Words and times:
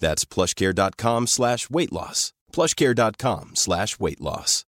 That's 0.00 0.24
plushcare.com 0.24 1.26
slash 1.26 1.70
weight 1.70 1.92
loss. 1.92 2.32
plushcare.com 2.52 3.50
slash 3.54 4.00
weight 4.00 4.20
loss. 4.20 4.64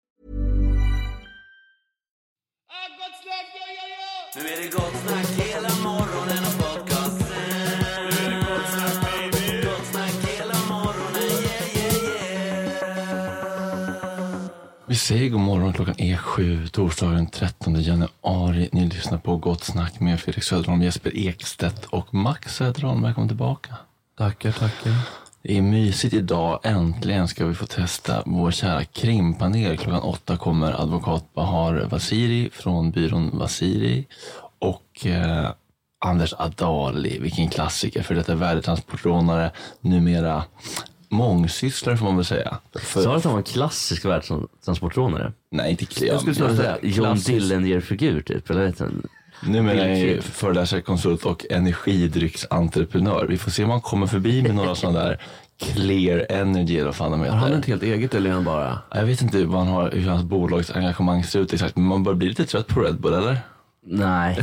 Nu 4.35 4.41
är 4.41 4.61
det 4.61 4.72
gott 4.72 4.93
snack 5.08 5.47
hela 5.47 5.70
morgonen 5.84 6.43
och 6.47 6.58
podcasten. 6.59 7.28
Nu 7.97 8.26
är 8.26 8.29
det 8.29 8.35
gott 8.35 8.70
snack 8.73 9.02
baby. 9.02 9.61
Gott 9.66 9.85
snack 9.85 10.14
hela 10.37 10.53
morgonen, 10.70 11.29
yeah 11.43 11.76
yeah 11.76 12.03
yeah. 12.03 12.79
Vi 14.87 14.96
säger 14.96 15.29
god 15.29 15.41
morgon. 15.41 15.73
Klockan 15.73 15.99
är 16.02 16.17
sju, 16.17 16.67
torsdagen 16.67 17.16
den 17.16 17.29
13 17.29 17.81
januari. 17.81 18.70
Ni 18.72 18.85
lyssnar 18.85 19.17
på 19.17 19.37
Gott 19.37 19.64
Snack 19.64 19.99
med 19.99 20.20
Fredrik 20.20 20.43
Söderholm, 20.43 20.81
Jesper 20.81 21.17
Ekstedt 21.17 21.85
och 21.85 22.14
Max 22.14 22.55
Söderholm. 22.55 23.02
Välkommen 23.02 23.29
tillbaka. 23.29 23.76
Tackar, 24.19 24.51
tackar. 24.51 24.93
Det 25.43 25.57
är 25.57 25.61
mysigt 25.61 26.13
idag. 26.13 26.59
Äntligen 26.63 27.27
ska 27.27 27.45
vi 27.45 27.55
få 27.55 27.66
testa 27.66 28.23
vår 28.25 28.51
kära 28.51 28.83
krimpanel. 28.83 29.77
Klockan 29.77 30.01
åtta 30.01 30.37
kommer 30.37 30.81
advokat 30.81 31.33
Bahar 31.33 31.87
Vasiri 31.89 32.49
från 32.53 32.91
byrån 32.91 33.29
Vasiri 33.33 34.07
och 34.59 35.05
eh, 35.05 35.51
Anders 36.05 36.33
Adali. 36.37 37.19
Vilken 37.19 37.49
klassiker 37.49 38.03
för 38.03 38.16
detta 38.16 38.35
värdetransportrånare. 38.35 39.51
Numera 39.81 40.43
mångsysslare 41.09 41.97
får 41.97 42.05
man 42.05 42.16
väl 42.16 42.25
säga. 42.25 42.57
För, 42.73 43.01
Sa 43.01 43.11
du 43.11 43.17
att 43.17 43.23
han 43.23 43.33
var 43.33 43.39
en 43.39 43.43
klassisk 43.43 44.05
värdetransportrånare? 44.05 45.33
nej, 45.51 45.71
inte 45.71 46.05
Jag 46.05 46.21
skulle 46.21 46.55
säga 46.55 46.77
John 46.81 47.05
Klassisk. 47.05 47.27
Dillenyer-figur 47.27 48.21
typ, 48.21 48.49
eller 48.49 48.66
vet 48.66 48.77
du? 48.77 48.85
Numera 49.41 49.86
är 49.86 49.90
jag 49.90 50.00
ju 50.00 50.22
föreläsare, 50.22 50.82
konsult 50.82 51.26
och 51.26 51.46
energidrycksentreprenör. 51.50 53.26
Vi 53.30 53.38
får 53.38 53.52
se 53.52 53.64
om 53.64 53.70
han 53.70 53.82
kommer 53.82 54.08
förbi 54.08 54.41
med 54.41 54.56
några 54.56 54.76
sådana 54.76 55.00
där 55.00 55.22
clear 55.59 56.26
energy 56.30 56.76
eller 56.76 56.86
vad 56.86 56.96
fan 56.96 57.12
de 57.12 57.20
heter. 57.20 57.36
Har 57.36 57.50
han 57.50 57.59
ett 57.59 57.66
helt 57.66 57.84
eget 57.84 58.14
eller 58.14 58.30
är 58.30 58.34
han 58.34 58.44
bara? 58.44 58.80
Jag 58.91 59.06
vet 59.06 59.22
inte 59.22 59.46
vad 59.46 59.59
han 59.59 59.68
har, 59.68 59.91
hur 59.91 60.09
hans 60.09 60.24
bolagsengagemang 60.24 61.24
ser 61.24 61.40
ut 61.40 61.53
exakt, 61.53 61.76
men 61.76 61.86
man 61.86 62.03
börjar 62.03 62.16
bli 62.16 62.28
lite 62.28 62.46
trött 62.46 62.68
på 62.68 62.80
Red 62.80 63.00
Bull 63.00 63.14
eller? 63.14 63.38
Nej. 63.81 64.37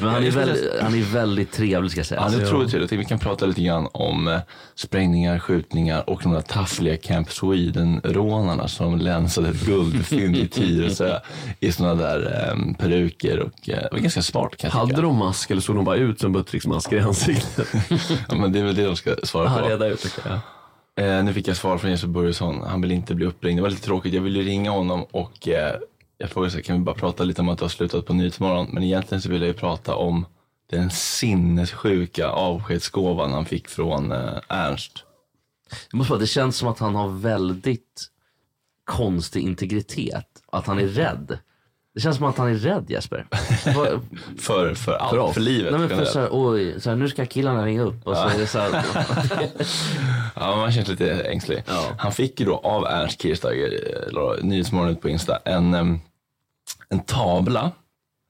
Men 0.00 0.08
han 0.08 0.24
är, 0.24 0.30
väldigt, 0.30 0.70
han 0.82 0.94
är 0.94 1.12
väldigt 1.12 1.52
trevlig 1.52 1.90
ska 1.90 1.98
jag 2.00 2.06
säga. 2.06 2.20
Ja, 2.20 2.26
det 2.26 2.32
Så 2.32 2.38
tror 2.38 2.52
jag- 2.52 2.62
jag 2.62 2.70
till. 2.70 2.80
Jag 2.80 2.88
tänkte 2.88 2.96
vi 2.96 3.04
kan 3.04 3.18
prata 3.18 3.46
lite 3.46 3.62
grann 3.62 3.88
om 3.92 4.28
eh, 4.28 4.38
sprängningar, 4.74 5.38
skjutningar 5.38 6.10
och 6.10 6.20
de 6.22 6.32
där 6.32 6.40
taffliga 6.40 6.96
Camp 6.96 7.30
Sweden-rånarna 7.32 8.68
som 8.68 8.98
länsade 8.98 9.48
ett 9.48 9.66
guldfynd 9.66 10.36
i 10.36 10.48
Tyresö 10.48 11.18
i 11.60 11.72
sådana 11.72 11.94
där 11.94 12.48
eh, 12.50 12.74
peruker 12.78 13.38
och 13.38 13.68
eh, 13.68 13.76
det 13.76 13.88
var 13.92 13.98
ganska 13.98 14.22
smart 14.22 14.56
kan 14.56 14.70
jag 14.72 14.78
Hade 14.78 15.02
de 15.02 15.16
mask 15.16 15.50
eller 15.50 15.60
såg 15.60 15.76
de 15.76 15.84
bara 15.84 15.96
ut 15.96 16.20
som 16.20 16.32
Buttricks-masker 16.32 16.96
i 16.96 17.00
ansiktet? 17.00 17.68
Ja, 18.28 18.34
men 18.34 18.52
det 18.52 18.58
är 18.58 18.64
väl 18.64 18.74
det 18.74 18.84
de 18.84 18.96
ska 18.96 19.14
svara 19.22 19.50
på. 19.62 19.68
reda 19.68 19.86
ut 19.86 20.02
det. 20.24 20.30
Ja. 20.30 20.40
Eh, 21.04 21.24
nu 21.24 21.32
fick 21.32 21.48
jag 21.48 21.56
svar 21.56 21.78
från 21.78 21.90
Jesper 21.90 22.08
Börjesson. 22.08 22.62
Han 22.66 22.80
vill 22.82 22.92
inte 22.92 23.14
bli 23.14 23.26
uppringd. 23.26 23.58
Det 23.58 23.62
var 23.62 23.70
lite 23.70 23.82
tråkigt. 23.82 24.14
Jag 24.14 24.22
ville 24.22 24.40
ringa 24.42 24.70
honom 24.70 25.04
och 25.10 25.48
eh, 25.48 25.74
jag 26.18 26.30
frågade 26.30 26.50
så 26.50 26.56
här, 26.56 26.62
kan 26.62 26.78
vi 26.78 26.84
bara 26.84 26.94
prata 26.94 27.24
lite 27.24 27.40
om 27.40 27.48
att 27.48 27.58
du 27.58 27.64
har 27.64 27.68
slutat 27.68 28.06
på 28.06 28.14
Nyhetsmorgon? 28.14 28.68
Men 28.72 28.82
egentligen 28.82 29.22
så 29.22 29.28
vill 29.28 29.40
jag 29.40 29.48
ju 29.48 29.54
prata 29.54 29.94
om 29.94 30.26
den 30.70 30.90
sinnessjuka 30.90 32.28
avskedsgåvan 32.28 33.32
han 33.32 33.44
fick 33.44 33.68
från 33.68 34.12
eh, 34.12 34.38
Ernst. 34.48 35.04
Jag 35.90 35.98
måste 35.98 36.10
bara, 36.10 36.20
det 36.20 36.26
känns 36.26 36.56
som 36.56 36.68
att 36.68 36.78
han 36.78 36.94
har 36.94 37.08
väldigt 37.08 38.06
konstig 38.84 39.42
integritet. 39.42 40.42
Att 40.52 40.66
han 40.66 40.78
är 40.78 40.86
rädd. 40.86 41.38
Det 41.96 42.00
känns 42.02 42.16
som 42.16 42.26
att 42.26 42.38
han 42.38 42.48
är 42.48 42.54
rädd 42.54 42.84
Jesper. 42.88 43.26
Vad- 43.74 44.00
För, 44.38 44.74
för 44.74 44.92
allt, 44.92 45.10
För 45.10 45.32
för, 45.32 45.40
livet. 45.40 45.72
Nej 45.72 45.80
men 45.80 45.88
för 45.88 46.04
så 46.04 46.20
här, 46.20 46.28
oj, 46.32 46.80
så 46.80 46.90
här, 46.90 46.96
nu 46.96 47.08
ska 47.08 47.26
killarna 47.26 47.66
ringa 47.66 47.82
upp 47.82 48.06
och 48.06 48.16
så 48.16 48.28
är 48.28 48.38
det 48.38 48.46
så 48.46 48.58
här, 48.58 48.70
Ja, 50.36 50.56
man 50.56 50.72
känns 50.72 50.88
lite 50.88 51.14
ängslig. 51.14 51.62
Ja. 51.66 51.82
Han 51.98 52.12
fick 52.12 52.40
ju 52.40 52.46
då 52.46 52.56
av 52.56 52.86
Ernst 52.86 53.22
Kirchsteiger, 53.22 53.70
eh, 54.16 54.44
Nyhetsmorgon 54.44 54.96
på 54.96 55.08
Insta, 55.08 55.36
en, 55.44 55.74
en 56.88 57.00
tavla, 57.06 57.70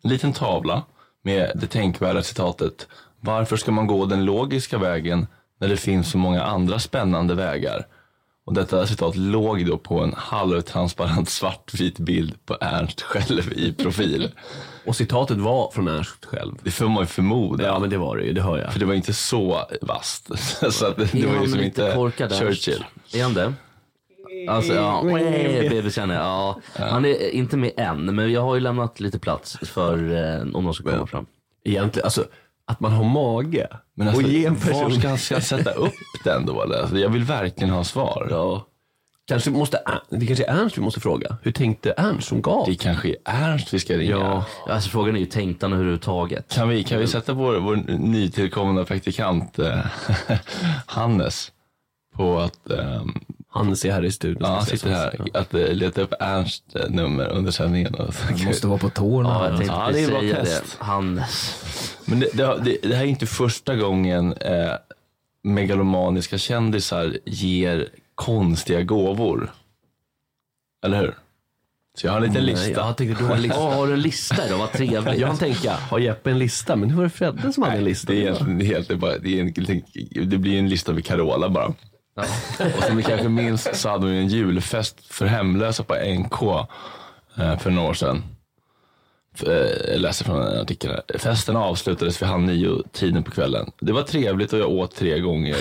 en 0.05 0.11
liten 0.11 0.33
tavla 0.33 0.83
med 1.25 1.53
det 1.55 1.67
tänkvärda 1.67 2.23
citatet 2.23 2.89
Varför 3.21 3.57
ska 3.57 3.73
man 3.73 3.87
gå 3.87 4.07
den 4.07 4.25
logiska 4.25 4.79
vägen 4.79 5.27
när 5.61 5.69
det 5.69 5.77
finns 5.77 6.11
så 6.11 6.19
många 6.19 6.43
andra 6.43 6.79
spännande 6.79 7.35
vägar? 7.35 7.87
Och 8.47 8.55
detta 8.55 8.87
citat 8.87 9.17
låg 9.17 9.67
då 9.67 9.79
på 9.79 10.01
en 10.01 10.15
halvtransparent 10.17 11.29
svartvit 11.29 11.99
bild 11.99 12.47
på 12.47 12.57
Ernst 12.61 13.03
själv 13.03 13.53
i 13.53 13.73
profil. 13.73 14.31
Och 14.87 14.97
citatet 14.97 15.39
var 15.39 15.71
från 15.71 15.89
Ernst 15.89 16.25
själv. 16.25 16.55
Det 16.63 16.71
får 16.71 16.89
man 16.89 17.03
ju 17.03 17.07
förmoda. 17.07 17.65
Ja 17.65 17.79
men 17.79 17.91
det 17.91 17.99
var 17.99 18.17
det 18.17 18.25
ju, 18.25 18.33
det 18.33 18.43
hör 18.43 18.59
jag. 18.59 18.73
För 18.73 18.81
det 18.81 18.87
var 18.87 18.95
inte 18.95 19.13
så 19.13 19.61
vasst. 19.83 20.31
så 20.71 20.87
att 20.87 20.97
det, 20.97 21.13
det 21.13 21.27
var 21.27 21.33
ju 21.33 21.39
han 21.39 21.49
som 21.49 21.59
lite 21.59 21.83
inte 21.83 21.95
korkad? 21.95 22.33
Churchill. 22.33 22.85
Är 23.15 23.23
han 23.23 23.35
det? 23.35 23.55
Alltså 24.49 24.75
ja, 24.75 25.03
känner 25.91 26.15
jag. 26.15 26.25
Ja. 26.25 26.61
Han 26.77 27.05
är 27.05 27.31
inte 27.31 27.57
med 27.57 27.73
än, 27.77 28.15
men 28.15 28.33
jag 28.33 28.41
har 28.41 28.55
ju 28.55 28.61
lämnat 28.61 29.01
lite 29.01 29.19
plats 29.19 29.59
för 29.63 30.15
eh, 30.15 30.57
om 30.57 30.65
de 30.65 30.75
ska 30.75 30.85
komma 30.85 31.07
fram. 31.07 31.27
Egentligen, 31.65 32.05
alltså 32.05 32.25
att 32.67 32.81
man 32.81 32.93
har 32.93 33.05
mage 33.05 33.69
Men 33.95 34.09
alltså, 34.09 34.23
och 34.23 34.29
ge 34.29 34.47
en 34.47 34.55
var 34.55 34.61
person... 34.61 34.93
ska 34.93 35.09
han 35.09 35.19
ska 35.19 35.41
sätta 35.41 35.71
upp 35.71 35.93
den 36.25 36.47
då? 36.47 36.63
Eller? 36.63 36.81
Alltså, 36.81 36.99
jag 36.99 37.09
vill 37.09 37.25
verkligen 37.25 37.71
ha 37.71 37.85
svar. 37.85 38.27
Ja. 38.31 38.67
Kanske 39.29 39.51
måste, 39.51 39.81
det 40.11 40.27
kanske 40.27 40.45
är 40.45 40.61
Ernst 40.63 40.79
vi 40.79 40.83
måste 40.83 41.01
fråga. 41.01 41.37
Hur 41.43 41.53
tänkte 41.53 41.95
Ernst 41.97 42.29
som 42.29 42.43
gav? 42.43 42.67
Det 42.69 42.75
kanske 42.75 43.09
är 43.09 43.17
Ernst 43.25 43.75
vi 43.75 43.79
ska 43.81 43.97
ringa. 43.97 44.11
Ja, 44.11 44.45
alltså 44.69 44.91
frågan 44.91 45.17
är 45.17 45.21
ju 45.21 45.27
tänkt 45.27 45.63
han 45.63 45.73
överhuvudtaget. 45.73 46.55
Kan, 46.55 46.69
vi, 46.69 46.85
kan 46.85 46.99
vi 46.99 47.07
sätta 47.07 47.33
vår, 47.33 47.57
vår 47.57 47.77
nytillkomna 47.99 48.85
praktikant 48.85 49.59
eh, 49.59 49.79
Hannes 50.87 51.53
på 52.15 52.39
att 52.39 52.71
ehm, 52.71 53.15
Han 53.49 53.77
ser 53.77 53.93
här 53.93 54.05
i 54.05 54.13
studion. 54.13 54.43
ja, 54.43 54.55
han 54.55 54.67
sitter 54.67 54.91
här, 54.91 55.21
att 55.35 55.55
eh, 55.55 55.73
leta 55.73 56.03
upp 56.03 56.15
Ernst 56.21 56.65
eh, 56.75 56.91
nummer 56.91 57.33
under 57.33 57.51
sändningen. 57.51 57.95
Och, 57.95 58.15
Måste 58.47 58.67
vara 58.67 58.79
på 58.79 58.91
tårna. 58.91 59.29
Ja, 59.29 59.49
jag 59.49 59.57
tänkte 59.57 59.75
Ja, 59.75 59.91
det 59.93 60.05
är 60.05 60.09
bra 60.09 60.21
säga 60.21 60.37
test. 60.37 60.77
det. 60.79 60.85
Han, 60.85 61.23
Men 62.05 62.21
det, 62.21 62.29
det, 62.33 62.61
det, 62.65 62.79
det 62.83 62.95
här 62.95 63.05
är 63.05 63.09
inte 63.09 63.27
första 63.27 63.77
gången 63.77 64.33
eh, 64.33 64.73
megalomaniska 65.43 66.39
kändisar 66.39 67.19
ger 67.25 67.89
konstiga 68.15 68.83
gåvor. 68.83 69.53
Eller 70.85 71.01
hur? 71.01 71.15
Så 71.99 72.07
jag 72.07 72.13
har 72.13 72.21
en 72.21 72.27
liten 72.27 72.45
lista. 72.45 72.67
Nej, 72.67 72.73
jag 72.77 72.97
tänkte 72.97 73.23
du 73.23 73.29
har 73.29 73.37
en 73.37 73.43
lista. 73.43 73.61
Åh, 73.61 73.75
har 73.75 73.87
du 73.87 73.93
en 73.93 74.01
lista 74.01 74.49
då? 74.51 74.57
Vad 74.57 74.73
trevligt. 74.73 75.19
Jag 75.19 75.39
tänka, 75.39 75.73
har 75.73 75.99
Jeppe 75.99 76.31
en 76.31 76.39
lista? 76.39 76.77
Men 76.77 76.89
nu 76.89 76.95
var 76.95 77.05
det 77.05 77.11
Fredde 77.11 77.53
som 77.53 77.63
hade 77.63 77.77
en 77.77 77.85
lista. 77.85 78.13
Det 78.13 78.19
är 78.19 78.21
egentligen 78.21 78.61
helt, 78.61 78.89
det, 78.89 78.95
är 78.95 78.99
bara, 78.99 79.19
det, 79.19 79.39
är 79.39 79.41
en, 79.41 80.31
det 80.31 80.39
blir 80.39 80.59
en 80.59 80.69
lista 80.69 80.93
med 80.93 81.05
Carola 81.05 81.49
bara. 81.49 81.75
Och 82.77 82.83
som 82.83 82.97
ni 82.97 83.03
kanske 83.03 83.29
minns 83.29 83.81
så 83.81 83.89
hade 83.89 84.07
hon 84.07 84.15
en 84.15 84.29
julfest 84.29 85.07
för 85.15 85.27
hemlösa 85.27 85.83
på 85.83 85.95
NK 85.95 86.43
eh, 87.39 87.59
för 87.59 87.71
några 87.71 87.89
år 87.89 87.95
sedan. 87.95 88.23
Eh, 89.43 89.91
jag 89.93 90.01
läser 90.01 90.25
från 90.25 90.43
en 90.43 90.61
artikel 90.61 90.91
här. 90.91 91.19
Festen 91.19 91.57
avslutades 91.57 92.23
vid 92.23 92.29
halv 92.29 92.43
nio 92.43 92.83
tiden 92.93 93.23
på 93.23 93.31
kvällen. 93.31 93.71
Det 93.81 93.93
var 93.93 94.03
trevligt 94.03 94.53
och 94.53 94.59
jag 94.59 94.71
åt 94.71 94.95
tre 94.95 95.21
gånger. 95.21 95.57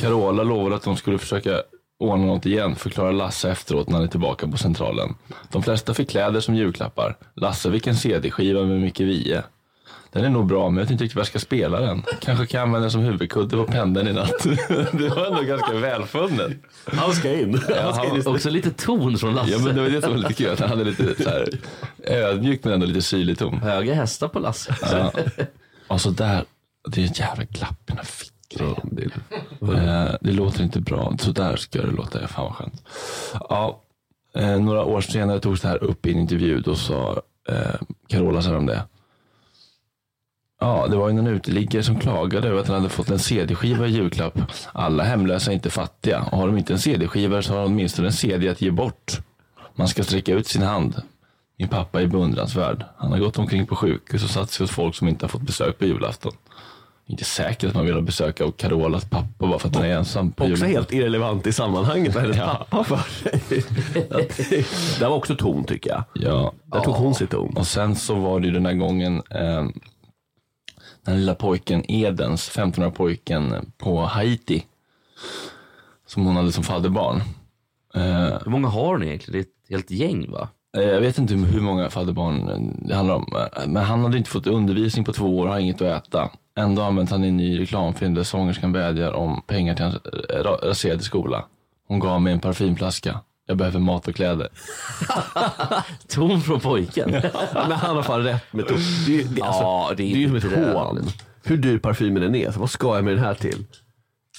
Carola 0.00 0.42
lovade 0.42 0.76
att 0.76 0.82
de 0.82 0.96
skulle 0.96 1.18
försöka 1.18 1.62
ordna 1.98 2.26
något 2.26 2.46
igen, 2.46 2.76
förklarar 2.76 3.12
Lasse 3.12 3.50
efteråt 3.50 3.88
när 3.88 3.94
han 3.94 4.04
är 4.04 4.08
tillbaka 4.08 4.48
på 4.48 4.56
centralen. 4.56 5.14
De 5.50 5.62
flesta 5.62 5.94
fick 5.94 6.10
kläder 6.10 6.40
som 6.40 6.54
julklappar. 6.54 7.16
Lasse 7.34 7.72
fick 7.72 7.86
en 7.86 7.96
CD-skiva 7.96 8.62
med 8.62 8.80
Micke 8.80 9.00
Wiehe. 9.00 9.42
Den 10.12 10.24
är 10.24 10.28
nog 10.28 10.46
bra, 10.46 10.70
men 10.70 10.76
jag 10.76 10.82
vet 10.84 10.90
inte 10.90 11.04
riktigt 11.04 11.16
vad 11.16 11.20
jag 11.20 11.26
ska 11.26 11.38
spela 11.38 11.80
den. 11.80 12.02
Kanske 12.20 12.46
kan 12.46 12.58
jag 12.58 12.66
använda 12.66 12.80
den 12.80 12.90
som 12.90 13.00
huvudkudde 13.00 13.56
på 13.56 13.64
pendeln 13.64 14.08
i 14.08 14.12
natt. 14.12 14.42
det 14.92 15.08
var 15.08 15.26
ändå 15.26 15.42
ganska 15.42 15.72
välfunnet. 15.72 16.52
Han 16.84 17.12
ska 17.12 17.40
in. 17.40 17.60
Ja, 17.68 17.92
han, 17.92 18.34
Också 18.34 18.50
lite 18.50 18.70
ton 18.70 19.18
från 19.18 19.34
Lasse. 19.34 19.50
ja, 19.50 19.58
men 19.58 19.74
det 19.74 19.82
var 19.82 19.88
det 19.88 20.02
som 20.02 20.10
var 20.10 20.18
lite 20.18 20.34
kul, 20.34 20.56
han 20.58 20.68
hade 20.68 20.84
lite 20.84 21.22
så 21.22 21.30
här, 21.30 21.48
ödmjuk 22.04 22.64
men 22.64 22.72
ändå 22.72 22.86
lite 22.86 23.02
syrlig 23.02 23.38
ton. 23.38 23.58
Höga 23.58 23.94
hästar 23.94 24.28
på 24.28 24.38
Lasse. 24.38 24.76
Ja. 24.82 25.12
Och 25.88 26.00
så 26.00 26.10
där, 26.10 26.44
det 26.88 27.00
är 27.02 27.04
ett 27.04 27.18
jävla 27.18 27.44
glapp 27.44 27.80
i 27.80 27.84
den 27.86 27.96
här 27.96 28.04
fickgrejen. 28.04 29.12
Eh, 29.62 30.14
det 30.20 30.32
låter 30.32 30.62
inte 30.62 30.80
bra. 30.80 31.16
Så 31.20 31.30
där 31.32 31.56
ska 31.56 31.82
det 31.82 31.90
låta. 31.92 32.28
Fan 32.28 32.44
vad 32.44 32.54
skönt. 32.54 32.82
Ja, 33.48 33.82
eh, 34.34 34.60
några 34.60 34.84
år 34.84 35.00
senare 35.00 35.40
togs 35.40 35.60
det 35.60 35.68
här 35.68 35.84
upp 35.84 36.06
i 36.06 36.12
en 36.12 36.18
intervju. 36.18 36.60
Då 36.60 36.74
sa 36.74 37.22
eh, 37.48 37.80
Carola 38.08 38.42
så 38.42 38.48
här 38.48 38.56
om 38.56 38.66
det. 38.66 38.82
Ja, 40.62 40.86
det 40.90 40.96
var 40.96 41.08
ju 41.08 41.14
någon 41.14 41.26
uteliggare 41.26 41.82
som 41.82 41.98
klagade 42.00 42.48
över 42.48 42.60
att 42.60 42.66
han 42.66 42.76
hade 42.76 42.88
fått 42.88 43.10
en 43.10 43.18
CD-skiva 43.18 43.86
i 43.86 43.90
julklapp. 43.90 44.38
Alla 44.72 45.02
hemlösa 45.04 45.50
är 45.50 45.54
inte 45.54 45.70
fattiga. 45.70 46.20
Och 46.32 46.38
har 46.38 46.46
de 46.46 46.58
inte 46.58 46.72
en 46.72 46.78
CD-skiva 46.78 47.42
så 47.42 47.52
har 47.52 47.60
de 47.62 47.66
åtminstone 47.72 48.08
en 48.08 48.12
CD 48.12 48.48
att 48.48 48.62
ge 48.62 48.70
bort. 48.70 49.12
Man 49.74 49.88
ska 49.88 50.02
sträcka 50.02 50.32
ut 50.34 50.46
sin 50.46 50.62
hand. 50.62 51.02
Min 51.58 51.68
pappa 51.68 52.02
är 52.02 52.06
beundransvärd. 52.06 52.84
Han 52.96 53.12
har 53.12 53.18
gått 53.18 53.38
omkring 53.38 53.66
på 53.66 53.76
sjukhus 53.76 54.24
och 54.24 54.30
satt 54.30 54.50
sig 54.50 54.64
hos 54.64 54.70
folk 54.70 54.94
som 54.94 55.08
inte 55.08 55.24
har 55.24 55.28
fått 55.28 55.42
besök 55.42 55.78
på 55.78 55.84
julafton. 55.84 56.32
Inte 57.06 57.24
säkert 57.24 57.68
att 57.68 57.74
man 57.74 57.84
vill 57.84 57.94
ha 57.94 58.00
besök 58.00 58.40
av 58.40 58.50
Carolas 58.50 59.04
pappa 59.04 59.26
bara 59.46 59.58
för 59.58 59.68
att 59.68 59.74
han 59.76 59.84
är 59.84 59.96
ensam 59.96 60.32
på 60.32 60.44
Också 60.44 60.48
julafton. 60.54 60.68
helt 60.70 60.92
irrelevant 60.92 61.46
i 61.46 61.52
sammanhanget 61.52 62.14
vad 62.14 62.22
hennes 62.22 62.38
pappa 62.38 62.84
för 62.84 62.96
sig. 62.96 63.64
Det 64.98 65.04
var 65.08 65.16
också 65.16 65.34
ton 65.36 65.64
tycker 65.64 65.90
jag. 65.90 66.04
Ja, 66.14 66.52
Där 66.64 66.80
tog 66.80 66.94
hon 66.94 67.14
sitt 67.14 67.30
ton. 67.30 67.56
Och 67.56 67.66
sen 67.66 67.96
så 67.96 68.14
var 68.14 68.40
det 68.40 68.46
ju 68.46 68.52
den 68.52 68.66
här 68.66 68.74
gången 68.74 69.22
eh, 69.30 69.64
den 71.06 71.16
lilla 71.16 71.34
pojken 71.34 71.90
Edens, 71.90 72.50
15-åriga 72.50 72.90
pojken 72.90 73.72
på 73.78 74.00
Haiti. 74.04 74.64
Som 76.06 76.26
hon 76.26 76.36
hade 76.36 76.52
som 76.52 76.64
fadderbarn. 76.64 77.16
Eh, 77.94 78.38
Hur 78.44 78.50
många 78.50 78.68
har 78.68 78.98
ni 78.98 79.06
egentligen? 79.06 79.32
Det 79.32 79.38
är 79.38 79.50
ett 79.50 79.70
helt 79.70 79.90
gäng 79.90 80.30
va? 80.30 80.48
Eh, 80.76 80.82
Jag 80.82 81.00
vet 81.00 81.18
inte 81.18 81.34
hur 81.34 81.60
många 81.60 81.90
fadderbarn 81.90 82.70
det 82.88 82.94
handlar 82.94 83.14
om. 83.14 83.26
eh, 83.36 83.66
Men 83.68 83.82
han 83.84 84.00
hade 84.02 84.18
inte 84.18 84.30
fått 84.30 84.46
undervisning 84.46 85.04
på 85.04 85.12
två 85.12 85.38
år 85.38 85.46
och 85.46 85.52
har 85.52 85.58
inget 85.60 85.82
att 85.82 86.06
äta. 86.06 86.30
Ändå 86.56 86.82
använt 86.82 87.10
han 87.10 87.24
i 87.24 87.28
en 87.28 87.36
ny 87.36 87.60
reklamfilm 87.60 88.14
där 88.14 88.22
sångerskan 88.22 88.72
vädjar 88.72 89.12
om 89.12 89.42
pengar 89.46 89.74
till 89.74 89.84
hans 89.84 89.96
ra- 90.44 90.66
raserade 90.68 91.02
skola. 91.02 91.44
Hon 91.88 91.98
gav 91.98 92.22
mig 92.22 92.32
en 92.32 92.40
parfymflaska. 92.40 93.20
Jag 93.46 93.56
behöver 93.56 93.78
mat 93.80 94.08
och 94.08 94.14
kläder. 94.14 94.48
Ton 96.08 96.40
från 96.42 96.60
pojken. 96.60 97.10
Men 97.54 97.72
han 97.72 97.96
har 97.96 98.02
fan 98.02 98.22
rätt 98.22 98.52
med 98.52 98.68
ton. 98.68 98.78
Det, 99.06 99.12
är 99.14 99.16
ju- 99.18 99.24
det, 99.24 99.42
alltså, 99.42 99.62
Ja, 99.62 99.92
det 99.96 100.02
är 100.02 100.06
det 100.14 100.24
är 100.24 100.28
ju 100.34 100.40
som 100.40 100.52
ett 100.52 100.74
hån. 100.74 101.08
Hur 101.44 101.56
dyr 101.56 101.78
parfymen 101.78 102.22
än 102.22 102.34
är, 102.34 102.50
så 102.50 102.60
vad 102.60 102.70
ska 102.70 102.94
jag 102.96 103.04
med 103.04 103.14
den 103.14 103.24
här 103.24 103.34
till? 103.34 103.64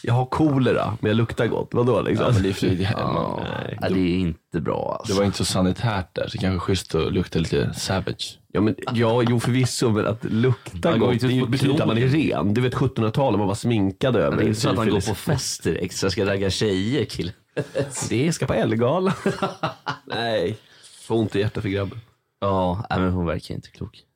Jag 0.06 0.14
har 0.14 0.26
kolera, 0.26 0.98
men 1.02 1.10
jag 1.10 1.16
luktar 1.18 1.48
gott. 1.48 1.70
Vadå 1.72 2.02
liksom? 2.02 2.26
Ja, 2.28 2.34
men 2.34 2.44
det, 2.44 2.50
är 2.50 2.54
för, 2.54 2.68
det, 2.68 2.90
Ja, 2.98 3.14
man, 3.14 3.40
nej, 3.82 3.90
det 3.94 4.00
är 4.00 4.20
inte 4.20 4.62
bra 4.62 4.90
det 4.92 4.98
alltså. 5.00 5.16
var 5.18 5.24
inte 5.26 5.38
så 5.38 5.46
sanitärt 5.46 6.16
där, 6.16 6.24
så 6.28 6.32
det 6.32 6.38
kanske 6.38 6.60
schysst 6.60 6.96
att 6.96 7.14
lukta 7.14 7.40
lite 7.40 7.74
savage. 7.74 8.40
Ja, 8.54 8.62
men, 8.62 8.76
ja, 8.94 9.24
jo 9.30 9.40
förvisso, 9.40 9.90
men 9.90 10.08
att 10.08 10.24
lukta 10.24 10.98
går 10.98 11.08
gott, 11.12 11.20
det 11.22 11.48
betyder 11.50 11.82
att 11.82 11.88
man 11.88 11.98
är 11.98 12.08
ren. 12.08 12.54
Du 12.54 12.62
vet 12.62 12.74
1700-talet, 12.76 13.38
man 13.40 13.48
var 13.48 13.56
sminkad 13.56 14.16
över. 14.16 14.38
Det 14.38 14.44
är 14.44 14.48
inte 14.48 14.60
så 14.62 14.70
att 14.70 14.78
han 14.78 14.90
går 14.90 15.08
på 15.10 15.16
fest 15.16 15.64
direkt 15.64 15.96
så 15.96 16.06
jag 16.06 16.12
ska 16.12 16.26
ragga 16.26 16.50
tjejer 16.50 17.06
kill. 17.06 17.32
Det 18.10 18.34
ska 18.34 18.46
på 18.46 18.54
Ellegalan. 18.54 19.14
Nej, 20.06 20.58
får 21.08 21.16
ont 21.16 21.36
i 21.36 21.40
hjärtat 21.40 21.62
för 21.64 21.70
grabben. 21.70 22.02
Ja, 22.40 22.86
nej, 22.90 23.00
men 23.00 23.12
hon 23.12 23.26
verkar 23.26 23.56
inte 23.56 23.70
klok. 23.70 24.00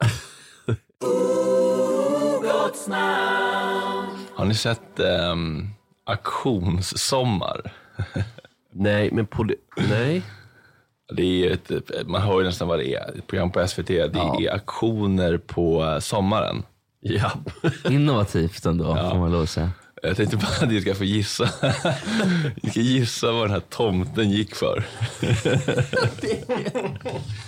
Har 4.36 4.46
ni 4.46 4.54
sett 4.56 5.00
um, 5.32 5.70
Auktionssommar? 6.06 7.74
Nej, 8.74 9.10
men 9.12 9.26
på 9.26 9.44
det, 9.44 9.56
nej. 9.90 10.22
Det 11.16 11.24
är 11.48 11.52
ett, 11.54 11.72
man 12.08 12.22
hör 12.22 12.40
ju 12.40 12.46
nästan 12.46 12.68
vad 12.68 12.80
det 12.80 12.94
är. 12.96 13.18
Ett 13.18 13.28
program 13.28 13.52
på 13.52 13.68
SVT. 13.68 13.88
Det 13.88 14.10
Ja. 14.14 14.38
är 14.42 14.54
auktioner 14.54 15.38
på 15.38 15.84
eh, 15.86 16.00
sommaren. 16.00 16.64
Ja. 17.00 17.32
Innovativt 17.90 18.66
ändå, 18.66 18.96
får 18.96 19.18
man 19.20 19.32
lov 19.32 19.42
att 19.42 19.50
säga. 19.50 19.70
Jag 20.04 20.18
tänkte 20.18 20.38
bara 20.38 20.48
att 20.62 20.70
ni 20.70 20.82
ska 20.82 20.96
få 20.96 21.04
gissa. 21.04 21.50
Ni 22.64 22.70
ska 22.70 22.80
gissa 22.80 23.32
vad 23.32 23.44
den 23.44 23.52
här 23.52 23.62
tomten 23.70 24.30
gick 24.32 24.56
för. 24.56 24.86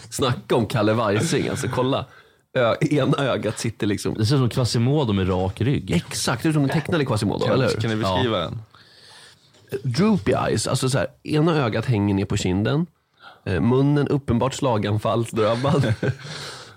Snacka 0.10 0.56
om 0.56 0.66
Kalle 0.66 0.94
Weising, 0.94 1.48
alltså 1.50 1.68
kolla. 1.68 2.06
Ö, 2.58 2.76
ena 2.82 3.18
ögat 3.18 3.60
sitter 3.60 3.88
liksom 3.88 4.14
Det 4.14 4.26
ser 4.26 4.36
ut 4.36 4.40
som 4.40 4.50
Quasimodo 4.50 5.14
med 5.14 5.30
rak 5.30 5.62
rygg. 5.62 5.92
exakt 5.92 6.46
ut 6.46 6.54
som 6.54 6.64
en 6.64 6.70
tecknad 6.70 7.08
Quasimodo, 7.08 7.46
eller 7.46 7.68
Kan, 7.68 7.76
hur? 7.76 7.82
kan 7.82 7.90
ni 7.90 7.96
beskriva 7.96 8.38
den? 8.40 8.62
Droopy 9.84 10.32
eyes, 10.32 10.68
alltså 10.68 10.90
så 10.90 10.98
här, 10.98 11.08
ena 11.24 11.56
ögat 11.56 11.86
hänger 11.86 12.14
ner 12.16 12.26
på 12.26 12.38
kinden. 12.38 12.86
Eh, 13.46 13.62
munnen 13.62 14.08
uppenbart 14.08 14.54
slaganfallsdrabbad. 14.54 15.94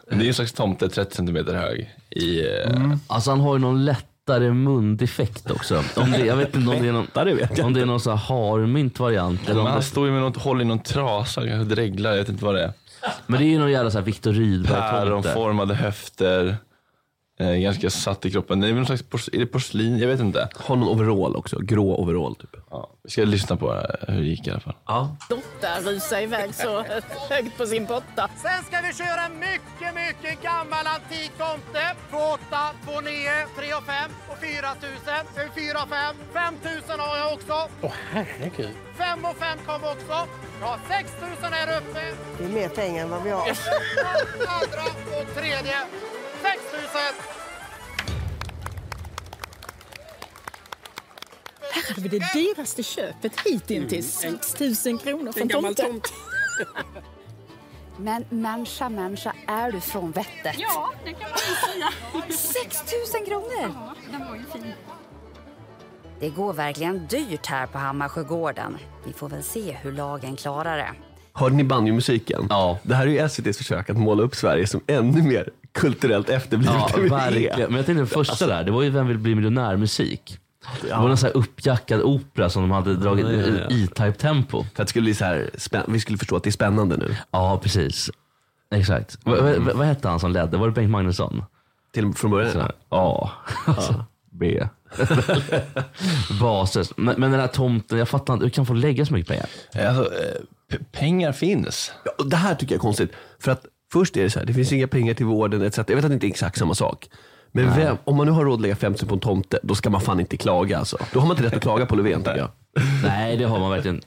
Det 0.09 0.17
är 0.19 0.23
ju 0.23 0.29
en 0.29 0.35
slags 0.35 0.53
tomte 0.53 0.89
30 0.89 1.17
centimeter 1.17 1.55
hög. 1.55 1.91
I, 2.11 2.41
eh, 2.41 2.71
Mm. 2.77 2.99
Alltså 3.07 3.31
han 3.31 3.41
har 3.41 3.55
ju 3.55 3.61
någon 3.61 3.85
lättare 4.29 4.53
mundeffekt 4.53 5.51
också. 5.51 5.83
Om 5.97 6.11
det, 6.11 6.19
jag 6.19 6.37
vet 6.37 6.57
inte 6.57 6.71
om 6.71 6.83
det 6.83 6.89
är 6.89 6.93
någon, 6.93 7.65
om 7.65 7.73
det 7.75 7.81
är 7.81 7.87
någon 7.87 8.01
så 8.01 8.11
här 8.11 8.17
harmynt 8.17 8.99
variant. 8.99 9.41
Eller 9.45 9.55
Men 9.55 9.61
om 9.61 9.67
han 9.67 9.77
det, 9.77 9.83
står 9.83 10.07
ju 10.07 10.13
med 10.13 10.21
något, 10.23 10.37
håller 10.37 10.63
i 10.63 10.65
någon 10.65 10.83
trasa, 10.83 11.47
kanske 11.47 11.75
dreglar, 11.75 12.11
jag 12.11 12.19
vet 12.19 12.29
inte 12.29 12.45
vad 12.45 12.55
det 12.55 12.63
är. 12.63 12.73
men 13.27 13.41
det 13.41 13.47
är 13.47 13.49
ju 13.51 13.59
någon 13.59 13.71
jävla 13.71 13.91
så 13.91 13.99
här 13.99 14.05
Viktor 14.05 14.33
Rydberg-tomte. 14.33 14.91
Päronformade 14.91 15.75
höfter, 15.75 16.57
eh, 17.43 17.55
ganska 17.57 17.91
satt 17.91 18.27
i 18.27 18.31
kroppen. 18.31 18.61
Det 18.61 18.69
är 18.69 18.73
någon 18.73 18.87
slags 18.87 19.03
pors- 19.05 19.29
är 19.33 19.39
det 19.39 19.47
porslin? 19.47 19.99
Jag 19.99 20.09
vet 20.09 20.21
inte. 20.21 20.49
Har 20.57 20.77
någon 20.77 20.89
overall 20.89 21.37
också, 21.37 21.59
grå 21.59 21.97
overall 21.97 22.37
typ. 22.37 22.57
Ja, 22.71 22.91
vi 23.03 23.11
ska 23.11 23.25
lyssna 23.25 23.57
på 23.57 23.75
eh, 23.75 24.15
hur 24.15 24.21
det 24.21 24.27
gick 24.29 24.47
i 24.47 24.51
alla 24.51 24.61
fall. 24.61 24.77
Ja. 24.87 25.17
Dotter 25.29 25.81
rusar 25.93 26.21
iväg 26.21 26.55
så 26.55 26.83
högt 27.31 27.57
på 27.59 27.67
sin 27.67 27.87
potta. 27.87 28.29
Sen 28.43 28.65
ska 28.65 28.77
vi 28.89 28.93
köra 28.95 29.29
mycket, 29.29 29.95
mycket 29.95 30.43
gammal 30.43 30.87
antik 30.87 31.31
tomte. 31.39 31.83
28, 32.11 32.39
29, 32.87 33.29
3 33.57 33.75
och 33.75 33.85
5 33.85 34.11
och 34.31 34.39
4 34.41 34.69
000. 34.83 35.49
4 35.55 35.83
och 35.83 35.89
5. 35.89 36.17
5 36.33 36.55
000 36.89 36.99
har 37.01 37.17
jag 37.19 37.33
också. 37.33 37.55
Åh 37.83 37.93
herregud. 38.13 38.71
5 38.99 39.25
och 39.25 39.37
5 39.37 39.59
kom 39.67 39.83
också. 39.95 40.17
Jag 40.61 40.67
har 40.67 40.79
6 40.89 41.13
000 41.21 41.53
här 41.53 41.79
uppe. 41.79 42.01
Det 42.39 42.45
är 42.45 42.49
mer 42.49 42.69
pengar 42.69 43.03
än 43.05 43.11
vad 43.11 43.23
vi 43.23 43.31
har. 43.31 43.41
Andra 43.41 44.85
och 45.21 45.35
tredje. 45.37 45.77
6 46.43 46.55
000. 46.73 46.83
Här 51.73 51.89
hade 51.89 52.09
vi 52.09 52.19
det 52.19 52.33
dyraste 52.35 52.83
köpet 52.83 53.33
hittills. 53.41 54.13
6 54.57 54.85
000 54.87 54.99
kronor 54.99 55.33
för 55.33 55.41
en 55.41 55.49
tomte. 55.49 55.87
Men 57.97 58.25
människa, 58.29 58.89
människa, 58.89 59.33
är 59.47 59.73
du 59.73 59.81
från 59.81 60.11
vettet? 60.13 60.57
Ja, 60.59 60.91
det 61.05 61.13
kan 61.13 61.31
man 61.31 61.39
säga. 61.39 62.37
6 62.37 62.85
000 63.15 63.27
kronor! 63.27 63.75
Den 64.11 64.29
var 64.29 64.37
ju 64.37 64.43
fin. 64.53 64.73
Det 66.21 66.31
går 66.31 66.53
verkligen 66.53 67.07
dyrt 67.07 67.47
här 67.47 67.67
på 67.67 67.79
Hammarsjögården. 67.79 68.79
Vi 69.07 69.13
får 69.13 69.29
väl 69.29 69.43
se 69.43 69.77
hur 69.83 69.93
lagen 69.93 70.37
klarar 70.37 70.77
det. 70.77 70.91
Hörde 71.33 71.55
ni 71.55 71.65
banjomusiken? 71.65 72.47
Ja. 72.51 72.79
Det 72.83 72.95
här 72.95 73.07
är 73.07 73.11
ju 73.11 73.19
SVTs 73.19 73.59
försök 73.59 73.91
att 73.91 73.97
måla 73.97 74.23
upp 74.23 74.35
Sverige 74.35 74.67
som 74.67 74.81
ännu 74.87 75.23
mer 75.23 75.51
kulturellt 75.75 76.29
efterblivet 76.29 76.75
Ja, 76.75 76.91
vi 76.97 77.09
verkligen. 77.09 77.61
är. 77.61 77.67
Men 77.67 77.77
jag 77.77 77.87
tänkte 77.87 78.01
den 78.01 78.07
första 78.07 78.47
där, 78.47 78.65
det 78.65 78.71
var 78.71 78.83
ju 78.83 78.91
Vem 78.91 79.07
vill 79.09 79.19
bli 79.19 79.35
miljonär-musik. 79.35 80.39
Det 80.83 80.95
var 80.95 81.11
en 81.11 81.17
sån 81.17 81.27
här 81.27 81.37
uppjackad 81.37 82.01
opera 82.03 82.51
som 82.51 82.63
de 82.63 82.71
hade 82.71 82.95
dragit 82.97 83.27
Ja, 83.27 83.33
ja, 83.33 83.47
ja. 83.69 83.77
i 83.77 83.85
E-Type 83.85 84.13
tempo. 84.13 84.63
För 84.75 84.83
att 84.83 84.87
det 84.87 84.91
skulle 84.91 85.03
bli 85.05 85.15
så 85.15 85.25
här, 85.25 85.51
vi 85.89 86.01
skulle 86.01 86.19
förstå 86.19 86.37
att 86.37 86.43
det 86.45 86.51
är 86.51 86.53
spännande 86.53 86.97
nu. 86.97 87.17
Ja, 87.31 87.61
precis. 87.63 88.11
Exakt. 88.75 89.19
Vad 89.25 89.39
vad- 89.39 89.77
vad 89.77 89.87
hette 89.87 90.09
han 90.09 90.21
som 90.21 90.33
ledde? 90.33 90.57
Var 90.57 90.67
det 90.67 90.73
Bengt 90.73 90.91
Magnusson? 90.91 91.45
Till 91.95 92.13
från 92.15 92.31
början? 92.31 92.53
Så 92.53 92.61
här, 92.61 92.73
Ja, 92.91 93.31
alltså, 93.67 94.05
B. 94.31 94.67
Bases. 96.41 96.93
Men, 96.97 97.21
men 97.21 97.31
den 97.31 97.41
här 97.41 97.47
tomten, 97.47 97.99
jag 97.99 98.09
fattar 98.09 98.35
inte, 98.35 98.45
hur 98.47 98.51
kan 98.51 98.67
folk 98.67 98.81
lägga 98.83 99.07
så 99.07 99.13
mycket 99.15 99.29
pengar? 99.29 99.89
Alltså, 99.89 100.15
eh, 100.15 100.41
p- 100.71 100.79
pengar 100.93 101.33
finns. 101.33 101.93
Ja, 102.05 102.13
och 102.19 102.29
det 102.31 102.37
här 102.37 102.55
tycker 102.55 102.75
jag 102.75 102.79
är 102.79 102.83
konstigt. 102.83 103.13
För 103.41 103.53
att 103.53 103.67
först 103.93 104.17
är 104.17 104.23
det 104.23 104.31
så 104.31 104.39
här, 104.39 104.47
det 104.47 104.55
finns 104.55 104.73
inga 104.73 104.89
pengar 104.89 105.15
till 105.15 105.27
vården 105.27 105.63
etc. 105.63 105.79
Jag 105.79 105.97
vet 105.97 106.05
att 106.05 106.11
det 106.11 106.15
inte 106.15 106.27
är 106.27 106.31
exakt 106.31 106.59
samma 106.59 106.75
sak. 106.75 107.09
Men 107.53 107.77
vem, 107.77 107.97
om 108.05 108.17
man 108.17 108.27
nu 108.27 108.33
har 108.33 108.45
råd 108.45 108.55
att 108.55 108.61
lägga 108.61 108.77
50 108.77 109.07
på 109.07 109.15
en 109.15 109.21
tomte, 109.21 109.59
då 109.63 109.75
ska 109.75 109.91
man 109.91 110.01
fan 110.01 110.21
inte 110.21 110.37
klaga 110.37 110.79
alltså. 110.79 110.99
Då 111.13 111.21
har 111.21 111.27
man 111.27 111.37
inte 111.37 111.47
rätt 111.49 111.57
att 111.57 111.63
klaga 111.63 111.87
på 111.87 111.97
Löfven 111.97 112.23
tycker 112.23 112.37
jag. 112.37 112.51
Nej, 113.03 113.37
det 113.37 113.45
har 113.45 113.61
man 113.61 113.71
verkligen. 113.71 114.01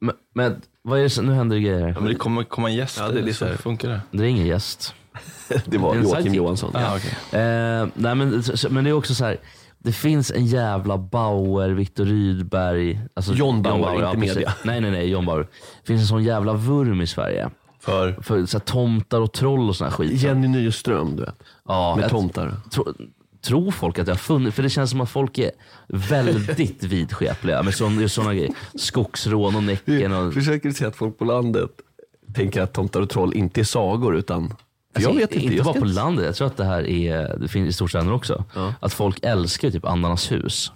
Men, 0.00 0.14
men 0.34 0.60
vad 0.82 0.98
är 0.98 1.02
det 1.02 1.10
som, 1.10 1.26
nu 1.26 1.32
händer 1.32 1.56
det 1.56 1.62
grejer. 1.62 1.88
Ja, 1.88 2.00
men 2.00 2.04
det 2.04 2.14
kommer 2.14 2.44
komma 2.44 2.70
gäster, 2.70 3.02
Ja, 3.02 3.08
det 3.08 3.20
är 3.20 3.24
det 3.24 3.34
så 3.34 3.46
funkar 3.46 3.88
det. 3.88 4.00
Det 4.10 4.24
är 4.24 4.28
ingen 4.28 4.46
gäst. 4.46 4.94
Det 5.66 5.78
var 5.78 5.94
en 5.94 6.02
Joakim. 6.02 6.34
Johansson. 6.34 6.70
Ja, 6.74 6.96
okej. 6.96 7.40
Eh, 7.40 7.86
nej, 7.94 8.14
men, 8.14 8.42
men 8.70 8.84
det 8.84 8.90
är 8.90 8.92
också 8.92 9.14
så 9.14 9.24
här. 9.24 9.36
Det 9.78 9.92
finns 9.92 10.30
en 10.30 10.46
jävla 10.46 10.98
Bauer, 10.98 11.70
Viktor 11.70 12.04
Rydberg. 12.04 13.00
Alltså 13.14 13.32
John 13.32 13.62
Bauer, 13.62 13.94
inte 13.94 14.20
precis. 14.20 14.34
media. 14.34 14.54
Nej, 14.64 14.80
nej, 14.80 14.90
nej, 14.90 15.10
John 15.10 15.26
Bauer. 15.26 15.42
Det 15.82 15.86
finns 15.86 16.00
en 16.00 16.06
sån 16.06 16.24
jävla 16.24 16.52
vurm 16.52 17.00
i 17.00 17.06
Sverige. 17.06 17.50
För 17.84 18.12
För 18.22 18.46
så 18.46 18.58
här, 18.58 18.64
tomtar 18.64 19.20
och 19.20 19.32
troll 19.32 19.68
och 19.68 19.76
sån 19.76 19.84
här 19.84 19.92
skit. 19.94 20.22
Jenny 20.22 20.48
Nyström, 20.48 21.16
du 21.16 21.22
vet. 21.22 21.42
ja, 21.68 21.96
Med 21.96 22.10
tomtar. 22.10 22.56
Tro, 22.70 22.84
tror 23.44 23.70
folk 23.70 23.98
att 23.98 24.06
det 24.06 24.12
har 24.12 24.16
funnits? 24.16 24.56
För 24.56 24.62
det 24.62 24.70
känns 24.70 24.90
som 24.90 25.00
att 25.00 25.10
folk 25.10 25.38
är 25.38 25.50
väldigt 25.88 26.82
vidskepliga 26.82 27.62
med 27.62 27.74
såna 27.74 28.34
grejer. 28.34 28.52
Skogsrån 28.74 29.56
och 29.56 29.62
Näcken. 29.62 30.12
Och, 30.12 30.34
Försöker 30.34 30.68
du 30.68 30.74
säga 30.74 30.88
att 30.88 30.96
folk 30.96 31.18
på 31.18 31.24
landet 31.24 31.70
tänker 32.34 32.62
att 32.62 32.72
tomtar 32.72 33.00
och 33.00 33.10
troll 33.10 33.34
inte 33.34 33.60
är 33.60 33.64
sagor 33.64 34.16
utan... 34.16 34.48
För 34.48 34.54
Alltså, 34.94 35.10
jag 35.10 35.16
vet 35.16 35.32
inte. 35.32 35.44
Inte 35.44 35.56
jag 35.56 35.64
bara 35.64 35.80
på 35.80 35.84
landet, 35.84 36.24
jag 36.26 36.34
tror 36.34 36.46
att 36.46 36.56
det 36.56 36.64
här 36.64 36.86
är, 36.86 37.36
det 37.38 37.48
finns 37.48 37.68
i 37.68 37.72
storstäderna 37.72 38.14
också. 38.14 38.44
Att 38.80 38.92
folk 38.92 39.18
älskar 39.22 39.70
typ 39.70 39.84
Andarnas 39.84 40.32
hus. 40.32 40.72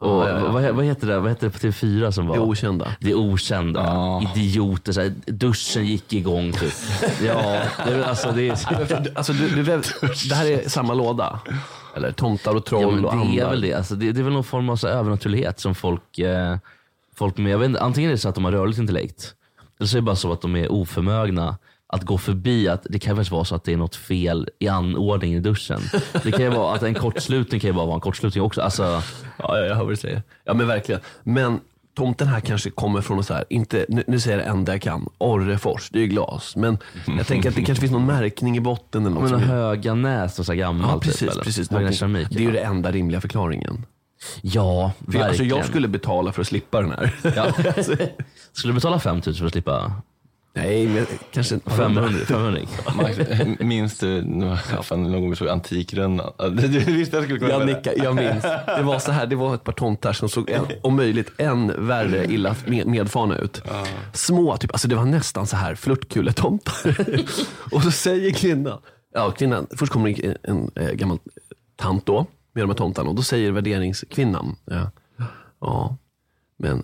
Och 0.00 0.08
Ja, 0.10 0.28
ja. 0.28 0.52
Vad, 0.52 0.62
vad 0.74 0.84
heter 0.84 1.06
det 1.06 1.20
vad 1.20 1.30
heter 1.30 1.46
det 1.46 1.50
på 1.52 1.58
TV4 1.58 2.10
som 2.10 2.26
var? 2.26 2.36
Det 2.36 2.42
okända. 2.42 2.92
Det 3.00 3.14
okända. 3.14 3.80
Ja. 3.84 4.32
Idioter, 4.36 4.92
så 4.92 5.00
här, 5.00 5.12
duschen 5.26 5.86
gick 5.86 6.12
igång 6.12 6.52
typ. 6.52 6.72
ja, 7.26 7.60
det, 7.86 7.92
är- 7.92 8.02
alltså 8.02 8.32
det 8.32 8.48
är... 8.48 8.52
Alltså, 9.18 9.32
du, 9.32 9.48
du, 9.48 9.62
det 10.28 10.34
här 10.34 10.46
är 10.46 10.68
samma 10.68 10.94
låda? 10.94 11.40
Eller 11.96 12.12
tomtar 12.12 12.54
och 12.56 12.64
troll 12.64 12.82
Ja, 12.82 12.90
men 12.90 13.04
och 13.04 13.12
det 13.12 13.18
är 13.18 13.42
andar? 13.42 13.50
väl 13.50 13.60
det. 13.60 13.74
Alltså, 13.74 13.94
det. 13.94 14.12
Det 14.12 14.20
är 14.20 14.24
väl 14.24 14.32
någon 14.32 14.44
form 14.44 14.68
av 14.70 14.76
så 14.76 14.88
övernaturlighet 14.88 15.60
som 15.60 15.74
folk, 15.74 16.18
eh, 16.18 16.56
folk 17.16 17.36
med, 17.36 17.52
jag 17.52 17.58
vet 17.58 17.66
inte, 17.66 17.80
antingen 17.80 18.10
är 18.10 18.14
det 18.14 18.18
så 18.18 18.28
att 18.28 18.34
de 18.34 18.44
har 18.44 18.52
rörligt 18.52 18.78
intellekt, 18.78 19.34
eller 19.78 19.88
så 19.88 19.96
är 19.96 20.00
det 20.00 20.04
bara 20.04 20.16
så 20.16 20.32
att 20.32 20.40
de 20.40 20.56
är 20.56 20.72
oförmögna 20.72 21.56
att 21.92 22.02
gå 22.02 22.18
förbi 22.18 22.68
att 22.68 22.86
det 22.90 22.98
kan 22.98 23.24
vara 23.30 23.44
så 23.44 23.54
att 23.54 23.64
det 23.64 23.72
är 23.72 23.76
något 23.76 23.96
fel 23.96 24.48
i 24.58 24.68
anordningen 24.68 25.38
i 25.38 25.40
duschen. 25.40 25.80
Det 26.22 26.32
kan 26.32 26.40
ju 26.42 26.48
vara 26.48 26.74
att 26.74 26.82
en 26.82 26.94
kortslutning 26.94 27.60
kan 27.60 27.68
ju 27.68 27.74
bara 27.74 27.86
vara 27.86 27.94
en 27.94 28.00
kortslutning 28.00 28.44
också. 28.44 28.60
Alltså, 28.60 28.82
Ja, 28.82 29.58
ja, 29.58 29.58
jag 29.58 29.74
hör 29.74 29.82
vad 29.84 29.92
du 29.92 29.96
säger. 29.96 30.22
Ja 30.44 30.54
men 30.54 30.66
verkligen. 30.66 31.00
Men 31.22 31.60
tomten 31.96 32.28
här 32.28 32.40
kanske 32.40 32.70
kommer 32.70 33.00
från 33.00 33.24
så 33.24 33.34
här, 33.34 33.44
inte, 33.48 33.86
nu, 33.88 34.04
nu 34.06 34.20
säger 34.20 34.38
jag 34.38 34.46
det 34.46 34.50
enda 34.50 34.72
jag 34.72 34.82
kan, 34.82 35.08
Orrefors, 35.18 35.90
det 35.90 35.98
är 35.98 36.00
ju 36.00 36.06
glas. 36.06 36.56
Men 36.56 36.78
jag 37.18 37.26
tänker 37.26 37.48
att 37.48 37.54
det 37.54 37.62
kanske 37.62 37.80
finns 37.80 37.92
någon 37.92 38.06
märkning 38.06 38.56
i 38.56 38.60
botten 38.60 39.06
eller 39.06 39.16
ja, 39.16 39.22
något. 39.22 39.30
men 39.30 39.40
höga 39.40 39.94
nät 39.94 40.38
och 40.38 40.46
så 40.46 40.54
gammalt. 40.54 40.92
ja, 40.92 40.98
precis, 41.00 41.34
typ, 41.34 41.44
precis. 41.44 41.70
Höga 41.70 41.92
keramik. 41.92 42.28
Det 42.30 42.38
är 42.38 42.42
ju 42.42 42.52
det 42.52 42.60
enda 42.60 42.90
rimliga 42.92 43.20
förklaringen. 43.20 43.86
Ja, 44.42 44.92
För 45.06 45.18
jag, 45.18 45.22
alltså, 45.22 45.42
verkligen. 45.42 45.56
jag 45.56 45.66
skulle 45.66 45.88
betala 45.88 46.32
för 46.32 46.40
att 46.40 46.46
slippa 46.46 46.80
den 46.80 46.90
här. 46.90 47.14
Ja. 47.36 47.52
Skulle 48.52 48.72
du 48.72 48.74
betala 48.74 48.98
5000 48.98 49.38
för 49.38 49.46
att 49.46 49.52
slippa 49.52 49.92
Nej, 50.52 50.88
men 50.88 51.06
kanske 51.32 51.58
500? 51.58 52.10
500. 52.26 52.60
Max, 52.96 53.18
minns 53.60 53.98
du 53.98 54.22
nu- 54.22 54.56
fan, 54.82 55.02
någon 55.02 55.20
gång 55.20 55.30
vi 55.30 55.36
såg 55.36 55.48
Antikrundan? 55.48 56.32
Du 56.38 56.68
visste 56.68 57.16
jag 57.16 57.24
skulle 57.24 57.38
kunna 57.38 57.50
Jag 57.50 57.66
nickar, 57.66 57.94
jag 57.96 58.16
minns. 58.16 58.42
Det 58.66 58.82
var 58.82 58.98
så 58.98 59.12
här, 59.12 59.26
det 59.26 59.36
var 59.36 59.54
ett 59.54 59.64
par 59.64 59.72
tomtar 59.72 60.12
som 60.12 60.28
såg 60.28 60.50
en, 60.50 60.64
om 60.82 60.96
möjligt 60.96 61.32
än 61.38 61.86
värre 61.86 62.24
illa 62.32 62.56
med, 62.66 62.86
medfarna 62.86 63.38
ut. 63.38 63.62
Små, 64.12 64.56
typ, 64.56 64.72
alltså 64.72 64.88
det 64.88 64.96
var 64.96 65.04
nästan 65.04 65.46
så 65.46 65.56
här 65.56 65.74
flörtkuletomtar. 65.74 66.96
och 67.72 67.82
så 67.82 67.90
säger 67.90 68.30
kvinnan, 68.30 68.78
ja 69.14 69.30
kvinnan, 69.30 69.66
först 69.76 69.92
kommer 69.92 70.10
det 70.10 70.26
en, 70.26 70.36
en, 70.42 70.70
eh, 70.84 70.92
gammal 70.92 71.18
tant 71.76 72.06
då 72.06 72.26
med 72.52 72.62
de 72.62 72.70
här 72.70 72.76
tomtarna 72.76 73.08
och 73.08 73.14
då 73.14 73.22
säger 73.22 73.52
värderingskvinnan, 73.52 74.56
ja, 74.64 74.90
ja 75.60 75.96
men 76.58 76.82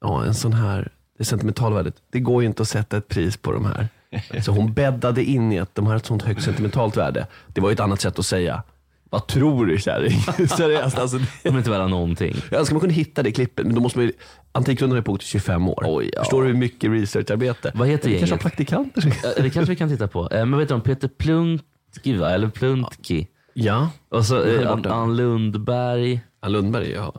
ja, 0.00 0.24
en 0.24 0.34
sån 0.34 0.52
här, 0.52 0.92
det 1.18 1.24
sentimentalvärdet, 1.24 1.94
det 2.12 2.20
går 2.20 2.42
ju 2.42 2.46
inte 2.48 2.62
att 2.62 2.68
sätta 2.68 2.96
ett 2.96 3.08
pris 3.08 3.36
på 3.36 3.52
de 3.52 3.64
här. 3.66 3.88
Så 4.42 4.52
hon 4.52 4.72
bäddade 4.72 5.24
in 5.24 5.52
i 5.52 5.58
att 5.58 5.74
de 5.74 5.86
har 5.86 5.96
ett 5.96 6.06
sånt 6.06 6.22
högt 6.22 6.42
sentimentalt 6.42 6.96
värde. 6.96 7.26
Det 7.48 7.60
var 7.60 7.68
ju 7.68 7.72
ett 7.72 7.80
annat 7.80 8.00
sätt 8.00 8.18
att 8.18 8.26
säga, 8.26 8.62
Vad 9.10 9.26
tror 9.26 9.66
du 9.66 9.78
kärring? 9.78 10.20
Seriöst 10.48 10.98
alltså. 10.98 11.18
det- 11.18 11.26
De 11.42 11.48
är 11.54 11.58
inte 11.58 11.70
värda 11.70 11.86
någonting. 11.88 12.34
Jag 12.50 12.58
önskar 12.60 12.74
man 12.74 12.80
kunde 12.80 12.94
hitta 12.94 13.22
det 13.22 13.32
klippet, 13.32 13.66
men 13.66 13.74
då 13.74 13.80
måste 13.80 13.98
man 13.98 14.06
ju, 14.06 14.12
Antikrundan 14.52 14.96
har 14.96 15.02
pågått 15.02 15.22
i 15.22 15.26
25 15.26 15.68
år. 15.68 15.82
Oj, 15.86 16.10
ja. 16.12 16.20
Förstår 16.22 16.42
du 16.42 16.48
hur 16.48 16.54
mycket 16.54 16.90
researcharbete? 16.90 17.72
Vad 17.74 17.88
heter 17.88 18.08
Vi 18.08 18.18
kanske 18.18 18.24
har 18.24 18.28
gänget? 18.28 18.42
praktikanter. 18.42 19.14
Det 19.42 19.50
kanske 19.50 19.70
vi 19.72 19.76
kan 19.76 19.88
titta 19.88 20.08
på. 20.08 20.28
Eh, 20.30 20.46
Men 20.46 20.58
vet 20.58 20.68
du 20.68 20.74
om 20.74 20.80
Peter 20.80 21.08
Pluntki 21.08 22.16
va? 22.16 22.30
Eller 22.30 22.48
Pluntki? 22.48 23.26
Ja. 23.54 23.90
Och 24.08 24.24
så 24.26 24.44
eh, 24.44 24.70
Ann 24.70 24.82
den. 24.82 24.92
Ann 24.92 25.16
Lundberg. 25.16 26.20
Ja, 26.42 26.48
Lundberg, 26.48 26.90
ja. 26.90 27.12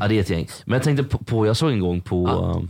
Ja, 0.00 0.08
det 0.08 0.14
är 0.16 0.20
ett 0.20 0.30
gäng. 0.30 0.48
Men 0.64 0.74
jag 0.76 0.82
tänkte 0.82 1.04
på, 1.04 1.18
på 1.24 1.46
jag 1.46 1.56
såg 1.56 1.70
en 1.72 1.80
gång 1.80 2.00
på... 2.00 2.26
eh, 2.28 2.68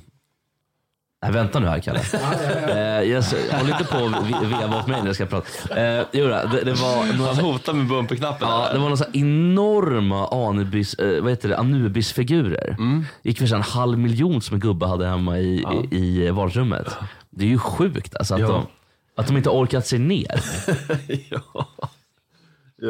Nej, 1.23 1.33
vänta 1.33 1.59
nu 1.59 1.67
här 1.67 1.79
Kalle. 1.79 2.01
Eh, 2.69 3.11
jag 3.11 3.19
s- 3.19 3.35
håll 3.53 3.69
inte 3.69 3.85
på 3.85 3.99
ve- 3.99 4.47
veva 4.59 4.79
åt 4.81 4.87
mig 4.87 5.01
när 5.01 5.07
jag 5.07 5.15
ska 5.15 5.27
prata. 5.27 5.49
Eh, 5.71 6.07
det, 6.13 6.65
det 6.65 6.73
var 6.73 7.19
några, 7.19 7.33
Han 7.35 7.45
hotar 7.45 7.73
med 7.73 7.87
bumperknappen. 7.87 8.49
ja, 8.49 8.69
det 8.73 8.79
var 8.79 8.89
några 8.89 9.05
enorma 9.13 10.29
Anubis, 10.49 10.95
eh, 10.95 11.23
vad 11.23 11.31
heter 11.31 11.49
det, 11.49 11.59
Anubis-figurer. 11.59 12.77
gick 13.23 13.39
för 13.39 13.55
en 13.55 13.63
halv 13.63 13.99
miljon 13.99 14.43
som 14.43 14.55
en 14.55 14.61
gubbe 14.61 14.87
hade 14.87 15.07
hemma 15.09 15.39
i, 15.39 15.65
i, 15.91 15.97
i 15.97 16.31
vardagsrummet. 16.31 16.87
Det 17.31 17.45
är 17.45 17.49
ju 17.49 17.59
sjukt 17.59 18.17
alltså, 18.17 18.35
att, 18.35 18.41
Ja. 18.41 18.47
de, 18.49 18.67
att 19.17 19.27
de 19.27 19.37
inte 19.37 19.49
orkat 19.51 19.87
sig 19.87 19.99
ner. 19.99 20.41
ja. 21.31 21.69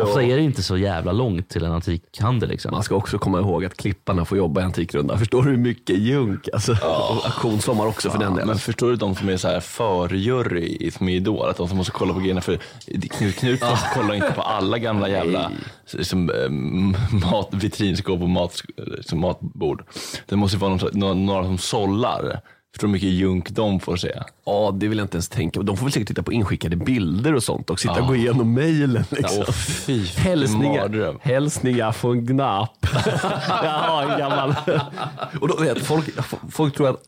Ofta 0.02 0.22
är 0.22 0.36
det 0.36 0.42
inte 0.42 0.62
så 0.62 0.76
jävla 0.76 1.12
långt 1.12 1.48
till 1.48 1.64
en 1.64 1.72
antikhandel. 1.72 2.48
Liksom. 2.48 2.70
Man 2.72 2.82
ska 2.82 2.94
också 2.94 3.18
komma 3.18 3.38
ihåg 3.40 3.64
att 3.64 3.76
klipparna 3.76 4.24
får 4.24 4.38
jobba 4.38 4.60
i 4.60 4.64
Antikrundan. 4.64 5.18
Förstår 5.18 5.42
du 5.42 5.50
hur 5.50 5.56
mycket 5.56 5.98
junk? 5.98 6.48
Alltså, 6.52 6.72
och 6.72 7.24
auktionssommar 7.26 7.86
också 7.86 8.10
för 8.10 8.18
den 8.18 8.28
Ja, 8.28 8.34
delen. 8.34 8.46
men 8.48 8.58
förstår 8.58 8.90
du 8.90 8.96
de 8.96 9.14
som 9.14 9.28
är 9.28 9.36
så 9.36 9.48
här 9.48 9.60
förjury 9.60 10.76
i- 10.80 10.90
som 10.90 11.08
är 11.08 11.12
Idol? 11.16 11.48
Att 11.48 11.56
de 11.56 11.68
som 11.68 11.76
måste 11.76 11.92
kolla 11.92 12.12
på 12.14 12.20
grejerna 12.20 12.40
för 12.40 12.58
Knut 13.10 13.36
Knutsson 13.36 13.76
kollar 13.94 14.14
inte 14.14 14.32
på 14.32 14.42
alla 14.42 14.78
gamla 14.78 15.08
jävla 15.08 15.50
liksom, 15.92 16.26
mat, 17.30 17.48
vitrinskåp 17.52 18.20
och 18.22 18.28
mat, 18.28 18.62
liksom, 18.76 19.20
matbord. 19.20 19.84
Det 20.28 20.36
måste 20.36 20.56
ju 20.56 20.60
vara 20.60 20.70
någon, 20.74 20.90
några, 20.92 21.14
några 21.14 21.44
som 21.44 21.58
sållar. 21.58 22.40
Förstår 22.72 22.88
hur 22.88 22.92
mycket 22.92 23.08
junk 23.08 23.50
de 23.50 23.80
får 23.80 23.96
se? 23.96 24.12
Ja, 24.46 24.70
det 24.74 24.88
vill 24.88 24.98
jag 24.98 25.04
inte 25.04 25.16
ens 25.16 25.28
tänka 25.28 25.60
på. 25.60 25.64
De 25.66 25.76
får 25.76 25.84
väl 25.84 25.92
säkert 25.92 26.08
titta 26.08 26.22
på 26.22 26.32
inskickade 26.32 26.76
bilder 26.76 27.34
och 27.34 27.42
sånt 27.42 27.70
och 27.70 27.80
sitta 27.80 28.00
och 28.00 28.06
gå 28.06 28.16
igenom 28.16 28.54
mejlen. 28.54 29.04
Liksom. 29.10 29.44
Fy, 29.54 29.98
vilken 29.98 30.22
Hälsningar, 30.22 31.16
hälsningar 31.20 31.92
från 31.92 32.26
Gnap. 32.26 32.86
jag 33.48 33.70
har 33.70 34.02
en 34.12 34.18
gammal. 34.18 34.54
och 35.40 35.48
då, 35.48 35.56
vet, 35.56 35.82
folk, 35.86 36.08
folk 36.50 36.76
tror 36.76 36.88
att 36.88 37.02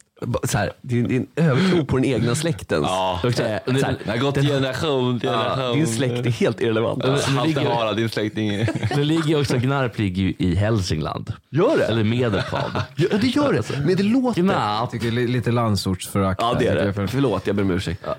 så 0.45 0.59
här, 0.59 0.71
det, 0.83 1.01
är, 1.01 1.05
är 1.13 1.17
en 1.17 1.27
övertro 1.37 1.85
på 1.85 1.97
den 1.97 2.05
egna 2.05 2.35
släkten. 2.35 2.83
Ja. 2.83 3.21
Och 3.25 3.35
så 3.35 3.43
här, 3.43 3.61
Det 3.67 3.81
så 3.81 3.87
här, 3.87 3.97
har 4.07 4.17
gått 4.17 4.35
den- 4.35 4.45
generation 4.47 5.21
till 5.21 5.29
ja, 5.33 5.43
generation. 5.43 5.77
din 5.79 5.87
släkt 5.87 6.27
är 6.27 6.31
helt 6.31 6.61
irrelevant. 6.61 7.05
Haltehara, 7.05 7.93
din 7.93 8.09
släkting. 8.09 8.51
Det 8.95 9.05
ligger 9.05 9.25
ju 9.29 9.41
också, 9.41 9.57
Gnarp 9.59 9.99
ligger 9.99 10.23
ju 10.23 10.35
i 10.39 10.55
Hälsingland. 10.55 11.33
Gör 11.51 11.79
det? 11.79 11.85
Eller 11.85 12.05
Medelpad. 12.05 12.83
Ja, 12.97 13.07
det 13.21 13.27
gör 13.27 13.53
det. 13.53 13.79
Men 13.87 13.97
det 13.97 14.03
låter... 14.03 14.43
Gnarp. 14.43 14.91
tycker 14.91 15.11
li- 15.11 15.27
lite 15.27 15.51
landsortsförakt. 15.51 16.41
Ja 16.43 16.57
det 16.59 16.67
är 16.67 16.75
det. 16.87 16.93
för- 16.93 17.07
Förlåt, 17.07 17.47
jag 17.47 17.57
ber 17.57 17.63
om 17.63 17.71
ursäkt. 17.71 18.05
Eh, 18.07 18.11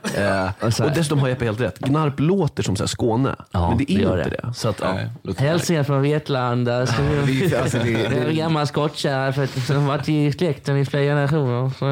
så 0.70 0.84
här. 0.84 0.90
och 0.90 0.96
dessutom 0.96 1.20
har 1.20 1.28
Jeppe 1.28 1.46
helt 1.46 1.62
rätt. 1.62 1.80
Gnarp 1.80 2.20
låter 2.20 2.64
som 2.64 2.76
så 2.76 2.84
här 2.84 2.88
Skåne, 2.88 3.36
Ja, 3.52 3.70
men 3.70 3.78
det 3.78 3.92
är 3.92 3.98
det 3.98 4.04
gör 4.04 4.18
inte 4.18 4.30
det. 4.30 4.48
det. 4.48 4.54
Så 4.54 4.70
att, 4.70 4.82
ja. 5.24 5.34
Hälsningar 5.38 5.84
från 5.84 6.02
Vetlanda. 6.02 6.74
Är- 6.74 6.80
alltså, 6.82 7.78
det- 7.78 7.84
det 7.84 8.06
är 8.06 8.26
det- 8.28 8.34
gammal 8.34 8.68
skottkärra 8.68 9.34
för 9.34 9.44
att- 9.44 9.64
som 9.68 9.86
varit 9.86 10.10
i 10.10 10.32
släkten 10.32 10.78
i 10.78 10.86
flera 10.86 11.04
generationer. 11.04 11.72
Så- 11.80 11.86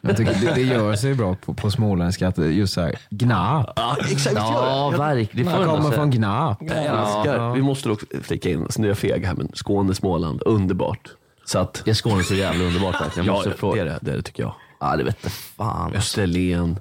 Jag 0.00 0.16
tycker 0.16 0.34
det, 0.34 0.54
det 0.54 0.60
gör 0.62 0.96
sig 0.96 1.14
bra 1.14 1.34
på, 1.34 1.54
på 1.54 1.70
småländska, 1.70 2.28
att 2.28 2.38
just 2.38 2.74
såhär, 2.74 2.98
gnap. 3.10 3.72
Ja, 3.76 3.96
exakt. 4.10 4.36
Ja, 4.36 4.92
verkligen. 4.98 5.48
Jag 5.48 5.64
kommer 5.64 5.76
ändå 5.78 5.90
från. 5.90 6.10
Gnap. 6.10 6.58
jag 6.60 6.76
älskar, 6.76 7.54
vi 7.54 7.62
måste 7.62 7.88
dock 7.88 8.00
flika 8.22 8.50
in, 8.50 8.66
nu 8.78 8.86
är 8.86 8.90
jag 8.90 8.98
feg 8.98 9.24
här, 9.26 9.34
men 9.34 9.48
Skåne, 9.54 9.94
Småland, 9.94 10.42
underbart. 10.46 11.08
Så 11.44 11.58
att, 11.58 11.88
Är 11.88 11.94
Skåne 11.94 12.22
så 12.22 12.34
jävla 12.34 12.64
underbart 12.64 13.00
verkligen? 13.00 13.26
Jag 13.26 13.32
ja, 13.32 13.36
måste 13.36 13.50
det 13.50 13.56
fråga. 13.56 13.82
är 13.82 13.84
det, 13.84 13.98
det 14.02 14.10
är 14.12 14.16
det 14.16 14.22
tycker 14.22 14.42
jag. 14.42 14.54
Ja, 14.80 14.96
det 14.96 15.04
vet 15.04 15.32
fan. 15.56 15.94
Österlen, 15.94 16.80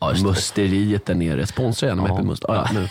Ja. 0.00 0.14
Musteriet 0.22 1.06
där 1.06 1.14
nere. 1.14 1.46
Sponsra 1.46 1.88
gärna 1.88 2.02
med 2.02 2.10
Ja. 2.10 2.14
Äppelmust. 2.14 2.44
Ja, 2.48 2.54
ja, 2.54 2.80
nu. 2.80 2.88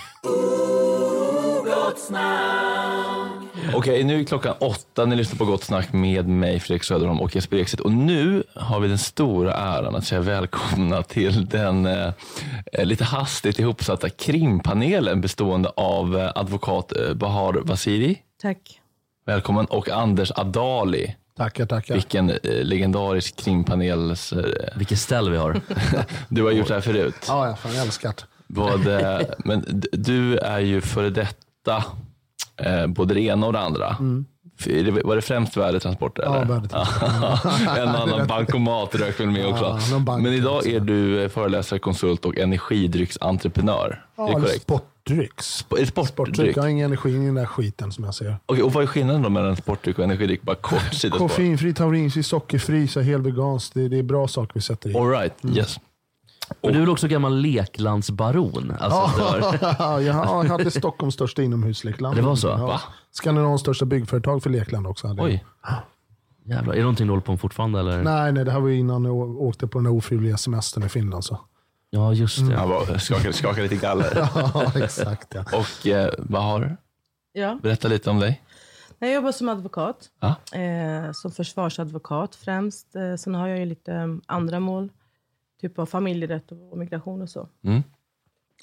Okej, 3.73 4.03
nu 4.03 4.19
är 4.19 4.23
klockan 4.23 4.55
åtta. 4.59 5.05
Ni 5.05 5.15
lyssnar 5.15 5.37
på 5.37 5.45
Gott 5.45 5.63
Snack 5.63 5.93
med 5.93 6.27
mig, 6.27 6.59
Fredrik 6.59 6.83
Söderholm 6.83 7.21
och 7.21 7.35
Jesper 7.35 7.57
Ekstedt. 7.57 7.81
Och 7.81 7.91
nu 7.91 8.43
har 8.55 8.79
vi 8.79 8.87
den 8.87 8.97
stora 8.97 9.53
äran 9.53 9.95
att 9.95 10.05
säga 10.05 10.21
välkomna 10.21 11.03
till 11.03 11.45
den 11.45 11.85
eh, 11.85 12.13
lite 12.83 13.03
hastigt 13.03 13.59
ihopsatta 13.59 14.09
krimpanelen 14.09 15.21
bestående 15.21 15.69
av 15.69 16.17
eh, 16.17 16.31
advokat 16.35 16.91
eh, 16.97 17.13
Bahar 17.13 17.53
Vasiri. 17.53 18.17
Tack. 18.41 18.81
Välkommen. 19.25 19.65
Och 19.65 19.89
Anders 19.89 20.31
Adali. 20.35 21.15
Tackar, 21.37 21.65
tackar. 21.65 21.93
Vilken 21.93 22.29
eh, 22.29 22.37
legendarisk 22.43 23.35
krimpanels... 23.35 24.33
Eh, 24.33 24.45
Vilket 24.75 24.99
ställ 24.99 25.29
vi 25.29 25.37
har. 25.37 25.61
du 26.29 26.43
har 26.43 26.51
gjort 26.51 26.67
det 26.67 26.73
här 26.73 26.81
förut. 26.81 27.15
Ja, 27.27 27.47
jag 27.47 27.59
fan 27.59 27.75
älskat. 27.75 28.25
Vad, 28.47 28.87
eh, 28.87 29.19
men 29.37 29.83
du 29.91 30.37
är 30.37 30.59
ju 30.59 30.81
före 30.81 31.09
detta 31.09 31.83
eh, 32.57 32.87
både 32.87 33.13
det 33.13 33.21
ena 33.21 33.47
och 33.47 33.53
det 33.53 33.59
andra. 33.59 33.97
Det- 34.65 34.91
Var 35.03 35.15
det 35.15 35.21
främst 35.21 35.57
värdetransporter? 35.57 36.23
Ja, 36.23 36.35
eller? 36.35 36.45
värdetransporter. 36.45 37.77
en 37.81 37.87
annan 37.87 38.27
bankomat 38.27 38.95
rök 38.95 39.19
väl 39.19 39.27
med 39.31 39.45
också. 39.45 39.79
Ja, 39.91 39.99
bank 39.99 40.23
men 40.23 40.33
idag 40.33 40.55
också. 40.57 40.69
är 40.69 40.79
du 40.79 41.23
eh, 41.23 41.29
föreläsare, 41.29 41.79
konsult 41.79 42.25
och 42.25 42.37
energidrycksentreprenör. 42.37 43.85
är 44.17 44.23
det 44.25 44.31
Ja, 44.31 44.33
korrekt? 44.39 44.61
sportdrycks. 44.61 45.65
Är 45.71 45.75
det 45.79 45.85
sportdryck? 45.85 46.07
Sportdryck. 46.07 46.57
Jag 46.57 46.61
har 46.63 46.69
ingen 46.69 46.85
energi 46.85 47.09
i 47.09 47.13
den 47.25 47.35
där 47.35 47.45
skiten 47.45 47.91
som 47.91 48.03
jag 48.03 48.15
ser. 48.15 48.37
Okej, 48.45 48.63
och 48.63 48.73
vad 48.73 48.83
är 48.83 48.87
skillnaden 48.87 49.21
då 49.21 49.29
mellan 49.29 49.55
sportdryck 49.55 49.97
och 49.97 50.03
energidryck? 50.03 50.41
Bara 50.41 50.55
kort. 50.55 51.11
Koffeinfri, 51.11 51.73
taurinfri, 51.73 52.23
sockerfri, 52.23 52.87
så 52.87 53.01
helveganskt. 53.01 53.73
Det, 53.73 53.87
det 53.87 53.99
är 53.99 54.03
bra 54.03 54.27
saker 54.27 54.51
vi 54.53 54.61
sätter 54.61 54.89
i. 54.89 54.95
All 54.97 55.09
right, 55.09 55.33
yes. 55.57 55.79
Och 56.61 56.71
du 56.71 56.75
är 56.75 56.79
väl 56.79 56.89
också 56.89 57.07
gammal 57.07 57.37
leklandsbaron? 57.41 58.73
Alltså, 58.79 59.25
Ja, 59.61 60.01
jag 60.01 60.13
hade 60.13 60.71
Stockholms 60.71 61.13
största 61.13 61.41
inomhuslekland. 61.41 62.15
Det 62.15 62.21
var 62.21 62.35
så? 62.35 62.47
Ja. 62.47 62.67
Va? 62.67 62.81
Skandinavs 63.11 63.61
största 63.61 63.85
byggföretag 63.85 64.43
för 64.43 64.49
lekland 64.49 64.87
också. 64.87 65.07
Hade 65.07 65.21
jag. 65.21 65.25
Oj. 65.29 65.45
Jävlar. 66.45 66.73
Är 66.73 66.77
det 66.77 66.81
någonting 66.83 67.07
du 67.07 67.11
håller 67.11 67.23
på 67.23 67.31
med 67.31 67.41
fortfarande? 67.41 67.79
Eller? 67.79 68.03
Nej, 68.03 68.31
nej, 68.31 68.45
det 68.45 68.51
här 68.51 68.59
var 68.59 68.67
ju 68.67 68.75
innan 68.79 69.05
jag 69.05 69.15
åkte 69.41 69.67
på 69.67 69.77
den 69.79 69.85
här 69.85 69.93
ofrivilliga 69.93 70.37
semestern 70.37 70.83
i 70.83 70.89
Finland. 70.89 71.25
Så. 71.25 71.39
Ja, 71.89 72.13
just 72.13 72.49
det. 72.49 72.55
Han 72.55 72.69
bara 72.69 72.99
skakar, 72.99 73.31
skakar 73.31 73.61
lite 73.61 73.75
galler. 73.75 74.29
Ja, 74.53 74.71
exakt. 74.75 75.27
Ja. 75.35 75.43
Och 75.53 75.87
eh, 75.87 76.13
vad 76.17 76.43
har 76.43 76.59
du? 76.59 76.77
Ja. 77.41 77.59
Berätta 77.63 77.87
lite 77.87 78.09
om 78.09 78.19
dig. 78.19 78.41
Jag 78.99 79.13
jobbar 79.13 79.31
som 79.31 79.49
advokat. 79.49 79.97
Ja. 80.19 80.57
Eh, 80.59 81.11
som 81.13 81.31
försvarsadvokat 81.31 82.35
främst. 82.35 82.95
Eh, 82.95 83.15
sen 83.15 83.35
har 83.35 83.47
jag 83.47 83.59
ju 83.59 83.65
lite 83.65 83.93
eh, 83.93 84.07
andra 84.25 84.59
mål. 84.59 84.89
Typ 85.61 85.79
av 85.79 85.85
familjerätt 85.85 86.51
och 86.51 86.77
migration 86.77 87.21
och 87.21 87.29
så. 87.29 87.49
Mm. 87.63 87.83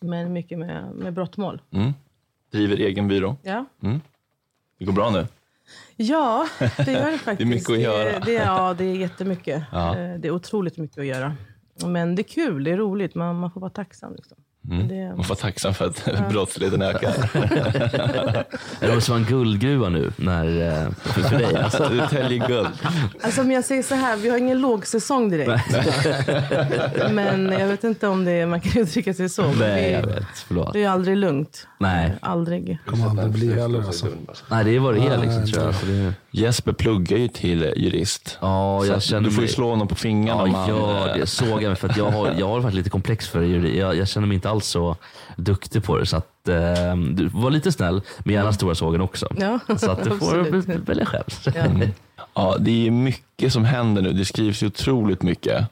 Men 0.02 0.33
mycket 0.33 0.59
med, 0.59 0.90
med 0.94 1.12
brottmål. 1.12 1.62
Mm. 1.70 1.92
Driver 2.50 2.76
egen 2.76 3.09
byrå. 3.09 3.37
Ja. 3.42 3.64
Mm. 3.83 4.00
Det 4.78 4.85
går 4.85 4.92
bra 4.92 5.11
nu. 5.11 5.26
Ja, 5.96 6.48
det 6.76 6.92
gör 6.92 7.11
det 7.12 7.18
faktiskt. 7.18 7.48
mycket 7.50 7.70
att 7.70 7.78
göra. 7.80 8.18
Det, 8.18 8.24
det, 8.24 8.33
ja, 8.33 8.74
det 8.74 8.85
är 8.85 8.96
jättemycket. 8.96 9.62
Ja. 9.72 9.98
Eh, 9.98 10.18
Det 10.18 10.28
är 10.28 10.33
otroligt 10.33 10.78
mycket 10.78 10.98
att 10.98 11.07
göra. 11.07 11.37
Men 11.87 12.14
det 12.14 12.22
är 12.22 12.28
kul, 12.28 12.64
det 12.64 12.70
är 12.70 12.76
roligt. 12.76 13.14
Man, 13.14 13.37
man 13.38 13.50
får 13.50 13.61
vara 13.61 13.70
tacksam. 13.70 14.14
Liksom. 14.14 14.37
Mm. 14.70 14.88
Det- 14.88 15.16
Man 15.16 15.24
får 15.24 15.35
tacksam 15.35 15.74
för 15.74 15.87
att 15.87 16.03
Ja. 16.07 16.12
brottsligheten 16.31 16.83
ökar. 16.83 17.14
Det 18.81 18.94
måste 18.94 19.11
vara 19.11 19.20
en 19.20 19.27
guldgruva 19.27 19.88
nu 19.88 20.12
när, 20.16 20.46
eh, 20.85 20.90
för, 21.03 21.20
för 21.22 21.38
dig. 21.38 21.57
Alltså. 21.64 21.88
Du 21.88 22.00
täljer 22.11 22.48
guld. 22.48 22.68
Alltså 23.22 23.40
om 23.40 23.50
jag 23.53 23.64
säger 23.64 23.83
så 23.83 23.94
här, 23.94 24.16
vi 24.16 24.29
har 24.29 24.38
ingen 24.38 24.61
lågsäsong 24.61 25.31
direkt. 25.31 25.62
Men 27.11 27.53
jag 27.53 27.66
vet 27.66 27.85
inte 27.85 28.09
om 28.09 28.24
det, 28.24 28.46
man 28.46 28.61
kan 28.61 28.83
uttrycka 28.83 29.14
sig 29.14 29.29
så. 29.29 29.42
Nej, 29.53 29.85
vi- 29.85 29.92
jag 29.92 30.07
vet. 30.07 30.27
Förlåt. 30.46 30.72
Det 30.72 30.85
är 30.85 30.88
aldrig 30.88 31.16
lugnt. 31.16 31.66
Nej. 31.79 32.14
Aldrig. 32.20 32.79
kommer 32.87 33.07
aldrig 33.09 33.29
bli 33.31 33.55
heller. 33.55 33.79
Alltså. 33.83 34.07
Nej, 34.50 34.64
det 34.64 34.70
är 34.77 34.79
vad 34.81 34.94
det 34.94 35.00
är 35.07 35.18
liksom, 35.18 35.46
tror 35.46 35.64
jag. 35.64 35.74
Det... 35.87 36.12
Jesper 36.31 36.72
pluggar 36.72 37.18
ju 37.18 37.29
till 37.29 37.72
jurist. 37.77 38.38
Ja, 38.40 38.85
jag 38.87 39.03
känner 39.03 39.20
du 39.22 39.31
får 39.31 39.42
ju 39.42 39.46
mig- 39.46 39.55
slå 39.55 39.70
honom 39.70 39.88
på 39.88 39.94
fingrarna. 39.94 40.48
Ja, 40.53 40.68
gör 40.68 41.09
eh, 41.09 41.14
det. 41.16 41.27
Såg 41.27 41.62
jag, 41.62 41.79
för 41.79 41.88
att 41.88 41.96
jag 41.96 42.11
har, 42.11 42.35
jag 42.38 42.48
har 42.48 42.61
varit 42.61 42.74
lite 42.74 42.90
komplex 42.90 43.29
för 43.29 43.42
juri. 43.42 43.79
Jag, 43.79 43.96
jag 43.96 44.09
känner 44.09 44.27
mig 44.27 44.35
inte 44.35 44.50
alls 44.54 44.66
så 44.66 44.96
duktig 45.36 45.84
på 45.84 45.98
det. 45.98 46.06
Så 46.06 46.16
att, 46.16 46.48
eh, 46.48 46.96
du 46.96 47.28
var 47.28 47.50
lite 47.50 47.72
snäll, 47.72 48.02
men 48.18 48.34
gärna 48.34 48.52
stora 48.52 48.74
sågen 48.74 49.00
också. 49.00 49.28
Ja, 49.38 49.58
Så 49.78 49.90
att 49.90 50.04
du 50.04 50.10
får 50.10 50.76
välja 50.86 51.06
själv. 51.06 51.24
Mm. 51.54 51.88
Ja, 52.34 52.56
det 52.58 52.86
är 52.86 52.90
mycket 52.90 53.52
som 53.52 53.64
händer 53.64 54.02
nu. 54.02 54.12
Det 54.12 54.24
skrivs 54.24 54.62
ju 54.62 54.66
otroligt 54.66 55.22
mycket. 55.22 55.66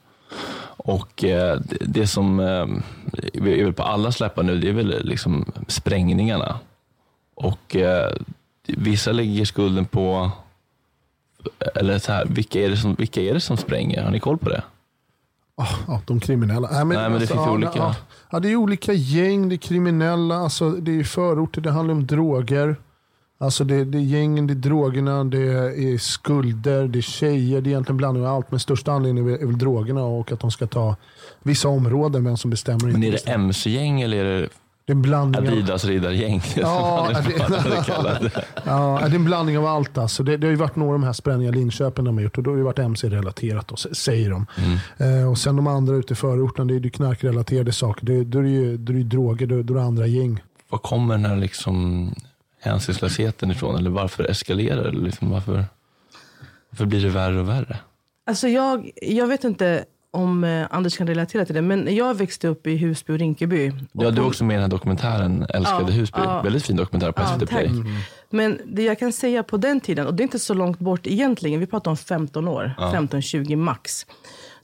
Och 0.77 1.23
eh, 1.23 1.59
det, 1.59 1.77
det 1.79 2.07
som 2.07 2.39
eh, 2.39 2.45
är 3.33 3.63
väl 3.63 3.73
på 3.73 3.83
alla 3.83 4.11
släppar 4.11 4.43
nu, 4.43 4.57
det 4.59 4.69
är 4.69 4.73
väl 4.73 5.05
liksom 5.05 5.51
sprängningarna. 5.67 6.59
Och 7.35 7.75
eh, 7.75 8.11
vissa 8.67 9.11
lägger 9.11 9.45
skulden 9.45 9.85
på, 9.85 10.31
eller 11.75 11.99
så 11.99 12.11
här, 12.11 12.25
vilka 12.25 12.59
är, 12.59 12.69
det 12.69 12.77
som, 12.77 12.95
vilka 12.95 13.21
är 13.21 13.33
det 13.33 13.39
som 13.39 13.57
spränger? 13.57 14.03
Har 14.03 14.11
ni 14.11 14.19
koll 14.19 14.37
på 14.37 14.49
det? 14.49 14.63
Ja, 15.57 16.01
de 16.05 16.19
kriminella. 16.19 16.69
Nej, 16.71 16.85
Nej, 16.85 17.09
men 17.09 17.19
det 17.19 17.27
finns 17.27 17.39
ja, 17.45 17.51
olika. 17.51 17.71
Ja, 17.75 17.95
ja, 18.31 18.39
det 18.39 18.51
är 18.51 18.55
olika 18.55 18.93
gäng, 18.93 19.49
det 19.49 19.55
är 19.55 19.57
kriminella, 19.57 20.35
alltså, 20.35 20.69
det 20.69 20.99
är 20.99 21.03
förorter, 21.03 21.61
det 21.61 21.71
handlar 21.71 21.93
om 21.93 22.07
droger. 22.07 22.75
Alltså 23.37 23.63
det, 23.63 23.83
det 23.83 23.97
är 23.97 24.01
gängen, 24.01 24.47
det 24.47 24.53
är 24.53 24.55
drogerna, 24.55 25.23
det 25.23 25.37
är 25.93 25.97
skulder, 25.97 26.87
det 26.87 26.99
är 26.99 27.01
tjejer. 27.01 27.61
Det 27.61 27.67
är 27.67 27.71
egentligen 27.71 27.97
blandning 27.97 28.25
av 28.25 28.35
allt. 28.35 28.51
Men 28.51 28.59
största 28.59 28.91
anledningen 28.91 29.33
är 29.33 29.45
väl, 29.45 29.57
drogerna 29.57 30.03
och 30.03 30.31
att 30.31 30.39
de 30.39 30.51
ska 30.51 30.67
ta 30.67 30.95
vissa 31.43 31.67
områden. 31.67 32.23
Vem 32.23 32.37
som 32.37 32.51
bestämmer. 32.51 32.85
Men 32.85 33.03
är 33.03 33.11
det. 33.11 33.29
MC-gäng 33.29 34.01
eller 34.01 34.25
är 34.25 34.41
det 34.41 34.49
Det 34.85 34.91
är 34.91 34.95
en 34.95 35.01
blandning 35.01 35.47
av- 35.47 35.53
Adidas 35.53 35.85
riddargäng? 35.85 36.41
Ja, 36.55 37.09
det-. 37.13 38.31
Ja, 38.65 38.99
det 39.01 39.11
är 39.11 39.15
en 39.15 39.25
blandning 39.25 39.57
av 39.57 39.65
allt. 39.65 39.97
Alltså. 39.97 40.23
Det, 40.23 40.37
det 40.37 40.47
har 40.47 40.51
ju 40.51 40.57
varit 40.57 40.75
några 40.75 40.93
av 40.93 40.99
de 40.99 41.03
här 41.05 41.13
sprängningarna 41.13 41.57
Linköping 41.57 42.05
de 42.05 42.17
har 42.17 42.23
gjort 42.23 42.37
och 42.37 42.43
då 42.43 42.51
har 42.51 42.57
det 42.57 42.63
varit 42.63 42.79
MC-relaterat, 42.79 43.67
då, 43.67 43.75
säger 43.75 44.29
de. 44.29 44.45
Eh, 44.97 45.29
och 45.31 45.37
sen 45.37 45.55
de 45.55 45.67
andra 45.67 45.95
ute 45.95 46.13
i 46.13 46.15
förorten, 46.15 46.67
det 46.67 46.73
är 46.75 46.79
ju 46.79 46.89
knarkrelaterade 46.89 47.71
saker. 47.71 48.05
Det, 48.05 48.23
då 48.23 48.39
är 48.39 48.43
det 48.43 48.49
ju, 48.49 48.77
då 48.77 48.91
är 48.91 48.93
det 48.93 48.99
ju 49.01 49.07
droger, 49.07 49.47
då, 49.47 49.61
då 49.61 49.73
är 49.73 49.77
det 49.77 49.83
andra 49.83 50.07
gäng. 50.07 50.43
Var 50.69 50.79
kommer 50.79 51.13
den 51.17 51.25
här 51.25 51.35
liksom 51.37 52.09
hänsynslösheten 52.61 53.51
ifrån? 53.51 53.75
Eller 53.75 53.89
varför 53.89 54.23
eskalerar 54.23 54.83
det? 54.83 54.89
Eller 54.89 55.01
Liksom 55.01 55.29
varför, 55.29 55.65
varför 56.69 56.85
blir 56.85 57.01
det 57.03 57.09
värre 57.09 57.39
och 57.39 57.49
värre? 57.49 57.77
Alltså 58.25 58.47
jag, 58.47 58.91
jag 59.01 59.27
vet 59.27 59.43
inte 59.43 59.85
om 60.13 60.43
eh, 60.43 60.67
Anders 60.71 60.97
kan 60.97 61.07
relatera 61.07 61.45
till 61.45 61.55
det, 61.55 61.61
men 61.61 61.95
jag 61.95 62.13
växte 62.17 62.47
upp 62.47 62.67
i 62.67 62.77
Husby 62.77 63.13
och 63.13 63.19
Rinkeby. 63.19 63.71
Ja, 63.91 64.11
du 64.11 64.21
är 64.21 64.25
också 64.27 64.43
med 64.43 64.53
i 64.53 64.55
den 64.55 64.61
här 64.63 64.69
dokumentären 64.69 65.45
Älskade 65.49 65.91
Ja, 65.91 65.99
Husby. 65.99 66.19
ja. 66.23 66.41
Väldigt 66.41 66.65
fin 66.65 66.75
dokumentär 66.75 67.11
på 67.11 67.25
SVT. 67.25 67.49
Play. 67.49 67.71
Men 68.29 68.59
det 68.65 68.83
jag 68.83 68.99
kan 68.99 69.11
säga 69.13 69.43
på 69.43 69.57
den 69.57 69.79
tiden, 69.81 70.07
och 70.07 70.13
det 70.13 70.21
är 70.21 70.25
inte 70.25 70.39
så 70.39 70.53
långt 70.53 70.79
bort 70.79 71.07
egentligen, 71.07 71.59
vi 71.59 71.65
pratar 71.67 71.91
om 71.91 71.97
15 71.97 72.47
år, 72.47 72.73
Ja. 72.77 72.91
15-20 72.95 73.55
max. 73.55 74.05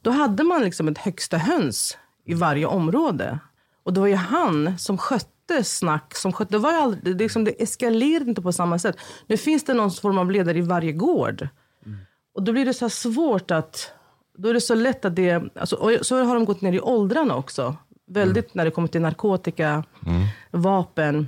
Då 0.02 0.12
hade 0.12 0.44
man 0.44 0.62
liksom 0.62 0.88
ett 0.88 0.98
högsta 0.98 1.38
höns 1.38 1.98
i 2.26 2.34
varje 2.34 2.66
område. 2.66 3.40
Och 3.84 3.94
det 3.94 4.00
var 4.00 4.08
ju 4.08 4.16
han 4.16 4.78
som 4.78 4.98
skötte 4.98 5.64
snack, 5.64 6.16
som 6.16 6.34
skötte, 6.34 6.52
det, 6.52 6.58
var 6.58 6.74
aldrig, 6.74 7.04
det, 7.18 7.24
liksom, 7.24 7.44
det 7.44 7.64
eskalerade 7.64 8.30
inte 8.30 8.42
på 8.42 8.52
samma 8.52 8.80
sätt. 8.80 8.96
Nu 9.28 9.38
finns 9.38 9.64
det 9.64 9.74
någon 9.74 9.92
form 9.92 10.18
av 10.18 10.32
ledare 10.32 10.58
i 10.58 10.62
varje 10.62 10.92
gård. 10.92 11.48
Och 12.36 12.44
då 12.44 12.52
blir 12.52 12.66
det 12.66 12.74
så 12.74 12.86
här 12.86 12.90
svårt 12.90 13.52
att, 13.52 13.92
då 14.42 14.50
är 14.50 14.54
det 14.54 14.62
så 14.62 14.76
lätt 14.76 15.06
att 15.06 15.16
det, 15.16 15.44
alltså, 15.56 15.76
och 15.76 15.92
så 16.02 16.24
har 16.24 16.36
de 16.36 16.46
gått 16.46 16.62
ner 16.62 16.74
i 16.74 16.80
åldrarna 16.82 17.36
också. 17.36 17.76
Väldigt 18.08 18.54
när 18.54 18.66
det 18.66 18.72
kommer 18.72 18.88
till 18.88 19.02
narkotika, 19.02 19.84
vapen. 20.52 21.28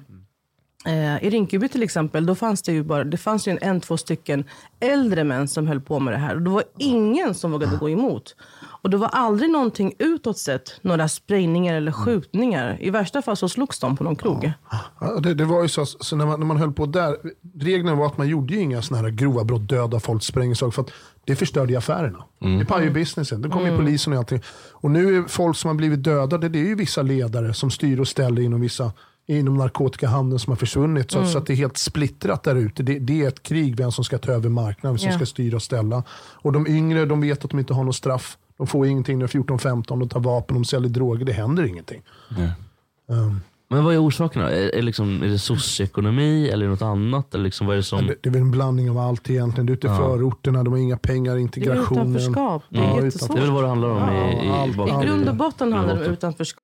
Eh, 0.85 1.23
I 1.23 1.29
Rinkeby 1.29 1.67
till 1.67 1.83
exempel, 1.83 2.25
då 2.25 2.35
fanns 2.35 2.61
det 2.61 2.71
ju 2.71 2.83
bara 2.83 3.03
det 3.03 3.17
fanns 3.17 3.47
ju 3.47 3.51
en, 3.51 3.57
en, 3.61 3.81
två 3.81 3.97
stycken 3.97 4.43
äldre 4.79 5.23
män 5.23 5.47
som 5.47 5.67
höll 5.67 5.81
på 5.81 5.99
med 5.99 6.13
det 6.13 6.17
här. 6.17 6.35
Och 6.35 6.41
det 6.41 6.49
var 6.49 6.63
ingen 6.77 7.33
som 7.33 7.51
vågade 7.51 7.77
gå 7.77 7.89
emot. 7.89 8.35
Och 8.83 8.89
det 8.89 8.97
var 8.97 9.07
aldrig 9.07 9.51
någonting 9.51 9.93
utåt 9.99 10.37
sett, 10.37 10.79
några 10.81 11.07
sprängningar 11.07 11.75
eller 11.75 11.91
skjutningar. 11.91 12.77
I 12.79 12.89
värsta 12.89 13.21
fall 13.21 13.37
så 13.37 13.49
slogs 13.49 13.79
de 13.79 13.97
på 13.97 14.03
någon 14.03 14.15
krog. 14.15 14.51
Ja, 14.99 15.19
det, 15.19 15.33
det 15.33 15.45
var 15.45 15.61
ju 15.61 15.67
så, 15.67 15.85
så 15.85 16.15
när, 16.15 16.25
man, 16.25 16.39
när 16.39 16.47
man 16.47 16.57
höll 16.57 16.71
på 16.73 16.85
där, 16.85 17.17
reglerna 17.59 17.95
var 17.95 18.05
att 18.05 18.17
man 18.17 18.27
gjorde 18.27 18.53
ju 18.53 18.59
inga 18.59 18.81
såna 18.81 19.01
här 19.01 19.09
grova 19.09 19.43
brott, 19.43 19.69
döda 19.69 19.99
folk, 19.99 20.23
sprängsaker, 20.23 20.71
för 20.71 20.81
att 20.81 20.91
det 21.25 21.35
förstörde 21.35 21.71
ju 21.71 21.77
affärerna. 21.77 22.23
Det 22.59 22.65
pajade 22.65 22.87
ju 22.87 22.93
businessen. 22.93 23.41
Då 23.41 23.49
kom 23.49 23.61
ju 23.61 23.67
Mm. 23.67 23.79
polisen 23.79 24.13
och 24.13 24.19
allting. 24.19 24.41
Och 24.71 24.91
nu 24.91 25.17
är 25.17 25.23
folk 25.27 25.57
som 25.57 25.67
har 25.67 25.75
blivit 25.75 26.03
dödade, 26.03 26.49
det 26.49 26.59
är 26.59 26.65
ju 26.65 26.75
vissa 26.75 27.01
ledare 27.01 27.53
som 27.53 27.71
styr 27.71 27.99
och 27.99 28.07
ställer 28.07 28.41
inom 28.41 28.61
vissa 28.61 28.91
inom 29.27 29.53
narkotikahandeln 29.57 30.39
som 30.39 30.51
har 30.51 30.55
försvunnit. 30.57 31.11
Så, 31.11 31.17
Mm. 31.17 31.29
så 31.29 31.37
att 31.37 31.45
det 31.45 31.53
är 31.53 31.57
helt 31.57 31.77
splittrat 31.77 32.43
där 32.43 32.55
ute. 32.55 32.83
Det, 32.83 32.99
det 32.99 33.23
är 33.23 33.27
ett 33.27 33.43
krig, 33.43 33.75
vem 33.77 33.91
som 33.91 34.03
ska 34.03 34.17
ta 34.17 34.31
över 34.31 34.49
marknaden, 34.49 34.91
vem 34.93 34.97
som 34.97 35.09
Ja. 35.09 35.15
ska 35.15 35.25
styra 35.25 35.55
och 35.55 35.61
ställa. 35.63 36.03
Och 36.33 36.51
de 36.51 36.67
yngre, 36.67 37.05
de 37.05 37.21
vet 37.21 37.43
att 37.45 37.49
de 37.51 37.59
inte 37.59 37.73
har 37.73 37.83
något 37.83 37.95
straff. 37.95 38.37
De 38.57 38.67
får 38.67 38.87
ingenting 38.87 39.19
när 39.19 39.27
de 39.27 39.37
är 39.37 39.43
14-15, 39.43 39.99
de 39.99 40.09
tar 40.09 40.19
vapen, 40.19 40.53
de 40.53 40.65
säljer 40.65 40.89
droger, 40.89 41.25
det 41.25 41.33
händer 41.33 41.63
ingenting. 41.63 42.01
Um, 43.07 43.41
Men 43.69 43.83
vad 43.83 43.93
är 43.93 44.05
orsakerna? 44.07 44.51
Är, 44.51 44.75
är, 44.75 44.81
liksom, 44.81 45.23
är 45.23 45.27
det 45.27 45.39
socioekonomi 45.39 46.49
eller 46.49 46.67
något 46.67 46.81
annat? 46.81 47.33
Eller 47.35 47.43
liksom, 47.43 47.67
vad 47.67 47.73
är 47.73 47.77
det 47.77 47.83
som... 47.83 48.07
Det, 48.07 48.15
det 48.23 48.29
är 48.29 48.33
väl 48.33 48.41
en 48.41 48.51
blandning 48.51 48.89
av 48.89 48.97
allt 48.97 49.29
egentligen. 49.29 49.65
Du 49.65 49.73
är 49.73 49.77
ute 49.77 49.87
i 49.87 49.89
Ja. 49.89 49.97
förorterna, 49.97 50.63
de 50.63 50.73
har 50.73 50.77
inga 50.79 50.97
pengar, 50.97 51.37
integrationen. 51.37 52.15
utanförskap. 52.15 52.63
Det 52.69 52.77
är 52.79 52.83
Ja, 52.83 53.03
jättesvårt. 53.03 53.35
Det 53.35 53.41
är 53.41 53.45
väl 53.45 53.51
vad 53.51 53.63
det 53.63 53.67
handlar 53.69 53.89
om 53.89 53.97
i, 53.97 54.01
i, 54.01 54.35
Ja, 54.37 54.43
i, 54.43 54.49
allt- 54.49 54.75
bakom- 54.77 55.01
I 55.01 55.05
grund 55.05 55.29
och 55.29 55.35
botten 55.35 55.73
handlar 55.73 55.95
det 55.99 56.05
om 56.07 56.13
utanförskap. 56.13 56.63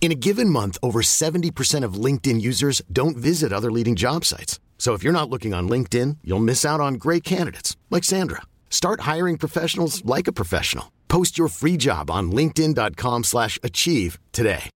In 0.00 0.12
a 0.12 0.14
given 0.14 0.48
month, 0.48 0.78
over 0.82 1.00
70% 1.02 1.84
of 1.84 2.04
LinkedIn 2.04 2.40
users 2.40 2.80
don't 2.90 3.16
visit 3.16 3.52
other 3.52 3.70
leading 3.70 3.94
job 3.96 4.24
sites. 4.24 4.58
So 4.78 4.94
if 4.94 5.02
you're 5.04 5.12
not 5.20 5.28
looking 5.28 5.52
on 5.54 5.68
LinkedIn, 5.68 6.18
you'll 6.24 6.38
miss 6.44 6.64
out 6.64 6.80
on 6.80 6.94
great 6.94 7.24
candidates 7.24 7.76
like 7.90 8.04
Sandra. 8.04 8.42
Start 8.70 9.00
hiring 9.16 9.36
professionals 9.38 10.02
like 10.04 10.28
a 10.30 10.32
professional. 10.32 10.84
Post 11.08 11.36
your 11.38 11.48
free 11.48 11.76
job 11.76 12.10
on 12.10 12.30
linkedin.com/achieve 12.32 13.24
slash 13.24 13.58
achieve 13.62 14.18
today. 14.32 14.70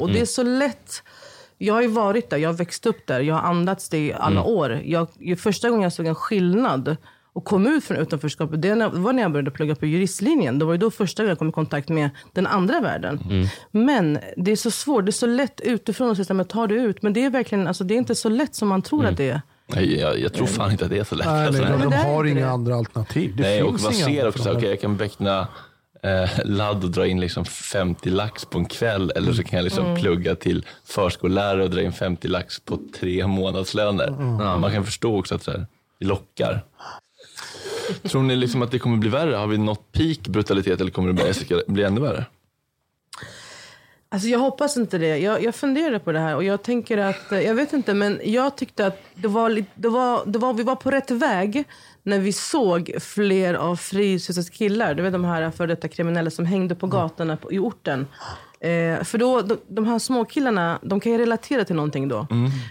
Och 0.00 0.10
det 0.12 0.20
är 0.20 0.24
så 0.26 0.42
lätt. 0.42 1.02
Jag 1.58 1.74
har 1.74 1.82
ju 1.82 1.88
varit 1.88 2.30
där, 2.30 2.36
jag 2.36 2.48
har 2.48 2.54
växt 2.54 2.86
upp 2.86 3.06
där, 3.06 3.20
jag 3.20 3.34
har 3.34 3.42
andats 3.42 3.88
det 3.88 3.98
i 3.98 4.12
alla 4.12 4.40
Mm. 4.40 4.52
år. 4.52 4.82
Jag, 4.84 5.08
ju 5.20 5.36
första 5.36 5.70
gången 5.70 5.82
jag 5.82 5.92
såg 5.92 6.06
en 6.06 6.14
skillnad 6.14 6.96
och 7.36 7.44
kom 7.44 7.66
ut 7.66 7.84
från 7.84 7.96
utanförskapet, 7.96 8.62
det 8.62 8.74
var 8.92 9.12
när 9.12 9.22
jag 9.22 9.32
började 9.32 9.50
plugga 9.50 9.74
på 9.74 9.86
juristlinjen. 9.86 10.58
Det 10.58 10.64
var 10.64 10.72
ju 10.72 10.78
då 10.78 10.90
första 10.90 11.22
gången 11.22 11.28
jag 11.30 11.38
kom 11.38 11.48
i 11.48 11.52
kontakt 11.52 11.88
med 11.88 12.10
den 12.32 12.46
andra 12.46 12.80
världen. 12.80 13.20
Mm. 13.30 13.46
Men 13.70 14.18
det 14.36 14.52
är 14.52 14.56
så 14.56 14.70
svårt, 14.70 15.04
det 15.06 15.10
är 15.10 15.12
så 15.12 15.26
lätt 15.26 15.60
utifrån 15.60 16.10
att 16.10 16.16
säga, 16.16 16.34
men 16.34 16.46
tar 16.46 16.66
du 16.66 16.74
ut? 16.80 17.02
Men 17.02 17.12
det 17.12 17.24
är 17.24 17.30
verkligen, 17.30 17.66
alltså 17.66 17.84
det 17.84 17.94
är 17.94 17.98
inte 17.98 18.14
så 18.14 18.28
lätt 18.28 18.54
som 18.54 18.68
man 18.68 18.82
tror 18.82 19.06
att 19.06 19.16
det 19.16 19.30
är. 19.30 19.40
Nej, 19.66 20.00
jag, 20.00 20.18
jag 20.20 20.32
tror 20.32 20.46
fan 20.46 20.70
inte 20.72 20.84
att 20.84 20.90
det 20.90 20.98
är 20.98 21.04
så 21.04 21.14
lätt. 21.14 21.26
Nej, 21.26 21.46
Alltså, 21.46 21.62
nej, 21.62 21.72
de, 21.78 21.90
det 21.90 21.96
har 21.96 22.24
inga 22.24 22.40
det. 22.40 22.50
andra 22.50 22.74
alternativ. 22.76 23.36
Det 23.36 23.42
Nej, 23.42 23.62
och 23.62 23.68
inga 23.80 23.92
ser 23.92 24.28
också, 24.28 24.52
okej, 24.52 24.68
jag 24.68 24.80
kan 24.80 24.96
beckna 24.96 25.48
eh, 26.02 26.30
ladd 26.44 26.84
och 26.84 26.90
dra 26.90 27.06
in 27.06 27.20
liksom 27.20 27.44
50 27.44 28.10
lax 28.10 28.44
på 28.44 28.58
en 28.58 28.64
kväll 28.64 29.12
eller 29.16 29.32
så 29.32 29.42
kan 29.42 29.56
jag 29.56 29.64
liksom 29.64 29.84
Mm. 29.86 30.00
plugga 30.00 30.34
till 30.34 30.66
förskollärare 30.84 31.64
och 31.64 31.70
dra 31.70 31.82
in 31.82 31.92
50 31.92 32.28
lax 32.28 32.60
på 32.60 32.78
tre 33.00 33.26
månadslöner. 33.26 34.08
Mm. 34.08 34.60
Man 34.60 34.72
kan 34.72 34.84
förstå 34.84 35.18
också 35.18 35.34
att 35.34 35.44
det 35.44 35.66
lockar. 36.00 36.64
Tror 38.02 38.22
ni 38.22 38.36
liksom 38.36 38.62
att 38.62 38.70
det 38.70 38.78
kommer 38.78 38.96
bli 38.96 39.08
värre? 39.08 39.34
Har 39.34 39.46
vi 39.46 39.58
nått 39.58 39.92
peak 39.92 40.28
brutalitet 40.28 40.80
eller 40.80 40.90
kommer 40.90 41.12
det 41.12 41.64
bli, 41.66 41.82
ännu 41.82 42.00
värre? 42.00 42.24
Alltså 44.08 44.28
jag 44.28 44.38
hoppas 44.38 44.76
inte 44.76 44.98
det. 44.98 45.18
Jag, 45.18 45.42
jag 45.42 45.54
funderar 45.54 45.98
på 45.98 46.12
det 46.12 46.18
här 46.18 46.36
och 46.36 46.44
jag 46.44 46.62
tänker 46.62 46.98
att, 46.98 47.32
eh, 47.32 47.40
jag 47.40 47.54
vet 47.54 47.72
inte, 47.72 47.94
men 47.94 48.20
jag 48.24 48.56
tyckte 48.56 48.86
att 48.86 49.02
det 49.14 49.28
var, 49.28 49.64
det 49.74 49.88
var, 49.88 50.22
det 50.26 50.38
var, 50.38 50.54
vi 50.54 50.62
var 50.62 50.76
på 50.76 50.90
rätt 50.90 51.10
väg 51.10 51.64
när 52.02 52.18
vi 52.18 52.32
såg 52.32 52.94
fler 53.00 53.54
av 53.54 53.76
Fryshusets 53.76 54.50
killar. 54.50 54.94
Du 54.94 55.02
vet 55.02 55.12
de 55.12 55.24
här 55.24 55.50
före 55.50 55.66
detta 55.66 55.88
kriminella 55.88 56.30
som 56.30 56.46
hängde 56.46 56.74
på 56.74 56.86
gatorna 56.86 57.36
på, 57.36 57.52
i 57.52 57.58
orten. 57.58 58.06
Eh, 58.60 59.04
för 59.04 59.18
då, 59.18 59.42
de, 59.42 59.56
de 59.68 59.86
här 59.86 59.98
småkillarna, 59.98 60.78
de 60.82 61.00
kan 61.00 61.12
ju 61.12 61.18
relatera 61.18 61.64
till 61.64 61.76
någonting 61.76 62.08
då. 62.08 62.26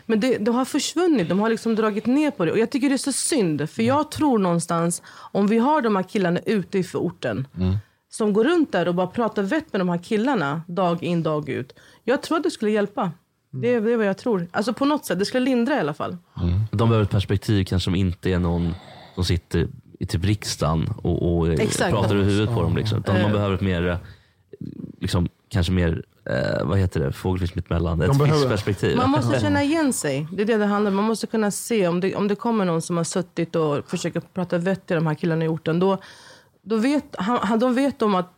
Men 0.05 0.19
det, 0.19 0.37
det 0.37 0.51
har 0.51 0.65
försvunnit, 0.65 1.29
de 1.29 1.39
har 1.39 1.49
liksom 1.49 1.75
dragit 1.75 2.05
ner 2.05 2.31
på 2.31 2.45
det. 2.45 2.51
Och 2.51 2.59
jag 2.59 2.69
tycker 2.69 2.89
det 2.89 2.95
är 2.95 2.97
så 2.97 3.11
synd, 3.11 3.69
för 3.69 3.83
jag 3.83 4.11
tror 4.11 4.39
någonstans, 4.39 5.01
om 5.31 5.47
vi 5.47 5.57
har 5.57 5.81
de 5.81 5.95
här 5.95 6.03
killarna 6.03 6.39
ute 6.45 6.77
i 6.79 6.83
förorten, 6.83 7.47
som 8.09 8.33
går 8.33 8.43
runt 8.43 8.71
där 8.71 8.87
och 8.87 8.95
bara 8.95 9.07
pratar 9.07 9.43
vett 9.43 9.73
med 9.73 9.81
de 9.81 9.89
här 9.89 9.97
killarna 10.03 10.61
dag 10.67 11.03
in 11.03 11.23
dag 11.23 11.49
ut. 11.49 11.73
Jag 12.03 12.21
tror 12.23 12.37
att 12.37 12.43
det 12.43 12.51
skulle 12.51 12.71
hjälpa. 12.71 13.11
Det, 13.51 13.73
är- 13.73 13.81
det 13.81 13.91
är 13.93 13.97
vad 13.97 14.05
jag 14.05 14.17
tror. 14.17 14.47
Alltså 14.51 14.73
på 14.73 14.85
något 14.85 15.05
sätt, 15.05 15.19
det 15.19 15.25
skulle 15.25 15.45
lindra 15.45 15.75
i 15.75 15.79
alla 15.79 15.93
fall. 15.93 16.17
De 16.71 16.89
behöver 16.89 17.03
ett 17.03 17.09
perspektiv 17.11 17.63
kanske 17.65 17.83
som 17.83 17.95
inte 17.95 18.29
är 18.31 18.39
någon 18.39 18.73
som 19.15 19.23
sitter 19.25 19.67
i 19.99 20.05
typ 20.05 20.23
riksdagen 20.25 20.89
och, 21.03 21.37
och 21.37 21.47
pratar 21.89 22.15
över 22.15 22.23
huvudet 22.25 22.55
på 22.55 22.61
dem. 22.61 22.77
Liksom. 22.77 22.97
Utan 22.99 23.15
Eh. 23.15 23.21
man 23.23 23.31
behöver 23.31 23.55
ett 23.55 23.61
mer, 23.61 23.87
eh, 23.87 23.97
liksom, 25.01 25.27
kanske 25.55 25.73
mer, 25.73 26.03
eh, 26.29 26.65
vad 26.67 26.77
heter 26.79 26.99
det, 26.99 27.11
fågelfisk 27.11 27.55
mittemellan. 27.55 28.01
Ett 28.01 28.07
De 28.07 28.17
behöver- 28.17 28.39
fiskperspektiv. 28.39 28.97
Man 28.97 29.09
måste 29.09 29.39
känna 29.39 29.63
igen 29.63 29.93
sig. 29.93 30.27
Det 30.31 30.41
är 30.41 30.45
det 30.45 30.57
det 30.57 30.65
handlar 30.65 30.91
om. 30.91 30.95
Man 30.95 31.05
måste 31.05 31.27
kunna 31.27 31.51
se 31.51 31.87
om 31.87 31.99
det, 31.99 32.15
om 32.15 32.27
det 32.27 32.35
kommer 32.35 32.65
någon 32.65 32.81
som 32.81 32.97
har 32.97 33.03
suttit 33.03 33.55
och 33.55 33.89
försöker 33.89 34.19
prata 34.19 34.57
vett 34.57 34.85
till 34.87 34.95
de 34.95 35.07
här 35.07 35.13
killarna 35.15 35.45
i 35.45 35.47
orten. 35.47 35.79
Då, 35.79 35.97
då 36.63 36.77
vet, 36.77 37.15
han, 37.17 37.59
de 37.59 37.73
vet 37.75 38.01
om 38.01 38.15
att 38.15 38.31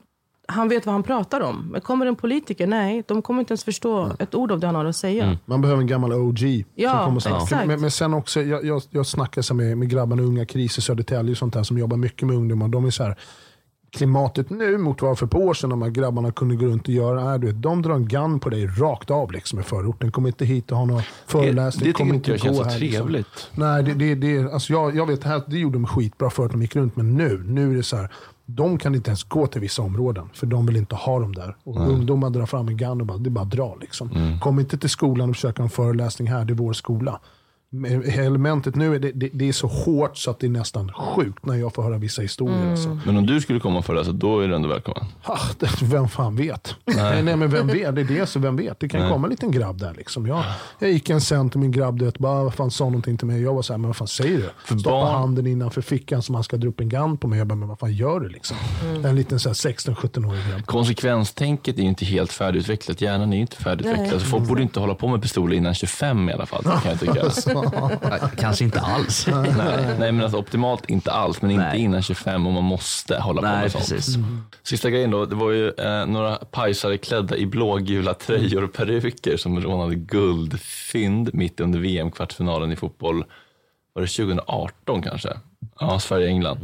han 0.49 0.69
vet 0.69 0.86
vad 0.86 0.93
han 0.93 1.03
pratar 1.03 1.41
om. 1.41 1.67
Men 1.71 1.82
kommer 1.82 2.06
en 2.06 2.15
politiker, 2.15 2.67
nej, 2.67 3.03
de 3.08 3.21
kommer 3.21 3.39
inte 3.39 3.51
ens 3.51 3.63
förstå 3.63 4.12
ett 4.19 4.36
ord 4.36 4.51
av 4.51 4.60
det 4.60 4.65
han 4.67 4.75
har 4.75 4.86
att 4.86 4.95
säga. 4.95 5.38
Man 5.45 5.62
behöver 5.62 5.82
en 5.82 5.88
gammal 5.88 6.13
OG. 6.13 6.65
Ja, 6.75 6.91
som 6.91 7.06
kommer 7.06 7.41
exakt. 7.43 7.67
Men, 7.67 7.82
men 7.82 7.91
sen 7.91 8.13
också, 8.13 8.41
jag, 8.41 8.65
jag, 8.65 8.82
jag 8.89 9.06
snackar 9.06 9.41
så 9.41 9.53
med, 9.53 9.77
med 9.77 9.89
grabbarna 9.89 10.21
i 10.21 10.25
Unga 10.25 10.45
Kris 10.45 10.77
i 10.77 10.82
Södertälje 10.82 11.32
och 11.32 11.38
sånt 11.38 11.53
där, 11.53 11.63
som 11.63 11.77
jobbar 11.77 11.97
mycket 11.97 12.27
med 12.27 12.36
ungdomar. 12.36 12.67
De 12.67 12.86
är 12.86 12.89
så 12.91 13.03
här, 13.03 13.15
klimatet 13.91 14.50
nu 14.50 14.78
mot 14.78 15.02
vad 15.02 15.19
för 15.19 15.28
par 15.28 15.39
år 15.39 15.54
sedan 15.54 15.69
de 15.69 15.82
här 15.82 15.89
grabbarna 15.89 16.32
kunde 16.32 16.56
gå 16.56 16.65
runt 16.65 16.84
och 16.84 16.93
göra. 16.93 17.21
Är, 17.34 17.38
du 17.38 17.47
vet, 17.47 17.62
de 17.62 17.82
drar 17.82 17.95
en 17.95 18.08
gun 18.08 18.39
på 18.39 18.50
dig 18.50 18.67
rakt 18.67 19.12
av 19.12 19.32
liksom, 19.32 19.60
i 19.60 19.63
förorten. 19.63 20.12
Kommer 20.12 20.30
inte 20.30 20.45
hit 20.45 20.71
och 20.71 20.78
ha 20.78 20.86
någon 20.86 21.02
föreläsning. 21.28 21.80
det 21.80 21.86
tycker 21.86 21.97
kommer 21.97 22.15
inte 22.15 22.32
jag 22.32 22.39
känns 22.39 22.58
så 22.58 22.63
här, 22.63 22.80
liksom. 22.80 23.02
trevligt. 23.02 23.50
Nej, 23.56 23.84
det, 23.84 23.93
det, 23.93 24.15
det, 24.15 24.54
alltså 24.54 24.73
jag, 24.73 24.95
jag 24.95 25.06
vet, 25.06 25.21
det, 25.21 25.30
här, 25.30 25.41
det 25.47 25.58
gjorde 25.58 25.76
de 25.76 25.88
skitbra 25.88 26.30
för 26.30 26.45
att 26.45 26.52
de 26.52 26.62
gick 26.62 26.76
runt. 26.76 26.95
Men 26.95 27.17
nu, 27.17 27.43
nu 27.45 27.71
är 27.71 27.76
det 27.76 27.84
så 27.84 27.97
här. 27.97 28.10
De 28.45 28.78
kan 28.78 28.95
inte 28.95 29.10
ens 29.10 29.23
gå 29.23 29.47
till 29.47 29.62
vissa 29.62 29.82
områden, 29.82 30.30
för 30.34 30.47
de 30.47 30.65
vill 30.65 30.76
inte 30.76 30.95
ha 30.95 31.19
dem 31.19 31.36
där. 31.36 31.56
Och 31.63 31.89
ungdomar 31.89 32.30
drar 32.30 32.45
fram 32.45 32.67
en 32.67 32.78
gun 32.78 33.02
och 33.02 33.08
bara, 33.08 33.17
det 33.17 33.30
bara 33.30 33.43
att 33.43 33.52
dra. 33.52 33.78
Liksom. 33.82 34.12
Mm. 34.12 34.39
Kom 34.39 34.60
inte 34.60 34.78
till 34.78 34.89
skolan 34.89 35.30
och 35.30 35.36
försöka 35.36 35.63
en 35.63 35.69
föreläsning 35.69 36.28
här, 36.28 36.45
det 36.45 36.54
är 36.54 36.56
vår 36.56 36.73
skola. 36.73 37.19
Men 37.69 38.03
Elementet 38.03 38.75
nu 38.75 38.95
är 38.95 38.99
det, 38.99 39.12
det, 39.12 39.30
det 39.34 39.49
är 39.49 39.53
så 39.53 39.67
hårt 39.67 40.17
så 40.17 40.32
att 40.32 40.39
det 40.39 40.47
är 40.47 40.51
nästan 40.51 40.91
sjukt 40.93 41.45
när 41.45 41.56
jag 41.56 41.73
får 41.73 41.84
höra 41.84 41.97
vissa 41.97 42.21
historier. 42.21 42.58
Mm. 42.58 42.71
Alltså. 42.71 42.99
Men 43.06 43.17
om 43.17 43.25
du 43.25 43.41
skulle 43.41 43.60
komma 43.60 43.80
och 43.80 43.86
föreläsa, 43.86 44.12
då 44.12 44.39
är 44.39 44.47
du 44.47 44.56
ändå 44.56 44.69
välkommen. 44.69 45.06
Ah, 45.23 45.39
det, 45.60 45.69
vem 45.82 46.08
fan 46.10 46.36
vet? 46.36 46.75
Nej. 46.86 47.23
Nej. 47.23 47.36
Men 47.36 47.49
vem 47.49 47.67
vet? 47.67 47.95
Det 47.95 48.01
är 48.01 48.06
det, 48.06 48.25
så 48.25 48.39
vem 48.39 48.56
vet? 48.56 48.80
Det 48.80 48.89
kan 48.89 49.01
Nej. 49.01 49.10
komma 49.12 49.27
en 49.27 49.32
liten 49.32 49.51
grabb 49.51 49.80
där. 49.80 49.93
Liksom. 49.93 50.27
Jag, 50.27 50.43
jag 50.80 50.91
gick 50.91 51.10
en 51.10 51.21
sen 51.21 51.49
till 51.49 51.60
min 51.60 51.71
grabb, 51.71 51.99
du 51.99 52.06
vet, 52.06 52.17
bara, 52.17 52.43
vad 52.43 52.53
fan 52.53 52.71
sa 52.71 52.84
någonting 52.86 53.17
till 53.17 53.27
mig. 53.27 53.41
Jag 53.41 53.53
var 53.53 53.62
så 53.62 53.73
här, 53.73 53.77
men 53.77 53.88
vad 53.89 53.95
fan 53.97 54.08
säger 54.08 54.38
du? 54.38 54.49
För 54.65 54.77
Stoppa 54.77 54.95
barn- 54.95 55.13
handen 55.15 55.47
innanför 55.47 55.82
fickan 55.82 56.21
som 56.21 56.36
han 56.36 56.43
ska 56.43 56.58
dra 56.58 56.67
upp 56.67 56.80
en 56.80 56.89
gun 56.89 57.17
på 57.17 57.27
mig. 57.27 57.38
Jag 57.39 57.47
bara, 57.47 57.56
men 57.56 57.67
vad 57.67 57.80
fan 57.80 57.93
gör 57.93 58.19
du 58.19 58.30
liksom? 58.30 58.58
Mm. 58.84 59.06
En 59.06 59.15
liten 59.15 59.39
så 59.39 59.49
här 59.49 59.53
16-17-årig 59.53 60.41
grabb. 60.51 60.65
Konsekvenstänket 60.65 61.77
är 61.77 61.82
ju 61.82 61.89
inte 61.89 62.06
helt 62.06 62.32
färdigutvecklat. 62.34 63.01
Hjärnan 63.01 63.32
är 63.34 63.36
ju 63.38 63.41
inte 63.41 63.58
färdigutvecklat. 63.58 64.12
Nej. 64.12 64.19
Så 64.19 64.25
folk 64.25 64.47
borde 64.47 64.62
inte 64.62 64.80
hålla 64.80 64.95
på 64.95 65.08
med 65.08 65.21
pistoler 65.21 65.56
innan 65.56 65.73
25 65.73 66.30
i 66.30 66.34
alla 66.34 66.45
fall. 66.45 66.63
Kan 66.63 66.82
jag 66.86 66.99
tycka. 66.99 67.13
Kanske 68.37 68.63
inte 68.63 68.81
alls. 68.81 69.27
nej, 69.27 69.95
nej, 69.99 70.11
men 70.11 70.21
alltså 70.21 70.37
optimalt 70.37 70.89
inte 70.89 71.11
alls. 71.11 71.41
Men 71.41 71.51
inte 71.51 71.71
innan 71.77 72.01
25 72.01 72.47
och 72.47 72.53
man 72.53 72.63
måste 72.63 73.19
hålla 73.19 73.41
på 73.41 73.47
Nej, 73.47 73.61
med 73.61 73.71
sånt. 73.71 73.89
precis. 73.89 74.15
Mm. 74.15 74.41
Sista 74.63 74.89
grejen 74.89 75.11
då. 75.11 75.25
Det 75.25 75.35
var 75.35 75.51
ju 75.51 75.69
eh, 75.69 76.05
några 76.05 76.35
pajsare 76.35 76.97
klädda 76.97 77.37
i 77.37 77.45
blågula 77.45 78.13
tröjor 78.13 78.63
och 78.63 78.73
peruker 78.73 79.37
som 79.37 79.61
rånade 79.61 79.95
guldfynd 79.95 81.29
mitt 81.33 81.59
under 81.59 81.79
VM-kvartsfinalen 81.79 82.71
i 82.71 82.75
fotboll. 82.75 83.23
Var 83.93 84.01
det 84.01 84.07
2018 84.07 85.01
kanske? 85.01 85.29
Ja, 85.79 85.99
Sverige-England. 85.99 86.59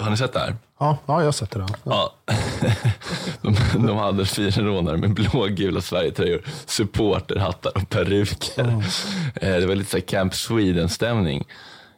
Har 0.00 0.10
ni 0.10 0.16
sett 0.16 0.32
det 0.32 0.38
här? 0.38 0.56
Ja, 0.80 0.98
ja 1.06 1.18
jag 1.18 1.24
har 1.26 1.32
sett 1.32 1.50
det. 1.50 1.58
Där. 1.58 1.68
Ja. 1.84 2.14
De, 3.42 3.56
de 3.86 3.96
hade 3.96 4.26
fyra 4.26 4.62
rånare 4.64 4.96
med 4.96 5.14
blågula 5.14 5.80
Sverigetröjor, 5.80 6.42
supporterhattar 6.66 7.72
och 7.76 7.88
peruker. 7.88 8.60
Eh, 9.34 9.56
Det 9.56 9.66
var 9.66 9.74
lite 9.74 9.90
så 9.90 9.96
här 9.96 10.04
Camp 10.04 10.34
Sweden-stämning. 10.34 11.44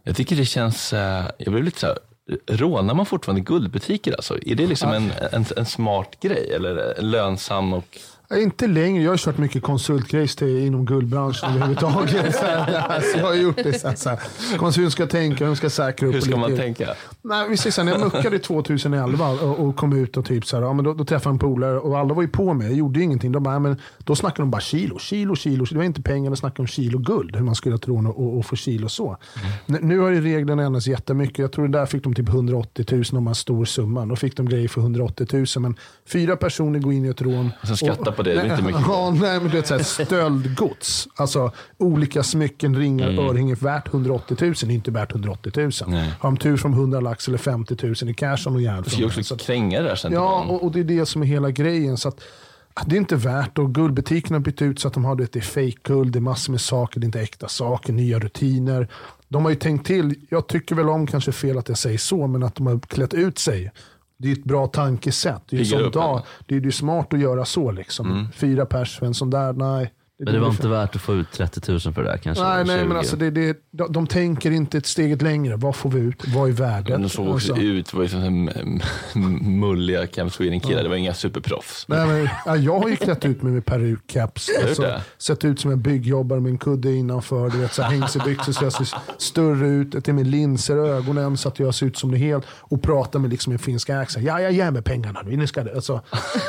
Jag 0.03 0.17
tycker 0.17 0.37
det 0.37 0.45
känns, 0.45 0.93
eh, 0.93 1.25
jag 1.39 1.53
blev 1.53 1.65
lite 1.65 1.81
så 1.81 1.87
här, 1.87 1.99
rånar 2.47 2.95
man 2.95 3.07
fortfarande 3.07 3.41
guldbutiker 3.41 4.13
alltså? 4.13 4.39
Är 4.47 4.55
det 4.55 4.67
liksom 4.67 4.93
en, 4.93 5.13
en, 5.33 5.45
en 5.57 5.67
smart 5.67 6.17
grej 6.21 6.53
eller 6.55 7.03
lönsam 7.03 7.73
och 7.73 7.99
Inte 8.35 8.67
längre. 8.67 9.03
Jag 9.03 9.11
har 9.13 9.17
kört 9.17 9.39
mycket 9.39 9.63
konsultgrejs 9.63 10.43
inom 10.43 10.85
guldbranschen 10.87 11.49
överhuvudtaget. 11.51 12.35
Så 13.13 13.19
jag 13.19 13.27
har 13.27 13.35
gjort 13.35 13.57
det 13.57 13.81
så. 13.99 14.17
Så 14.73 14.81
de 14.81 14.91
ska 14.91 15.07
tänka, 15.07 15.47
hur 15.47 15.55
ska 15.55 15.71
säkra 15.71 16.09
upp. 16.09 16.15
hur 16.15 16.21
ska 16.21 16.37
man 16.37 16.57
tänka? 16.57 16.89
Nej, 17.23 17.49
vi 17.49 17.57
säger 17.57 17.73
så 17.73 17.81
här, 17.81 17.85
när 17.87 17.93
jag 17.93 18.15
muckade 18.15 18.39
2011 18.39 19.29
och, 19.29 19.59
och 19.69 19.77
kom 19.77 19.93
ut 19.93 20.17
och 20.17 20.25
typ 20.25 20.47
så 20.47 20.57
här, 20.57 20.63
ja, 20.63 20.73
men 20.73 20.85
då, 20.85 20.95
då 20.95 21.05
träffade 21.05 21.35
en 21.35 21.39
polare 21.39 21.79
och 21.79 21.99
alla 21.99 22.15
var 22.15 22.23
ju 22.23 22.29
på 22.29 22.55
mig. 22.55 22.67
Jag 22.67 22.77
gjorde 22.77 22.99
ju 22.99 23.05
ingenting. 23.05 23.33
De 23.33 23.43
bara, 23.43 23.59
men 23.59 23.77
då 23.99 24.17
snackade 24.17 24.43
de 24.43 24.51
bara 24.51 24.61
kilo, 24.61 24.99
kilo, 24.99 25.37
kilo. 25.37 25.65
Det 25.71 25.77
var 25.77 25.85
inte 25.85 26.03
pengar, 26.03 26.31
de 26.31 26.37
snackade 26.37 26.63
om 26.63 26.67
kilo 26.67 26.99
guld. 26.99 27.37
Hur 27.37 27.43
man 27.45 27.55
skulle 27.55 27.79
tro 27.79 28.09
och, 28.09 28.39
och 28.39 28.47
få 28.47 28.57
kilo 28.57 28.89
så. 28.89 29.17
N- 29.69 29.79
Nu 29.83 29.99
har 29.99 30.11
ju 30.11 30.21
reglerna 30.21 30.63
ändrats 30.63 30.87
jättemycket. 30.87 31.39
Jag 31.39 31.53
tror 31.53 31.69
där 31.69 31.87
fick 31.87 32.05
de 32.05 32.15
typ 32.15 32.29
180 32.29 32.85
000 32.91 33.05
om 33.13 33.25
man 33.25 33.35
stor 33.35 33.65
summa. 33.65 34.07
Då 34.07 34.17
fick 34.17 34.37
de 34.37 34.49
grejer 34.49 34.69
för 34.69 34.81
180 34.81 35.27
000. 35.33 35.47
Men 35.59 35.77
fyra 36.09 36.37
personer 36.37 36.79
går 36.79 36.93
in 36.93 37.05
i 37.05 37.09
ett 37.09 37.23
rån. 37.23 37.51
Skattar 37.77 38.13
på 38.25 38.29
det, 38.29 38.35
det 38.35 38.41
är 38.41 38.51
inte 38.51 38.63
mycket. 38.65 38.81
Ja, 38.87 39.11
nej, 39.11 39.41
men 39.41 39.51
du 39.51 39.57
vet, 39.57 39.67
så 39.67 39.77
här, 39.77 39.83
stöldgods. 39.83 41.09
Alltså 41.15 41.53
olika 41.79 42.23
smycken, 42.23 42.77
ringar, 42.77 43.09
Mm. 43.09 43.25
örhängen 43.29 43.57
värt 43.61 43.89
180 43.95 44.37
000 44.41 44.51
är 44.51 44.71
inte 44.71 44.91
värt 44.91 45.13
180 45.13 45.53
000. 45.57 45.71
Har 46.19 46.31
de 46.31 46.37
tur 46.37 46.57
som 46.57 46.73
100 46.73 47.01
lax 47.01 47.29
eller 47.29 47.39
50 47.39 47.77
000 47.87 47.95
i 48.11 48.15
cash 48.15 48.29
har 48.29 48.45
de 48.45 48.63
järn 48.63 48.83
Du 48.83 48.91
ska 48.91 49.01
ju 49.01 49.07
också 49.07 49.37
kränga 49.37 49.83
det 49.83 49.89
där 49.89 49.97
sen 49.97 50.13
Ja, 50.13 50.45
och, 50.49 50.65
och 50.65 50.73
det 50.73 50.81
är 50.81 50.85
det 50.85 51.07
som 51.07 51.23
är 51.23 51.27
hela 51.27 51.51
grejen. 51.51 51.97
Så 51.97 52.09
att, 52.09 52.21
det 52.87 52.97
är 52.97 52.99
inte 52.99 53.17
värt 53.17 53.59
och 53.59 53.75
Guldbutikerna 53.75 54.37
har 54.37 54.41
bytt 54.41 54.63
ut 54.63 54.81
så 54.81 54.89
att 54.89 54.95
de 54.95 55.05
har 55.05 55.15
det, 55.17 55.33
det 55.33 55.39
är 55.39 55.43
fake-guld, 55.43 56.13
det 56.13 56.19
är 56.19 56.21
massor 56.21 56.53
med 56.53 56.61
saker, 56.61 57.01
det 57.01 57.05
är 57.05 57.07
inte 57.07 57.21
äkta 57.21 57.49
saker, 57.49 57.93
nya 57.93 58.19
rutiner. 58.19 58.89
De 59.29 59.43
har 59.45 59.51
ju 59.51 59.57
tänkt 59.57 59.87
till, 59.87 60.15
jag 60.29 60.47
tycker 60.47 60.75
väl 60.75 60.89
om, 60.89 61.07
kanske 61.07 61.33
fel 61.33 61.59
att 61.59 61.69
jag 61.69 61.79
säger 61.79 61.99
så, 61.99 62.27
men 62.27 62.43
att 62.43 62.55
de 62.55 62.67
har 62.67 62.79
klätt 62.81 63.15
ut 63.15 63.39
sig. 63.39 63.71
Det 64.21 64.29
är 64.29 64.33
ett 64.33 64.45
bra 64.45 64.67
tankesätt. 64.67 65.43
Det 65.51 65.57
är, 65.57 65.59
det 66.61 66.67
ju 66.67 66.73
smart 66.73 67.15
att 67.15 67.21
göra 67.21 67.45
så. 67.45 67.71
Liksom. 67.71 68.11
Mm. 68.11 68.33
Fyra 68.33 68.67
pers 68.67 68.99
en 69.07 69.15
sån 69.15 69.31
där, 69.31 69.53
nej. 69.53 69.93
Men 70.25 70.35
det 70.35 70.41
var 70.41 70.49
inte 70.49 70.69
värt 70.69 70.97
att 70.97 71.03
få 71.03 71.15
ut 71.15 71.33
30 71.33 71.71
000 71.71 71.81
för 71.81 71.91
det 72.03 72.11
där 72.11 72.17
kanske? 72.17 72.45
Nej, 72.45 72.65
nej, 72.65 72.79
20. 72.79 72.89
men 72.89 72.97
alltså 72.97 73.17
det, 73.17 73.31
det, 73.31 73.57
de, 73.71 73.93
de 73.93 74.07
tänker 74.07 74.51
inte 74.51 74.79
ett 74.79 74.87
steget 74.87 75.23
längre. 75.23 75.57
Vad 75.57 75.77
får 75.77 75.91
vi 75.91 76.01
ut? 76.01 76.23
Vad 76.27 76.49
är 76.49 76.53
värdet? 76.53 76.89
Men 76.89 77.03
de 77.03 77.09
såg 77.09 77.29
också 77.29 77.53
Alltså. 77.53 77.67
ut, 77.67 77.95
var 77.95 78.05
ju 78.05 78.49
mulliga 79.41 80.07
Camp 80.07 80.33
Sweden-killar. 80.33 80.83
Det 80.83 80.89
var 80.89 80.97
inga 80.97 81.15
superproffs. 81.15 81.85
Nej, 81.89 82.07
men, 82.07 82.29
ja, 82.47 82.57
jag 82.57 82.79
har 82.81 82.89
ju 82.89 82.97
klätt 82.97 83.25
ut 83.25 83.43
mig 83.43 83.53
med 83.53 83.65
peruk, 83.65 84.01
caps. 84.07 84.51
Har 84.57 84.63
du 84.65 84.69
Alltså, 84.69 85.01
sett 85.19 85.45
ut 85.45 85.61
som 85.61 85.71
en 85.71 85.81
byggjobbare 85.83 86.41
med 86.41 86.51
en 86.51 86.59
kudde 86.59 86.93
innanför. 86.93 87.51
Du 87.51 87.59
vet, 87.59 87.73
så 87.73 87.83
hängselbyxor 87.83 88.53
så 88.53 88.65
jag 88.65 88.73
ser 88.73 88.89
större 89.19 89.69
ut. 89.69 90.05
Till 90.05 90.15
med 90.15 90.27
linser 90.27 90.79
och 90.79 90.89
ögonen 90.89 91.37
så 91.37 91.49
att 91.49 91.59
jag 91.59 91.75
ser 91.75 91.87
ut 91.87 91.97
som 91.97 92.11
det 92.11 92.19
helt. 92.19 92.45
Och 92.51 92.83
pratar 92.83 93.19
med 93.19 93.31
liksom 93.31 93.53
en 93.53 93.59
finsk 93.59 93.91
accent. 93.91 94.27
Ja, 94.27 94.41
jag 94.41 94.53
ger 94.53 94.71
mig 94.71 94.83
pengarna 94.83 95.23
nu. 95.23 95.37
Ni 95.37 95.47
ska, 95.47 95.65
det." 95.65 95.75
alltså, 95.75 96.01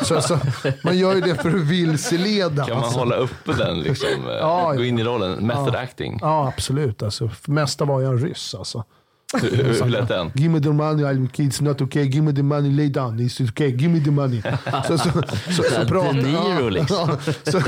så, 0.04 0.22
så, 0.22 0.40
man 0.84 0.98
gör 0.98 1.16
ju 1.16 1.22
det 1.22 1.36
för 1.36 1.50
att 1.50 1.56
vilseleda. 1.56 2.66
Kan 2.66 2.76
man 2.76 2.84
alltså. 2.84 3.00
hålla 3.00 3.16
uppe 3.16 3.54
den, 3.66 3.80
liksom, 3.80 4.08
eh, 4.30 4.36
Ja, 4.36 4.74
gå 4.74 4.84
in 4.84 5.00
i 5.00 5.04
rollen? 5.04 5.48
Method 5.48 5.74
ja. 5.74 5.80
acting. 5.80 6.20
Ja, 6.22 6.48
absolut. 6.48 7.04
Alltså, 7.04 7.30
mesta 7.46 7.86
var 7.86 8.02
jag 8.02 8.14
en 8.14 8.20
ryss. 8.20 8.56
Alltså. 8.56 8.84
Hur, 9.34 9.90
lät 9.90 10.08
den? 10.08 10.32
Give 10.36 10.50
me 10.50 10.60
the 10.60 10.70
money, 10.70 11.06
I'm 11.06 11.28
kids 11.28 11.62
not 11.62 11.82
okay. 11.82 12.04
Give 12.04 12.22
me 12.22 12.34
the 12.34 12.44
money, 12.44 12.72
lay 12.72 12.90
down. 12.90 13.20
It's 13.20 13.50
okay. 13.50 13.72
Give 13.72 13.90
me 13.90 14.00
the 14.00 14.12
money. 14.12 14.42
Så, 14.88 14.98
så, 14.98 15.10
så, 15.52 15.64
så, 15.64 15.86
pratar, 15.86 16.14
Niro, 16.14 16.70
liksom. 16.70 17.18
så, 17.44 17.62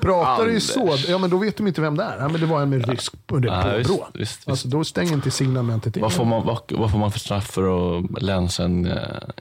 pratar 0.00 0.44
du 0.44 0.52
ju 0.52 0.60
så, 0.60 0.96
ja, 1.08 1.18
men 1.18 1.30
då 1.30 1.38
vet 1.38 1.56
de 1.56 1.66
inte 1.66 1.80
vem 1.80 1.96
det 1.96 2.04
är. 2.04 2.18
Ja, 2.18 2.28
men 2.28 2.40
det 2.40 2.46
var 2.46 2.62
en 2.62 2.70
med 2.70 2.88
rysk 2.88 3.26
påbrå. 3.26 4.06
Alltså, 4.46 4.68
då 4.68 4.84
stänger 4.84 5.12
inte 5.12 5.30
signalementet 5.30 5.96
in. 5.96 6.02
Vad 6.02 6.12
får, 6.12 6.24
man, 6.24 6.46
vad, 6.46 6.58
vad 6.68 6.90
får 6.90 6.98
man 6.98 7.12
för 7.12 7.18
straff 7.18 7.46
för 7.46 7.98
att 7.98 8.22
länsa 8.22 8.64
en 8.64 8.86
uh, 8.86 8.94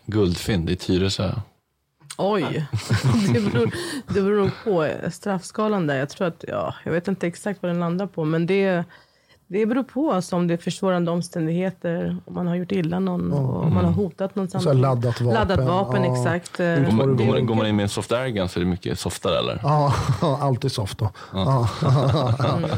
guldfynd 0.05 0.69
i 0.69 0.75
Tyresö? 0.75 1.31
Oj, 2.17 2.43
det 3.33 3.39
beror, 3.39 3.71
det 4.07 4.21
beror 4.21 4.37
nog 4.37 4.51
på 4.63 5.09
straffskalan 5.11 5.87
där. 5.87 5.95
Jag 5.95 6.09
tror 6.09 6.27
att, 6.27 6.45
ja, 6.47 6.75
jag 6.83 6.91
vet 6.91 7.07
inte 7.07 7.27
exakt 7.27 7.61
vad 7.61 7.71
den 7.71 7.79
landar 7.79 8.07
på, 8.07 8.25
men 8.25 8.45
det, 8.45 8.83
det 9.49 9.65
beror 9.65 9.83
på 9.83 10.11
alltså, 10.11 10.35
om 10.35 10.47
det 10.47 10.53
är 10.53 10.57
försvårande 10.57 11.11
omständigheter, 11.11 12.17
om 12.25 12.33
man 12.33 12.47
har 12.47 12.55
gjort 12.55 12.71
illa 12.71 12.99
någon 12.99 13.33
och 13.33 13.63
om 13.63 13.73
man 13.73 13.85
har 13.85 13.91
hotat 13.91 14.35
någon 14.35 14.45
Och 14.45 14.51
så 14.51 14.57
här 14.57 14.63
samtidigt. 14.63 14.81
laddat 14.81 15.21
vapen. 15.21 15.33
Laddat 15.49 15.67
vapen, 15.67 16.03
Ja. 16.03 16.11
exakt. 16.19 16.57
Går 16.57 16.91
man, 16.91 17.17
går, 17.17 17.25
man, 17.25 17.45
går 17.45 17.55
man 17.55 17.67
in 17.67 17.75
med 17.75 17.83
en 17.83 17.89
soft 17.89 18.11
airgun 18.11 18.49
så 18.49 18.59
är 18.59 18.63
det 18.63 18.69
mycket 18.69 18.99
softare 18.99 19.39
eller? 19.39 19.59
Ja, 19.63 19.93
alltid 20.41 20.71
soft 20.71 20.97
då. 20.97 21.09
Ja. 21.33 21.69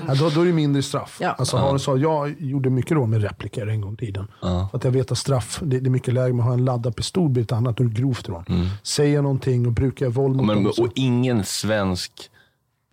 Ja, 0.08 0.16
då, 0.20 0.30
då 0.30 0.42
är 0.42 0.46
det 0.46 0.54
mindre 0.54 0.84
straff. 0.84 1.18
Ja. 1.22 1.30
Alltså, 1.38 1.58
har 1.58 1.74
du 1.74 1.80
så, 1.80 1.98
jag 1.98 2.36
gjorde 2.40 2.70
mycket 2.70 2.98
då 2.98 3.06
med 3.06 3.22
repliker 3.22 3.68
en 3.68 3.82
gång 3.82 3.94
i 3.94 3.98
tiden. 3.98 4.28
Ja. 4.42 4.68
För 4.72 4.78
att 4.78 4.84
jag 4.84 4.92
vet 4.92 5.12
att 5.12 5.18
straff, 5.18 5.60
det, 5.64 5.80
det 5.80 5.88
är 5.88 5.92
mycket 5.92 6.14
lägre. 6.14 6.34
Man 6.34 6.46
har 6.46 6.54
en 6.54 6.66
laddad 6.66 6.96
pistol 6.96 7.30
blir 7.30 7.44
ett 7.44 7.52
annat, 7.52 7.78
då 7.78 7.84
är 7.84 7.88
det 7.88 8.02
grovt 8.02 8.30
rån. 8.30 8.46
Mm. 8.50 8.68
Säger 8.84 9.16
jag 9.16 9.24
någonting 9.24 9.66
och 9.66 9.72
brukar 9.72 10.06
jag 10.06 10.12
våld 10.14 10.36
mot 10.36 10.46
Men, 10.46 10.64
dem. 10.64 10.74
så- 10.74 10.84
och 10.84 10.92
ingen 10.96 11.44
svensk 11.44 12.12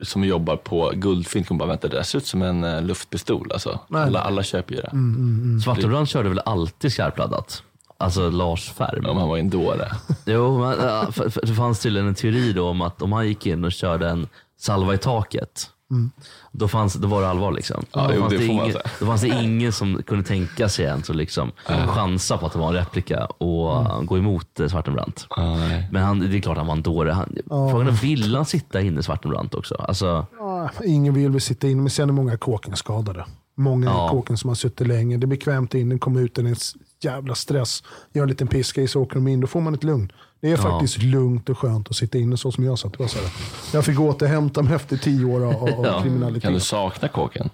som 0.03 0.25
jobbar 0.25 0.57
på 0.57 0.93
guldfynd 0.95 1.49
kommer 1.49 1.59
bara, 1.59 1.69
vänta 1.69 1.89
det 1.89 1.97
där 1.97 2.03
ser 2.03 2.19
ut 2.19 2.27
som 2.27 2.43
en 2.43 2.65
uh, 2.65 2.83
luftpistol. 2.83 3.53
Alltså. 3.53 3.81
Nej. 3.89 4.03
Alla, 4.03 4.21
alla 4.21 4.43
köper 4.43 4.75
ju 4.75 4.81
det. 4.81 4.89
Mm, 4.93 5.15
mm, 5.15 5.43
mm. 5.43 5.61
Svartebrandt 5.61 6.11
körde 6.11 6.29
väl 6.29 6.41
alltid 6.45 6.93
skarpladdat? 6.93 7.63
alltså 7.99 8.31
Lars 8.31 8.71
Färm. 8.71 9.07
Om 9.07 9.17
han 9.17 9.29
var 9.29 9.39
en 9.39 9.51
dåre. 9.51 9.91
Jo, 10.25 10.59
men, 10.59 10.87
ja, 10.87 11.13
för, 11.13 11.31
för, 11.31 11.47
det 11.47 11.55
fanns 11.55 11.81
tydligen 11.81 12.09
en 12.09 12.15
teori 12.15 12.53
då 12.53 12.69
om 12.69 12.81
att 12.81 13.03
om 13.03 13.13
han 13.13 13.29
gick 13.29 13.47
in 13.47 13.65
och 13.65 13.73
körde 13.73 14.09
en 14.09 14.29
salva 14.59 14.95
i 14.95 14.99
taket, 14.99 15.71
Mm. 15.91 16.11
då, 16.53 16.69
fanns, 16.69 16.95
då 16.95 17.09
var 17.09 17.23
det 17.23 17.29
allvar. 17.29 17.53
Liksom. 17.53 17.85
Ja, 17.93 18.09
då, 18.09 18.15
jo, 18.15 18.21
fanns 18.21 18.31
det 18.33 18.39
det 18.39 18.47
säga. 18.73 18.81
då 19.01 19.07
fanns 19.07 19.21
det 19.21 19.29
ingen 19.29 19.73
som 19.73 20.03
kunde 20.03 20.25
tänka 20.25 20.69
sig 20.69 20.85
ens 20.85 21.11
att 21.11 21.17
liksom, 21.17 21.53
chansa 21.89 22.39
på 22.39 22.47
att 22.47 22.53
det 22.53 22.59
var 22.59 22.69
en 22.69 22.75
replika 22.75 23.25
och 23.27 23.87
Mm. 23.87 24.07
gå 24.07 24.19
emot 24.19 24.61
eh, 24.61 24.69
Svartenbrandt. 24.69 25.27
nej. 25.37 25.89
Men 25.93 26.03
han, 26.03 26.21
det 26.21 26.37
är 26.37 26.41
klart 26.41 26.57
han 26.57 26.67
var 26.67 26.75
en 26.77 26.83
dåre. 26.83 27.11
Han. 27.13 27.37
Frågan 27.49 27.87
är, 27.87 27.91
vill 27.93 28.37
han 28.37 28.45
sitta 28.47 28.81
inne 28.81 29.03
Svartenbrandt 29.03 29.55
också? 29.55 29.75
Alltså, 29.75 30.27
ingen 30.85 31.15
vill 31.15 31.31
väl 31.31 31.41
sitta 31.41 31.69
inne, 31.69 31.81
men 31.81 31.91
sen 31.91 32.09
är 32.09 32.13
många 32.13 32.37
kåken 32.37 32.77
skadade. 32.77 33.25
Många 33.59 33.87
Ja. 33.87 34.07
i 34.07 34.11
kåken 34.11 34.37
som 34.37 34.49
har 34.49 34.55
suttit 34.55 34.87
länge. 34.87 35.17
Det 35.17 35.25
är 35.25 35.27
bekvämt 35.29 35.75
in, 35.75 35.99
kommer 35.99 36.21
ut, 36.21 36.35
det 36.35 36.43
är 36.43 36.57
jävla 37.03 37.35
stress. 37.35 37.83
Gör 38.13 38.23
en 38.23 38.29
liten 38.29 38.47
piska 38.49 38.87
så 38.89 39.03
åker 39.03 39.15
de 39.15 39.29
in, 39.29 39.41
då 39.41 39.47
får 39.47 39.61
man 39.61 39.75
ett 39.75 39.85
lugn. 39.85 40.13
Det 40.41 40.47
är 40.49 40.51
Ja. 40.57 40.57
faktiskt 40.57 40.99
lugnt 41.03 41.49
och 41.49 41.59
skönt 41.59 41.91
att 41.91 41.97
sitta 41.97 42.19
inne 42.19 42.37
så 42.37 42.53
som 42.53 42.65
jag 42.65 42.79
satt. 42.79 42.93
Det 42.93 42.99
var 42.99 43.09
så 43.09 43.19
här. 43.19 43.29
Jag 43.73 43.85
fick 43.85 44.01
återhämta 44.01 44.63
mig 44.63 44.75
efter 44.75 44.97
tio 44.97 45.25
år 45.25 45.45
av, 45.45 45.69
Ja. 45.85 46.03
kriminalitet. 46.03 46.43
Kan 46.43 46.53
du 46.53 46.61
sakna 46.61 47.09
kåken? 47.09 47.51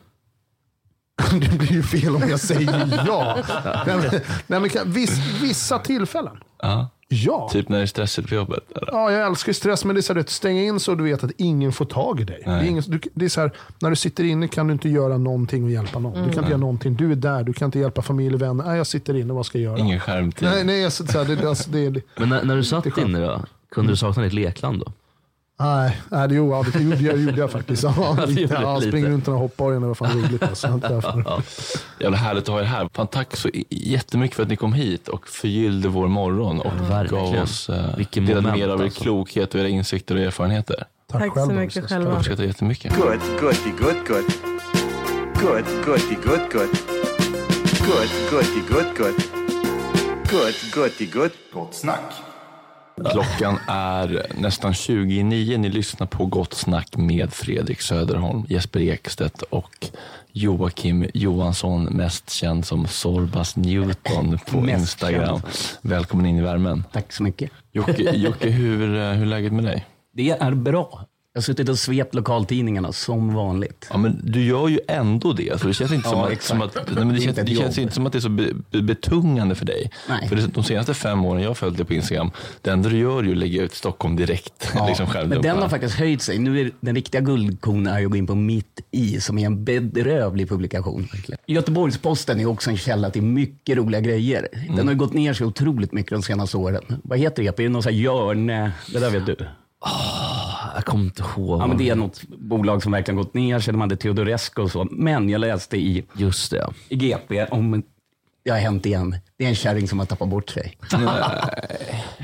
det 1.41 1.59
blir 1.59 1.73
ju 1.73 1.83
fel 1.83 2.17
om 2.17 2.29
jag 2.29 2.41
säger 2.41 3.03
ja. 3.07 3.39
nej, 3.87 3.97
men, 3.97 4.21
nej, 4.47 4.61
men 4.85 4.93
vissa 5.41 5.79
tillfällen. 5.79 6.37
Ja. 6.63 6.89
Ja. 7.13 7.49
Typ 7.53 7.69
när 7.69 7.77
det 7.77 7.83
är 7.83 7.87
stressigt 7.87 8.29
på 8.29 8.35
jobbet? 8.35 8.65
Eller? 8.77 8.93
Ja, 8.93 9.13
jag 9.13 9.27
älskar 9.27 9.53
stress, 9.53 9.85
men 9.85 9.95
det 9.95 10.01
är 10.01 10.03
så 10.03 10.13
här, 10.13 10.21
att 10.21 10.31
stänga 10.31 10.63
in 10.63 10.81
så 10.81 10.95
du 10.95 11.05
vet 11.05 11.25
att 11.25 11.31
ingen 11.37 11.73
får 11.73 11.85
tag 11.85 12.21
i 12.21 12.25
dig. 12.25 12.43
Det 12.45 12.51
är, 12.51 12.63
ingen, 12.65 12.83
du, 12.87 13.01
det 13.15 13.25
är 13.25 13.29
så 13.29 13.41
här, 13.41 13.51
när 13.81 13.91
du 13.91 13.97
sitter 13.97 14.25
inne 14.25 14.49
kan 14.49 14.67
du 14.67 14.73
inte 14.73 14.89
göra 14.89 15.19
någonting 15.19 15.65
och 15.65 15.71
hjälpa 15.71 15.99
någon. 15.99 16.13
Du 16.13 16.19
kan 16.19 16.25
inte 16.29 16.39
Mm. 16.39 16.51
göra 16.51 16.59
någonting. 16.61 16.95
Du 16.97 17.13
är 17.13 17.17
där, 17.17 17.43
du 17.45 17.53
kan 17.53 17.67
inte 17.67 17.79
hjälpa 17.79 18.03
familj 18.03 18.35
och 18.35 18.43
vänner. 18.43 18.65
Nej, 18.65 18.77
jag 18.77 18.87
sitter 18.87 19.15
inne, 19.17 19.33
vad 19.33 19.47
ska 19.47 19.59
jag 19.59 19.65
göra? 19.65 19.79
Ingen 19.79 20.01
skärmtid? 20.01 20.49
Nej, 20.49 20.65
nej, 20.65 20.81
jag 20.81 20.93
så 20.93 21.05
här, 21.19 21.25
det, 21.37 21.49
alltså, 21.49 21.71
det, 21.71 21.91
det, 21.91 22.01
men 22.17 22.29
när, 22.29 22.45
när 22.45 22.57
du 22.57 22.65
satt 22.65 22.99
inne 22.99 23.21
då, 23.27 23.41
kunde 23.71 23.93
du 23.93 23.97
sakna 23.97 24.23
ditt 24.23 24.33
lekland 24.33 24.81
då? 24.87 24.93
Nej, 25.63 26.01
nej, 26.09 26.29
det, 26.29 26.35
jo, 26.35 26.51
ja, 26.53 26.65
det 26.73 26.83
gjorde 26.83 26.97
jag, 27.03 27.19
gjorde 27.21 27.41
jag 27.41 27.51
faktiskt. 27.51 27.83
Ja, 27.83 28.17
det 28.27 28.27
lite, 28.27 28.55
ja, 28.63 28.77
lite. 28.79 28.89
springa 28.91 29.09
runt 29.09 29.23
i 29.23 29.25
den 29.25 29.35
här 29.35 29.41
hoppborgen, 29.41 29.83
det 29.83 29.89
var 29.89 29.95
fan 29.95 30.23
roligt. 30.23 30.43
Alltså. 30.43 30.69
Därför. 30.69 31.43
Jävla 32.01 32.17
härligt 32.17 32.43
att 32.43 32.49
ha 32.49 32.61
er 32.61 32.65
här. 32.65 32.89
Fan, 32.95 33.07
tack 33.07 33.37
så 33.37 33.51
jättemycket 33.71 34.37
för 34.37 34.43
att 34.43 34.49
ni 34.49 34.57
kom 34.57 34.73
hit 34.73 35.09
och 35.09 35.29
förgyllde 35.29 35.89
vår 35.89 36.09
morgon 36.09 36.61
och 36.61 36.91
verkligen. 36.91 37.25
gav 37.33 37.43
oss 37.43 37.69
eh, 37.69 37.97
Vilken 37.97 38.27
delade 38.27 38.43
moment, 38.43 38.59
med 38.61 38.69
er 38.69 38.73
av 38.73 38.81
er 38.81 38.85
alltså. 38.85 39.03
klokhet 39.03 39.55
och 39.55 39.61
era 39.61 39.69
insikter 39.69 40.15
och 40.15 40.21
erfarenheter. 40.21 40.85
Tack, 41.13 41.35
Tack 41.35 41.45
så 41.45 41.53
mycket 41.53 41.89
själva. 41.89 42.11
Jag 42.11 42.19
uppskattar 42.19 42.45
jättemycket. 42.45 42.97
Good, 42.97 43.21
goody, 43.41 43.73
good, 43.79 43.97
good. 44.09 44.25
Good, 45.41 45.65
goody, 45.85 46.17
good, 46.25 46.53
good. 46.53 46.69
Good, 47.87 48.11
goody, 48.31 48.61
good, 48.69 48.97
good. 48.97 49.15
Good, 50.31 50.55
goody, 50.75 51.07
good. 51.07 51.31
Gott 51.55 51.75
snack. 51.75 52.32
Klockan 53.11 53.59
är 53.69 54.27
nästan 54.39 54.75
29. 54.75 55.59
Ni 55.59 55.69
lyssnar 55.69 56.07
på 56.07 56.27
Gott 56.27 56.55
snack 56.55 56.97
med 56.97 57.33
Fredrik 57.33 57.81
Söderholm, 57.81 58.47
Jesper 58.49 58.81
Ekstedt 58.81 59.43
och 59.43 59.87
Joakim 60.33 61.07
Johansson, 61.15 61.85
mest 61.85 62.31
känd 62.31 62.67
som 62.67 62.87
Sorbas 62.87 63.57
Newton 63.57 64.39
på 64.51 64.69
Instagram. 64.69 65.41
Välkommen 65.83 66.27
in 66.27 66.39
i 66.39 66.43
värmen. 66.43 66.85
Tack 66.93 67.13
så 67.13 67.23
mycket. 67.23 67.51
Jocke, 67.73 68.17
Jocke 68.17 68.49
hur, 68.49 68.99
eh, 68.99 69.11
hur 69.11 69.23
är 69.23 69.27
läget 69.27 69.53
med 69.53 69.65
dig? 69.65 69.87
Det 70.15 70.31
är 70.31 70.55
bra. 70.55 71.07
Jag 71.35 71.41
har 71.41 71.43
suttit 71.43 71.69
och 71.69 71.79
svept 71.79 72.15
lokaltidningarna 72.15 72.93
som 72.93 73.35
vanligt. 73.35 73.87
Ja, 73.91 73.97
men 73.97 74.21
du 74.23 74.45
gör 74.45 74.69
ju 74.69 74.81
ändå 74.89 75.33
det. 75.33 75.61
Så 75.61 75.67
det 75.67 75.75
känns 75.75 75.93
inte 75.93 76.09
som, 76.09 76.19
Ja, 76.19 76.33
att, 76.33 76.43
som 76.43 76.63
att, 76.63 76.75
nej, 76.75 77.05
men 77.05 77.15
det, 77.15 77.21
känns, 77.21 77.37
det 77.37 77.55
känns 77.55 77.79
inte 77.79 77.95
som 77.95 78.07
att 78.07 78.13
det 78.13 78.19
är 78.19 78.21
så 78.21 78.29
be, 78.29 78.49
be, 78.71 78.83
betungande 78.83 79.55
för 79.55 79.65
dig. 79.65 79.91
Nej. 80.09 80.29
För 80.29 80.37
de 80.37 80.65
senaste 80.65 80.95
fem 80.95 81.25
åren 81.25 81.43
jag 81.43 81.51
har 81.51 81.55
följt 81.55 81.77
dig 81.77 81.87
på 81.87 81.95
Instagram, 81.95 82.31
det 82.61 82.71
enda 82.71 82.89
du 82.89 82.99
gör 82.99 83.19
är 83.19 83.23
ju 83.23 83.33
att 83.33 83.37
lägga 83.37 83.63
ut 83.63 83.75
Stockholm 83.75 84.17
direkt. 84.17 84.73
Ja, 84.75 84.87
liksom 84.89 85.07
men 85.29 85.43
den 85.43 85.59
har 85.59 85.69
faktiskt 85.69 85.95
höjt 85.95 86.23
sig. 86.23 86.39
Nu 86.39 86.61
är 86.61 86.71
den 86.81 86.95
riktiga 86.95 87.21
guldkon 87.21 87.87
är 87.87 87.99
ju 87.99 88.05
att 88.05 88.11
gå 88.11 88.17
in 88.17 88.27
på 88.27 88.35
Mitt 88.35 88.81
i, 88.91 89.21
som 89.21 89.39
är 89.39 89.47
en 89.47 89.65
bedrövlig 89.65 90.49
publikation. 90.49 91.09
Göteborgs-Posten 91.47 92.41
är 92.41 92.47
också 92.47 92.71
en 92.71 92.77
källa 92.77 93.11
till 93.11 93.23
mycket 93.23 93.77
roliga 93.77 94.01
grejer. 94.01 94.49
Mm. 94.53 94.77
Den 94.77 94.87
har 94.87 94.93
ju 94.93 94.99
gått 94.99 95.13
ner 95.13 95.35
sig 95.35 95.47
otroligt 95.47 95.93
mycket 95.93 96.13
de 96.13 96.23
senaste 96.23 96.57
åren. 96.57 96.83
Vad 97.05 97.19
heter 97.19 97.43
det? 97.43 97.49
Är 97.49 97.63
det 97.63 97.69
någon 97.69 97.83
sån 97.83 97.93
här 97.93 98.01
Görne? 98.01 98.73
Det 98.93 98.99
där 98.99 99.11
vet 99.11 99.27
du. 99.27 99.37
Jag 100.75 100.85
kommer 100.85 101.05
inte 101.05 101.23
ihåg. 101.23 101.61
Ja, 101.61 101.67
men 101.67 101.77
det 101.77 101.89
är 101.89 101.95
något 101.95 102.23
bolag 102.29 102.83
som 102.83 102.93
verkligen 102.93 103.17
gått 103.17 103.35
ner 103.35 103.61
sig. 103.61 103.73
De 103.73 103.81
hade 103.81 103.97
Teodorescu 103.97 104.63
och 104.63 104.71
så. 104.71 104.89
Men 104.91 105.29
jag 105.29 105.39
läste 105.41 105.77
i, 105.77 106.05
Just 106.17 106.51
det. 106.51 106.67
i 106.89 106.97
GP 106.97 107.45
om 107.45 107.83
det 108.45 108.51
har 108.51 108.59
hänt 108.59 108.87
igen. 108.87 109.17
Det 109.39 109.45
är 109.45 109.49
en 109.49 109.55
kärring 109.55 109.89
som 109.89 109.99
har 109.99 110.07
tappat 110.07 110.29
bort 110.29 110.51
sig. 110.51 110.79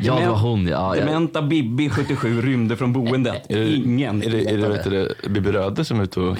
Ja, 0.00 0.14
det 0.20 0.28
var 0.28 0.36
hon 0.38 0.66
ja. 0.66 0.96
ja. 0.96 1.04
Dementa 1.04 1.42
Bibi, 1.42 1.90
77, 1.90 2.42
rymde 2.42 2.76
från 2.76 2.92
boendet. 2.92 3.50
Är 3.50 3.56
det, 3.58 3.74
Ingen 3.74 4.22
är 4.22 4.30
det, 4.30 4.50
är 4.50 4.58
det, 4.58 4.68
vet 4.68 4.84
du, 4.84 5.14
det 5.22 5.28
Bibi 5.28 5.52
Röde 5.52 5.84
som 5.84 6.00
är 6.00 6.04
ute 6.04 6.20
och 6.20 6.36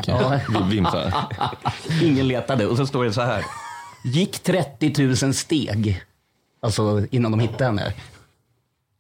vimsar? 0.73 1.15
Ingen 2.03 2.29
letade. 2.29 2.67
Och 2.67 2.77
så 2.77 2.87
står 2.87 3.05
det 3.05 3.13
så 3.13 3.21
här. 3.21 3.45
Gick 4.05 4.39
30 4.39 5.07
000 5.25 5.35
steg. 5.35 6.03
Alltså 6.63 7.07
innan 7.11 7.31
de 7.31 7.41
hittade 7.41 7.65
henne. 7.65 7.93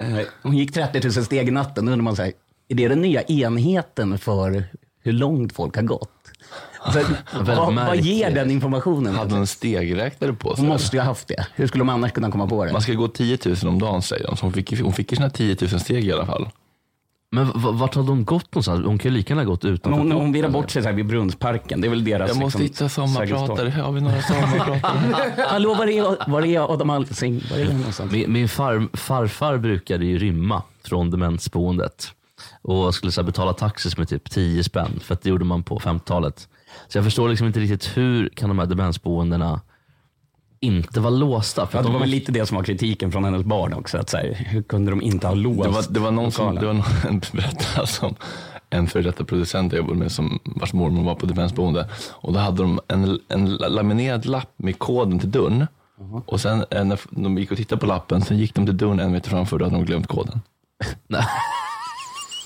Eh, 0.02 0.26
Hon 0.42 0.56
gick 0.56 0.72
30 0.72 1.00
000 1.02 1.12
steg 1.12 1.48
i 1.48 1.50
natten. 1.50 1.86
Då 1.86 1.92
undrar 1.92 2.04
man 2.04 2.16
så 2.16 2.22
här, 2.22 2.32
är 2.68 2.74
det 2.74 2.88
den 2.88 3.00
nya 3.00 3.22
enheten 3.22 4.18
för 4.18 4.64
hur 5.02 5.12
långt 5.12 5.52
folk 5.52 5.76
har 5.76 5.82
gått? 5.82 6.10
Så, 6.92 7.00
vad, 7.40 7.74
vad 7.74 7.96
ger 7.96 8.30
den 8.30 8.50
informationen? 8.50 9.14
Hade 9.14 9.30
hon 9.30 9.40
en 9.40 9.46
stegräknare 9.46 10.32
på 10.32 10.56
sig? 10.56 10.60
Hon 10.64 10.68
måste 10.72 10.96
ju 10.96 11.00
ha 11.00 11.06
haft 11.06 11.28
det. 11.28 11.46
Hur 11.54 11.66
skulle 11.66 11.80
de 11.80 11.88
annars 11.88 12.12
kunna 12.12 12.30
komma 12.30 12.46
på 12.46 12.64
det? 12.64 12.72
Man 12.72 12.82
ska 12.82 12.92
gå 12.92 13.08
10 13.08 13.38
000 13.46 13.56
om 13.66 13.78
dagen 13.78 14.02
säger 14.02 14.26
de. 14.26 14.36
Så 14.36 14.46
hon 14.46 14.52
fick, 14.52 14.80
hon 14.80 14.92
fick 14.92 15.12
ju 15.12 15.16
sina 15.16 15.30
10 15.30 15.56
000 15.60 15.80
steg 15.80 16.04
i 16.04 16.12
alla 16.12 16.26
fall. 16.26 16.48
Men 17.30 17.46
v- 17.46 17.52
vart 17.72 17.94
har 17.94 18.02
de 18.02 18.24
gått 18.24 18.54
någonstans? 18.54 18.84
Hon 18.86 18.98
kan 18.98 19.10
ju 19.12 19.16
lika 19.16 19.34
gärna 19.34 19.44
gått 19.44 19.64
utanför 19.64 19.98
hon, 19.98 20.12
hon 20.12 20.32
virrar 20.32 20.48
bort 20.48 20.70
sig 20.70 20.82
så 20.82 20.88
här 20.88 20.96
vid 20.96 21.06
Brunnsparken. 21.06 21.80
Det 21.80 21.86
är 21.86 21.90
väl 21.90 22.04
deras... 22.04 22.28
Jag 22.28 22.36
måste 22.38 22.58
liksom, 22.58 22.84
hitta 22.84 22.88
sommarpratare. 22.88 23.70
Har 23.70 23.92
vi 23.92 24.00
några 24.00 24.22
sommarpratare? 24.22 25.46
Hallå, 25.48 25.74
var 25.74 25.86
är, 25.86 26.30
var 26.30 26.42
är 26.46 26.72
Adam 26.74 26.90
Alsing? 26.90 27.42
Var 27.50 27.58
är 27.58 27.64
han 27.64 27.76
någonstans? 27.76 28.12
Min, 28.12 28.32
min 28.32 28.48
far, 28.48 28.96
farfar 28.96 29.58
brukade 29.58 30.04
ju 30.04 30.18
rymma 30.18 30.62
från 30.84 31.10
demensboendet 31.10 32.12
och 32.68 32.94
skulle 32.94 33.12
så 33.12 33.20
här, 33.20 33.26
betala 33.26 33.52
taxis 33.52 33.98
med 33.98 34.08
typ 34.08 34.30
10 34.30 34.64
spänn, 34.64 35.00
för 35.00 35.14
att 35.14 35.22
det 35.22 35.28
gjorde 35.28 35.44
man 35.44 35.62
på 35.62 35.78
50-talet. 35.78 36.48
Så 36.88 36.98
jag 36.98 37.04
förstår 37.04 37.28
liksom 37.28 37.46
inte 37.46 37.60
riktigt 37.60 37.96
hur 37.96 38.28
kan 38.28 38.48
de 38.48 38.58
här 38.58 38.66
demensboendena 38.66 39.60
inte 40.60 41.00
vara 41.00 41.10
låsta? 41.10 41.66
För 41.66 41.78
Ja, 41.78 41.82
det 41.82 41.88
de 41.88 41.92
var 41.92 42.00
väl 42.00 42.08
lite 42.08 42.32
det 42.32 42.46
som 42.46 42.56
var 42.56 42.64
kritiken 42.64 43.12
från 43.12 43.24
hennes 43.24 43.44
barn 43.44 43.74
också. 43.74 43.98
Att 43.98 44.10
så 44.10 44.16
här, 44.16 44.34
hur 44.34 44.62
kunde 44.62 44.90
de 44.90 45.02
inte 45.02 45.26
ha 45.26 45.34
låst 45.34 45.62
Det 45.62 45.68
var, 45.68 45.84
det 45.88 46.00
var 46.00 46.10
någon 46.10 46.32
som, 46.32 46.54
det 46.54 46.66
var 46.66 46.72
någon 46.72 47.20
berättade 47.32 47.86
som 47.86 48.14
en 48.70 48.86
före 48.86 49.02
detta 49.02 49.24
producent 49.24 49.72
jag 49.72 49.78
jobbade 49.78 49.98
med 49.98 50.12
som 50.12 50.38
vars 50.44 50.72
mormor 50.72 51.04
var 51.04 51.14
på 51.14 51.26
demensboende. 51.26 51.88
Och 52.10 52.32
då 52.32 52.38
hade 52.38 52.62
de 52.62 52.80
en, 52.88 53.20
en 53.28 53.54
laminerad 53.54 54.26
lapp 54.26 54.52
med 54.56 54.78
koden 54.78 55.18
till 55.18 55.30
dörren. 55.30 55.66
Och 56.26 56.40
sen 56.40 56.64
eh, 56.70 56.84
när 56.84 57.00
de 57.10 57.38
gick 57.38 57.50
och 57.50 57.56
tittade 57.56 57.80
på 57.80 57.86
lappen, 57.86 58.22
sen 58.22 58.38
gick 58.38 58.54
de 58.54 58.66
till 58.66 58.76
dörren 58.76 59.00
en 59.00 59.12
meter 59.12 59.30
framför, 59.30 59.58
då 59.58 59.64
hade 59.64 59.76
de 59.76 59.84
glömt 59.84 60.06
koden. 60.06 60.40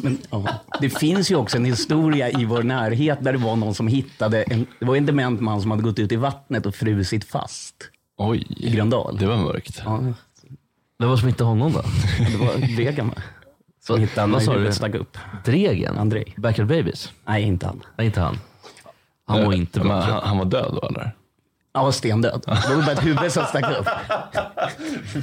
Men, 0.02 0.18
ja. 0.30 0.48
Det 0.80 0.90
finns 0.90 1.30
ju 1.30 1.36
också 1.36 1.56
en 1.56 1.64
historia 1.64 2.30
i 2.30 2.44
vår 2.44 2.62
närhet 2.62 3.18
där 3.20 3.32
det 3.32 3.38
var 3.38 3.56
någon 3.56 3.74
som 3.74 3.88
hittade 3.88 4.42
en, 4.42 4.66
det 4.78 4.86
var 4.86 4.96
en 4.96 5.06
dement 5.06 5.40
man 5.40 5.60
som 5.62 5.70
hade 5.70 5.82
gått 5.82 5.98
ut 5.98 6.12
i 6.12 6.16
vattnet 6.16 6.66
och 6.66 6.74
frusit 6.74 7.24
fast. 7.24 7.74
Oj, 8.16 8.46
I 8.56 8.70
Gröndal. 8.70 9.16
det 9.18 9.26
var 9.26 9.36
mörkt. 9.36 9.82
Ja, 9.84 10.00
Vem 10.98 11.08
var 11.08 11.16
som 11.16 11.28
hittade 11.28 11.48
honom 11.50 11.72
då? 11.72 11.82
det 12.18 12.36
var 12.36 13.02
va? 13.04 13.14
Som 13.86 14.00
hittade 14.00 14.20
han 14.20 14.30
vad 14.30 14.42
när 14.42 14.46
du? 14.48 14.54
huvudet 14.54 14.74
stack 14.76 14.94
upp. 14.94 15.18
Dregen? 15.44 15.98
Andrei. 15.98 16.34
Backyard 16.36 16.68
Babies? 16.68 17.12
Nej, 17.24 17.42
inte 17.42 17.66
han. 17.66 17.82
Nej, 17.96 18.06
inte 18.06 18.20
han. 18.20 18.38
Han 19.26 19.44
var 19.44 19.52
inte 19.52 19.78
Men 19.78 19.88
bra. 19.88 20.00
han, 20.00 20.22
han 20.28 20.38
var 20.38 20.44
död 20.44 20.78
då 20.82 20.88
eller? 20.88 21.12
Han 21.74 21.84
var 21.84 21.92
stendöd. 21.92 22.42
Det 22.46 22.74
var 22.76 22.82
bara 22.82 22.92
ett 22.92 23.04
huvud 23.04 23.32
som 23.32 23.44
stack 23.44 23.78
upp. 23.78 23.86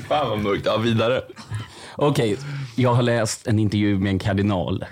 Fan 0.08 0.30
vad 0.30 0.40
mörkt. 0.40 0.66
Ja, 0.66 0.78
vidare. 0.78 1.22
Okej, 2.02 2.38
jag 2.76 2.94
har 2.94 3.04
läst 3.04 3.48
en 3.48 3.60
intervju 3.60 4.00
med 4.00 4.10
en 4.10 4.20
kardinal. 4.20 4.86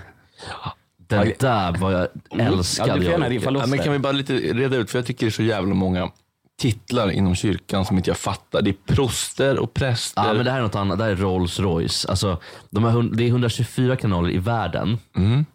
Den 0.98 1.34
där 1.40 1.78
var 1.78 1.92
jag 1.92 2.08
älskade. 2.40 2.90
Ja, 2.90 2.96
du 2.96 3.02
får 3.02 3.12
gärna 3.12 3.34
jag. 3.34 3.56
Ja, 3.56 3.66
men 3.68 3.80
kan 3.80 3.94
vi 3.94 4.00
bara 4.00 4.12
lite 4.12 4.34
reda 4.34 4.78
ut, 4.78 4.92
för 4.92 5.00
jag 5.00 5.06
tycker 5.06 5.26
det 5.26 5.30
är 5.30 5.32
så 5.32 5.44
jävla 5.44 5.74
många 5.74 6.12
titlar 6.60 7.12
inom 7.12 7.36
kyrkan 7.36 7.86
som 7.86 7.98
inte 7.98 8.10
jag 8.10 8.18
fattar. 8.18 8.62
Det 8.62 8.70
är 8.70 8.94
proster 8.94 9.60
och 9.60 9.74
präster. 9.74 10.24
Ja, 10.26 10.34
men 10.34 10.46
det 10.46 10.52
här 10.52 10.58
är 10.58 10.64
något 10.64 10.76
annat. 10.76 10.98
Det 10.98 11.04
här 11.04 11.12
är 11.12 11.16
Rolls 11.16 11.60
Royce. 11.60 12.06
Alltså, 12.10 12.42
de 12.70 12.84
här, 12.84 13.16
det 13.16 13.24
är 13.24 13.28
124 13.28 13.96
kanaler 13.96 14.30
i 14.30 14.38
världen. 14.38 14.98
Mm. 15.16 15.46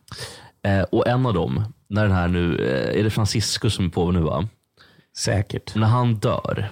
Eh, 0.63 0.83
och 0.83 1.09
en 1.09 1.27
av 1.27 1.35
dem, 1.35 1.65
när 1.89 2.03
den 2.03 2.13
här 2.13 2.29
nu, 2.29 2.57
eh, 2.57 3.01
är 3.01 3.05
det 3.05 3.11
Franciscus 3.11 3.75
som 3.75 3.87
är 3.87 3.91
på 3.91 4.11
nu 4.11 4.21
va? 4.21 4.49
Säkert. 5.17 5.75
När 5.75 5.87
han 5.87 6.15
dör, 6.15 6.69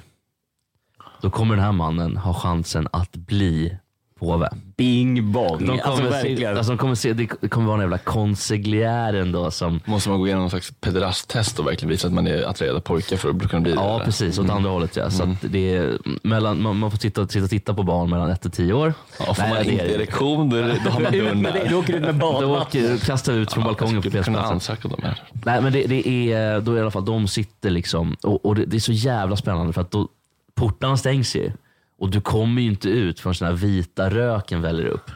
då 1.20 1.30
kommer 1.30 1.56
den 1.56 1.64
här 1.64 1.72
mannen 1.72 2.16
ha 2.16 2.34
chansen 2.34 2.88
att 2.92 3.12
bli 3.12 3.78
påve. 4.20 4.48
Bing 4.76 5.32
bong. 5.32 5.58
De 5.66 5.78
kommer, 5.78 6.06
Alltså, 6.06 6.22
se, 6.22 6.46
alltså, 6.46 6.72
de 6.72 6.78
kommer 6.78 6.94
se, 6.94 7.12
det 7.12 7.26
kommer 7.26 7.66
vara 7.66 7.76
en 7.76 7.80
jävla 7.80 7.98
konsegliären 7.98 9.32
då 9.32 9.50
som... 9.50 9.80
Måste 9.84 10.08
man 10.10 10.18
gå 10.18 10.26
igenom 10.26 10.40
någon 10.42 10.50
slags 10.50 10.72
pederasttest 10.80 11.58
och 11.58 11.66
verkligen 11.66 11.90
visa 11.90 12.06
att 12.06 12.12
man 12.12 12.26
är 12.26 12.42
attraherad 12.42 12.76
av 12.76 12.80
pojkar 12.80 13.16
för 13.16 13.30
att 13.30 13.50
kunna 13.50 13.60
bli 13.62 13.72
det? 13.72 13.76
Ja, 13.80 14.02
precis. 14.04 14.38
Åt 14.38 14.44
Mm. 14.44 14.56
andra 14.56 14.70
hållet 14.70 14.96
ja. 14.96 15.10
Så 15.10 15.22
att 15.22 15.28
det 15.40 15.76
är 15.76 15.98
mellan, 16.22 16.62
man, 16.62 16.76
man 16.76 16.90
får 16.90 16.98
sitta 16.98 17.20
och, 17.22 17.32
sitta 17.32 17.44
och 17.44 17.50
titta 17.50 17.74
på 17.74 17.82
barn 17.82 18.10
mellan 18.10 18.30
1 18.30 18.40
till 18.42 18.50
10 18.50 18.72
år. 18.72 18.94
Ja, 19.18 19.34
får 19.34 19.42
man 19.42 19.52
det 19.52 19.64
inte 19.72 19.84
erektion, 19.94 20.50
då, 20.50 20.56
då 20.56 20.90
har 20.90 21.00
man 21.00 21.12
dörren 21.18 21.42
där. 21.42 21.66
Du 21.68 21.74
åker 21.74 21.94
ut 21.94 22.00
med 22.00 22.14
Då 22.14 22.32
badvatten. 22.32 22.84
åker, 22.94 23.04
kastar 23.06 23.32
ut 23.32 23.52
från 23.52 23.64
balkongen 23.64 24.02
på 24.02 24.08
skulle 24.08 24.22
kunna 24.22 24.42
ansöka 24.42 24.88
de 24.88 25.02
här. 25.02 25.22
Nej 25.44 25.60
men 25.62 25.72
det, 25.72 25.86
det 25.86 26.32
är, 26.32 26.60
då 26.60 26.72
är 26.72 26.76
i 26.76 26.80
alla 26.80 26.90
fall 26.90 27.04
de 27.04 27.28
sitter 27.28 27.70
liksom, 27.70 28.16
och, 28.22 28.46
och 28.46 28.54
det, 28.54 28.64
det 28.66 28.76
är 28.76 28.80
så 28.80 28.92
jävla 28.92 29.36
spännande 29.36 29.72
för 29.72 29.80
att 29.80 29.90
då, 29.90 30.08
portarna 30.54 30.96
stängs 30.96 31.36
ju. 31.36 31.52
Och 32.00 32.10
du 32.10 32.20
kommer 32.20 32.62
ju 32.62 32.68
inte 32.68 32.88
ut 32.88 33.20
förrän 33.20 33.34
den 33.38 33.48
här 33.48 33.54
vita 33.54 34.10
röken 34.10 34.62
väller 34.62 34.84
upp. 34.86 35.10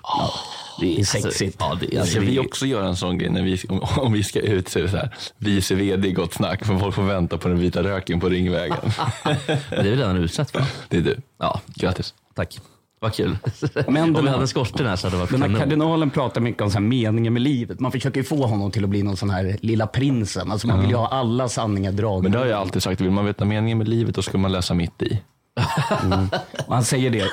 Det 0.80 1.01
är 1.01 1.05
sexigt. 1.05 1.57
Ja, 1.61 1.78
det, 1.80 1.87
Ska 1.87 2.01
alltså, 2.01 2.20
vi 2.20 2.35
det, 2.35 2.39
också 2.41 2.66
göra 2.66 2.87
en 2.89 2.97
sån 2.97 3.18
grej 3.18 3.30
när 3.30 3.43
vi, 3.43 3.59
om, 3.68 3.80
om 3.97 4.12
vi 4.12 4.22
ska 4.22 4.41
ut 4.41 4.68
så 4.68 4.78
är 4.78 4.82
det 4.82 4.89
så 4.89 4.97
här, 4.97 5.14
vice 5.39 5.74
vd 5.74 6.09
i 6.09 6.12
Gott 6.12 6.32
Snack, 6.35 6.64
för 6.64 6.78
folk 6.78 6.95
får 6.95 7.03
vänta 7.03 7.39
på 7.39 7.49
den 7.49 7.59
vita 7.59 7.82
röken 7.82 8.20
på 8.20 8.28
Ringvägen. 8.28 8.76
det 9.70 9.76
är 9.76 9.82
vi 9.82 9.91
redan 9.97 10.16
utsett 10.16 10.51
för. 10.51 10.64
Det 10.89 10.97
är 10.97 11.01
du. 11.01 11.16
Ja, 11.39 11.61
Grattis. 11.74 12.14
tack. 12.35 12.59
Vad 13.01 13.14
kul. 13.14 13.37
Men 13.89 14.03
om 14.03 14.12
den 14.12 14.12
vi 14.14 14.20
här- 14.20 14.28
hade 14.28 14.41
en 14.43 14.49
skorsten 14.49 14.87
här 14.87 14.97
så 14.97 15.07
hade 15.07 15.16
det 15.16 15.20
varit 15.20 15.30
Den 15.30 15.41
här 15.43 15.49
kanon. 15.49 15.61
kardinalen 15.61 16.11
pratar 16.11 16.41
mycket 16.41 16.62
om 16.62 16.70
så 16.70 16.74
här 16.78 16.85
meningen 16.85 17.32
med 17.32 17.43
livet. 17.43 17.80
Man 17.80 17.93
försöker 17.93 18.20
ju 18.20 18.24
få 18.24 18.47
honom 18.47 18.70
till 18.70 18.85
att 18.85 18.91
bli 18.91 19.03
någon 19.03 19.16
sån 19.16 19.30
här 19.30 19.57
lilla 19.62 19.87
prinsen. 19.87 20.53
Alltså 20.53 20.66
man 20.66 20.80
vill 20.80 20.91
ju 20.91 20.97
ha 20.97 21.09
alla 21.09 21.49
sanningar 21.49 21.93
dragna. 21.93 22.22
Men 22.22 22.32
det 22.32 22.39
har 22.39 22.47
jag 22.47 22.61
alltid 22.61 22.82
sagt, 22.82 23.01
vill 23.01 23.11
man 23.11 23.24
veta 23.26 23.45
meningen 23.45 23.78
med 23.78 23.89
livet 23.89 24.14
då 24.14 24.22
ska 24.22 24.39
man 24.39 24.53
läsa 24.53 24.74
mitt 24.74 25.03
i. 25.03 25.20
Och 26.67 26.75
han 26.75 26.85
säger 26.85 27.11
det. 27.11 27.25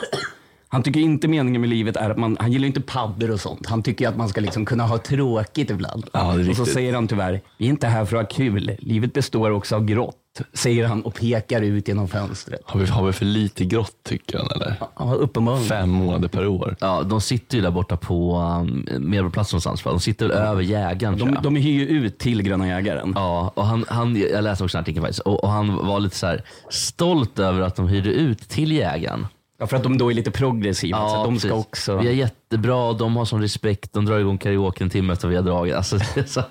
Han 0.68 0.84
tycker 0.84 1.00
inte 1.00 1.28
meningen 1.28 1.62
med 1.62 1.70
livet 1.70 1.96
är 1.96 2.10
att 2.10 2.18
man, 2.18 2.38
han 2.40 2.52
gillar 2.52 2.68
inte 2.68 2.82
paddor 2.82 3.32
och 3.32 3.40
sånt. 3.40 3.68
Han 3.68 3.84
tycker 3.84 4.08
att 4.08 4.18
man 4.18 4.30
ska 4.30 4.42
liksom 4.42 4.66
kunna 4.66 4.84
ha 4.84 4.98
tråkigt 4.98 5.70
ibland. 5.70 6.10
Ja, 6.14 6.50
och 6.50 6.56
så 6.56 6.66
säger 6.66 6.94
han 6.94 7.08
tyvärr, 7.08 7.42
vi 7.58 7.66
är 7.66 7.70
inte 7.70 7.88
här 7.88 8.06
för 8.06 8.18
att 8.18 8.32
ha 8.32 8.38
kul. 8.38 8.78
Livet 8.80 9.14
består 9.14 9.52
också 9.52 9.76
av 9.76 9.86
grått, 9.86 10.16
säger 10.54 10.86
han 10.86 11.02
och 11.02 11.16
pekar 11.16 11.62
ut 11.62 11.88
genom 11.88 12.08
fönstret. 12.08 12.62
Har 12.66 12.80
vi, 12.80 12.86
har 12.86 13.06
vi 13.06 13.14
för 13.14 13.26
lite 13.26 13.66
grått 13.66 13.96
tycker 14.04 14.38
han 14.38 14.48
eller? 14.52 14.76
Ja, 15.00 15.14
uppenbarligen. 15.14 15.68
Fem 15.68 15.90
månader 15.90 16.28
per 16.28 16.48
år. 16.48 16.76
Ja, 16.80 17.04
de 17.04 17.22
sitter 17.22 17.56
ju 17.58 17.62
där 17.64 17.72
borta 17.72 17.98
på 17.98 18.38
um, 18.38 18.86
Medborgarplatsen 19.00 19.56
någonstans. 19.56 19.86
va? 19.86 19.92
De 19.92 20.00
sitter 20.00 20.28
väl 20.28 20.38
över 20.38 20.62
jägaren 20.62 21.18
De, 21.18 21.38
de 21.44 21.56
hyr 21.56 21.80
ju 21.80 21.88
ut 21.88 22.18
till 22.18 22.42
Gröna 22.44 22.68
jägaren. 22.68 23.14
Ja, 23.16 23.52
och 23.56 23.66
han, 23.66 23.86
han, 23.88 24.16
jag 24.16 24.44
läste 24.44 24.64
också 24.64 24.78
en 24.78 24.82
artikel 24.82 25.02
faktiskt. 25.02 25.20
Och, 25.20 25.44
och 25.44 25.50
han 25.50 25.76
var 25.88 26.00
lite 26.00 26.16
så 26.16 26.28
här 26.28 26.44
stolt 26.70 27.40
över 27.40 27.62
att 27.62 27.76
de 27.76 27.88
hyrde 27.88 28.10
ut 28.10 28.50
till 28.50 28.72
jägaren. 28.72 29.28
Ja, 29.62 29.68
för 29.68 29.78
att 29.78 29.84
de 29.84 29.98
då 29.98 30.12
är 30.12 30.16
lite 30.16 30.32
progressiva. 30.32 31.10
så 31.10 31.16
att 31.16 31.24
de 31.26 31.40
ska 31.40 31.48
precis. 31.50 31.66
också... 31.68 31.98
Vi 31.98 32.08
är 32.08 32.12
jättebra, 32.12 32.94
de 32.94 33.16
har 33.16 33.26
sån 33.26 33.42
respekt, 33.42 33.94
de 33.94 34.06
drar 34.06 34.20
igång 34.20 34.38
karaoke 34.38 34.84
en 34.84 34.90
timme 34.90 35.14
efter 35.14 35.28
vi 35.28 35.36
har 35.36 35.44
dragit. 35.44 35.76
Alltså, 35.76 36.00
så, 36.28 36.44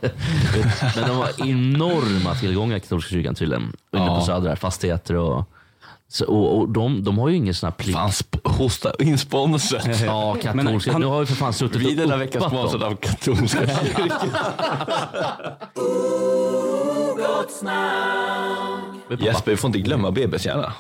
men 0.97 1.09
de 1.09 1.17
har 1.17 1.47
enorma 1.49 2.35
tillgångar 2.35 2.79
katolska 2.79 3.11
kyrkan 3.11 3.35
tydligen. 3.35 3.63
Inne 3.63 4.05
Ja. 4.05 4.19
på 4.19 4.25
Söder, 4.25 4.49
här, 4.49 4.57
fastigheter 4.57 5.15
och 5.17 5.45
så, 6.09 6.25
och, 6.27 6.59
och 6.59 6.69
de, 6.69 7.05
de 7.05 7.19
har 7.19 7.29
ju 7.29 7.37
ingen 7.37 7.55
sån 7.55 7.67
här 7.67 7.73
plikt. 7.73 7.99
Fan, 7.99 8.11
hosta 8.45 8.93
in 8.99 9.19
sponsorn. 9.19 9.81
Ja, 10.07 10.37
Men 10.55 10.67
katolska. 10.67 10.93
han- 10.93 11.01
nu 11.01 11.07
har 11.07 11.21
vi 11.21 11.27
för 11.27 11.35
fan 11.35 11.53
suttit 11.53 11.81
Vi 11.83 12.05
och 12.15 12.21
vecka 12.21 12.39
uppat 12.39 12.51
sponsrad 12.53 12.81
dem. 12.81 12.93
av 12.93 12.97
katolska 12.97 13.59
kyrkan. 13.67 14.31
Jesper, 19.21 19.51
vi 19.51 19.57
får 19.57 19.69
inte 19.69 19.79
glömma 19.79 20.11
bebishjärna. 20.11 20.73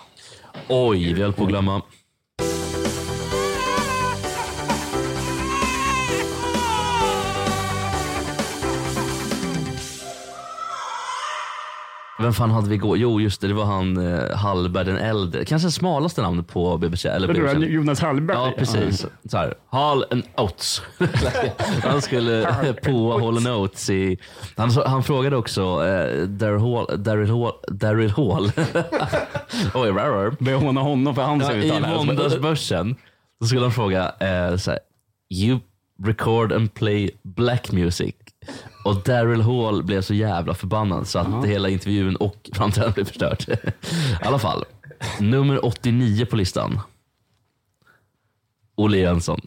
Oj, 0.68 1.12
vi 1.12 1.22
höll 1.22 1.32
på 1.32 1.42
att 1.42 1.48
glömma. 1.48 1.82
Vem 12.20 12.32
fan 12.32 12.50
hade 12.50 12.68
vi 12.68 12.74
igår? 12.74 12.98
Jo, 12.98 13.20
just 13.20 13.40
det, 13.40 13.48
det 13.48 13.54
var 13.54 13.64
han 13.64 13.96
eh, 13.96 14.36
Hallberg 14.36 14.84
den 14.84 14.96
äldre. 14.96 15.44
Kanske 15.44 15.68
det 15.68 15.72
smalaste 15.72 16.22
namnet 16.22 16.48
på 16.48 16.78
BBC. 16.78 17.08
Eller 17.08 17.28
BBC. 17.28 17.66
Jonas 17.66 18.00
Hallberg? 18.00 18.36
Ja, 18.36 18.52
precis. 18.58 19.06
Så 19.24 19.36
här, 19.36 19.54
Hall 19.70 20.04
and 20.10 20.22
Oates. 20.36 20.82
han 21.82 22.02
skulle 22.02 22.48
eh, 22.48 22.72
på 22.72 23.18
Hall 23.18 23.36
and 23.36 23.48
Oates 23.48 23.90
i... 23.90 24.18
Han, 24.56 24.70
han 24.86 25.02
frågade 25.02 25.36
också 25.36 25.62
eh, 25.62 26.22
Daryl 26.22 26.60
Hall... 26.60 27.02
Daryl 27.02 27.30
Hall... 27.30 27.52
Daryl 27.68 28.10
Hall. 28.10 28.52
Oj, 29.74 29.90
rarrar. 29.90 30.36
Börjar 30.44 30.58
håna 30.58 30.80
honom 30.80 31.14
för 31.14 31.22
hans 31.22 31.42
Ja, 31.42 31.52
I 31.54 31.66
uttal 31.66 31.84
här. 31.84 31.96
måndagsbörsen 31.96 32.96
så 33.40 33.46
skulle 33.46 33.62
han 33.62 33.72
fråga 33.72 34.12
eh, 34.20 34.56
så 34.56 34.70
här, 34.70 34.80
You 35.34 35.58
record 36.04 36.52
and 36.52 36.74
play 36.74 37.10
black 37.22 37.72
music. 37.72 38.14
Och 38.84 39.02
Daryl 39.02 39.40
Hall 39.42 39.82
blev 39.82 40.02
så 40.02 40.14
jävla 40.14 40.54
förbannad 40.54 41.06
så 41.08 41.18
att 41.18 41.44
hela 41.46 41.68
intervjun 41.68 42.16
och 42.16 42.50
framträdandet 42.54 42.94
blev 42.94 43.04
förstört. 43.04 43.48
I 43.48 43.56
alla 44.24 44.38
fall, 44.38 44.64
nummer 45.20 45.64
89 45.64 46.26
på 46.26 46.36
listan. 46.36 46.80
Olle 48.74 48.96
Jönsson. 48.98 49.40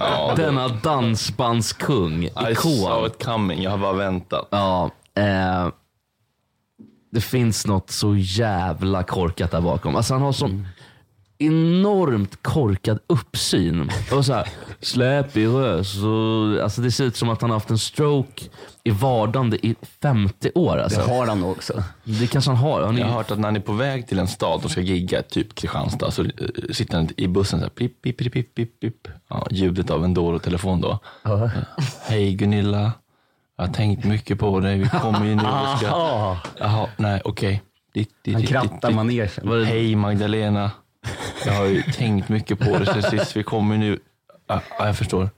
Ja, 0.00 0.32
det- 0.36 0.42
Denna 0.42 0.68
dansbandskung, 0.68 2.24
I 2.24 2.30
saw 2.30 2.52
ikon. 2.52 3.06
it 3.06 3.24
coming, 3.24 3.62
jag 3.62 3.70
har 3.70 3.78
bara 3.78 3.92
väntat. 3.92 4.48
Ja, 4.50 4.90
eh, 5.14 5.68
det 7.12 7.20
finns 7.20 7.66
något 7.66 7.90
så 7.90 8.16
jävla 8.16 9.02
korkat 9.02 9.50
där 9.50 9.60
bakom. 9.60 9.96
Alltså 9.96 10.14
han 10.14 10.22
har 10.22 10.32
sån 10.32 10.66
enormt 11.38 12.42
korkad 12.42 12.98
uppsyn. 13.06 13.90
Och 14.12 14.24
så 14.24 14.32
här, 14.32 14.48
släpig 14.80 15.46
röst. 15.46 15.94
och- 16.04 16.62
Alltså 16.62 16.80
det 16.80 16.90
ser 16.90 17.04
ut 17.04 17.16
som 17.16 17.28
att 17.28 17.40
han 17.40 17.50
har 17.50 17.56
haft 17.56 17.70
en 17.70 17.78
stroke 17.78 18.44
i 18.84 18.90
vardande 18.90 19.66
i 19.66 19.74
50 20.02 20.50
år. 20.54 20.78
Alltså. 20.78 21.00
Det 21.00 21.14
har 21.14 21.26
han 21.26 21.44
också. 21.44 21.82
Det 22.04 22.26
kanske 22.26 22.50
han 22.50 22.56
har. 22.58 22.82
Han 22.82 22.96
är, 22.96 23.00
Jag 23.00 23.06
har 23.06 23.14
hört 23.14 23.30
att 23.30 23.38
när 23.38 23.50
ni 23.50 23.58
är 23.58 23.62
på 23.62 23.72
väg 23.72 24.06
till 24.08 24.18
en 24.18 24.28
stad 24.28 24.60
och 24.64 24.70
ska 24.70 24.80
gigga, 24.80 25.22
typ 25.22 25.54
Kristianstad, 25.54 26.10
så 26.10 26.22
eh, 26.22 26.28
sitter 26.72 26.96
han 26.96 27.08
i 27.16 27.28
bussen 27.28 27.58
så 27.58 27.64
här, 27.64 27.70
pip, 27.70 28.02
pip, 28.02 28.18
pip, 28.18 28.32
pip, 28.32 28.54
pip, 28.54 28.80
pip. 28.80 29.08
Ja, 29.28 29.46
ljudet 29.50 29.90
av 29.90 30.04
en 30.04 30.14
Doro-telefon 30.14 30.80
då. 30.80 30.98
Ja. 31.22 31.50
Hej 32.06 32.34
Gunilla, 32.34 32.92
jag 33.56 33.66
har 33.66 33.72
tänkt 33.74 34.04
mycket 34.04 34.38
på 34.38 34.60
dig, 34.60 34.78
vi 34.78 34.88
kommer 34.88 35.26
ju 35.26 35.34
nu 35.34 35.42
och 35.42 35.78
ska... 35.78 35.86
Aha. 35.94 36.38
Jaha, 36.58 36.86
nej 36.96 37.20
okej. 37.24 37.62
Ditt, 37.94 38.10
Han 38.32 38.42
krattar 38.42 38.90
manegen. 38.90 39.28
Hej 39.66 39.96
Magdalena, 39.96 40.70
jag 41.46 41.52
har 41.52 41.66
ju 41.66 41.82
tänkt 41.82 42.28
mycket 42.28 42.58
på 42.58 42.78
dig 42.78 42.86
sen 42.86 43.02
sist, 43.02 43.36
vi 43.36 43.42
kommer 43.42 43.76
nu... 43.76 43.98
Ja, 44.48 44.60
ja, 44.78 44.86
jag 44.86 44.96
förstår. 44.98 45.30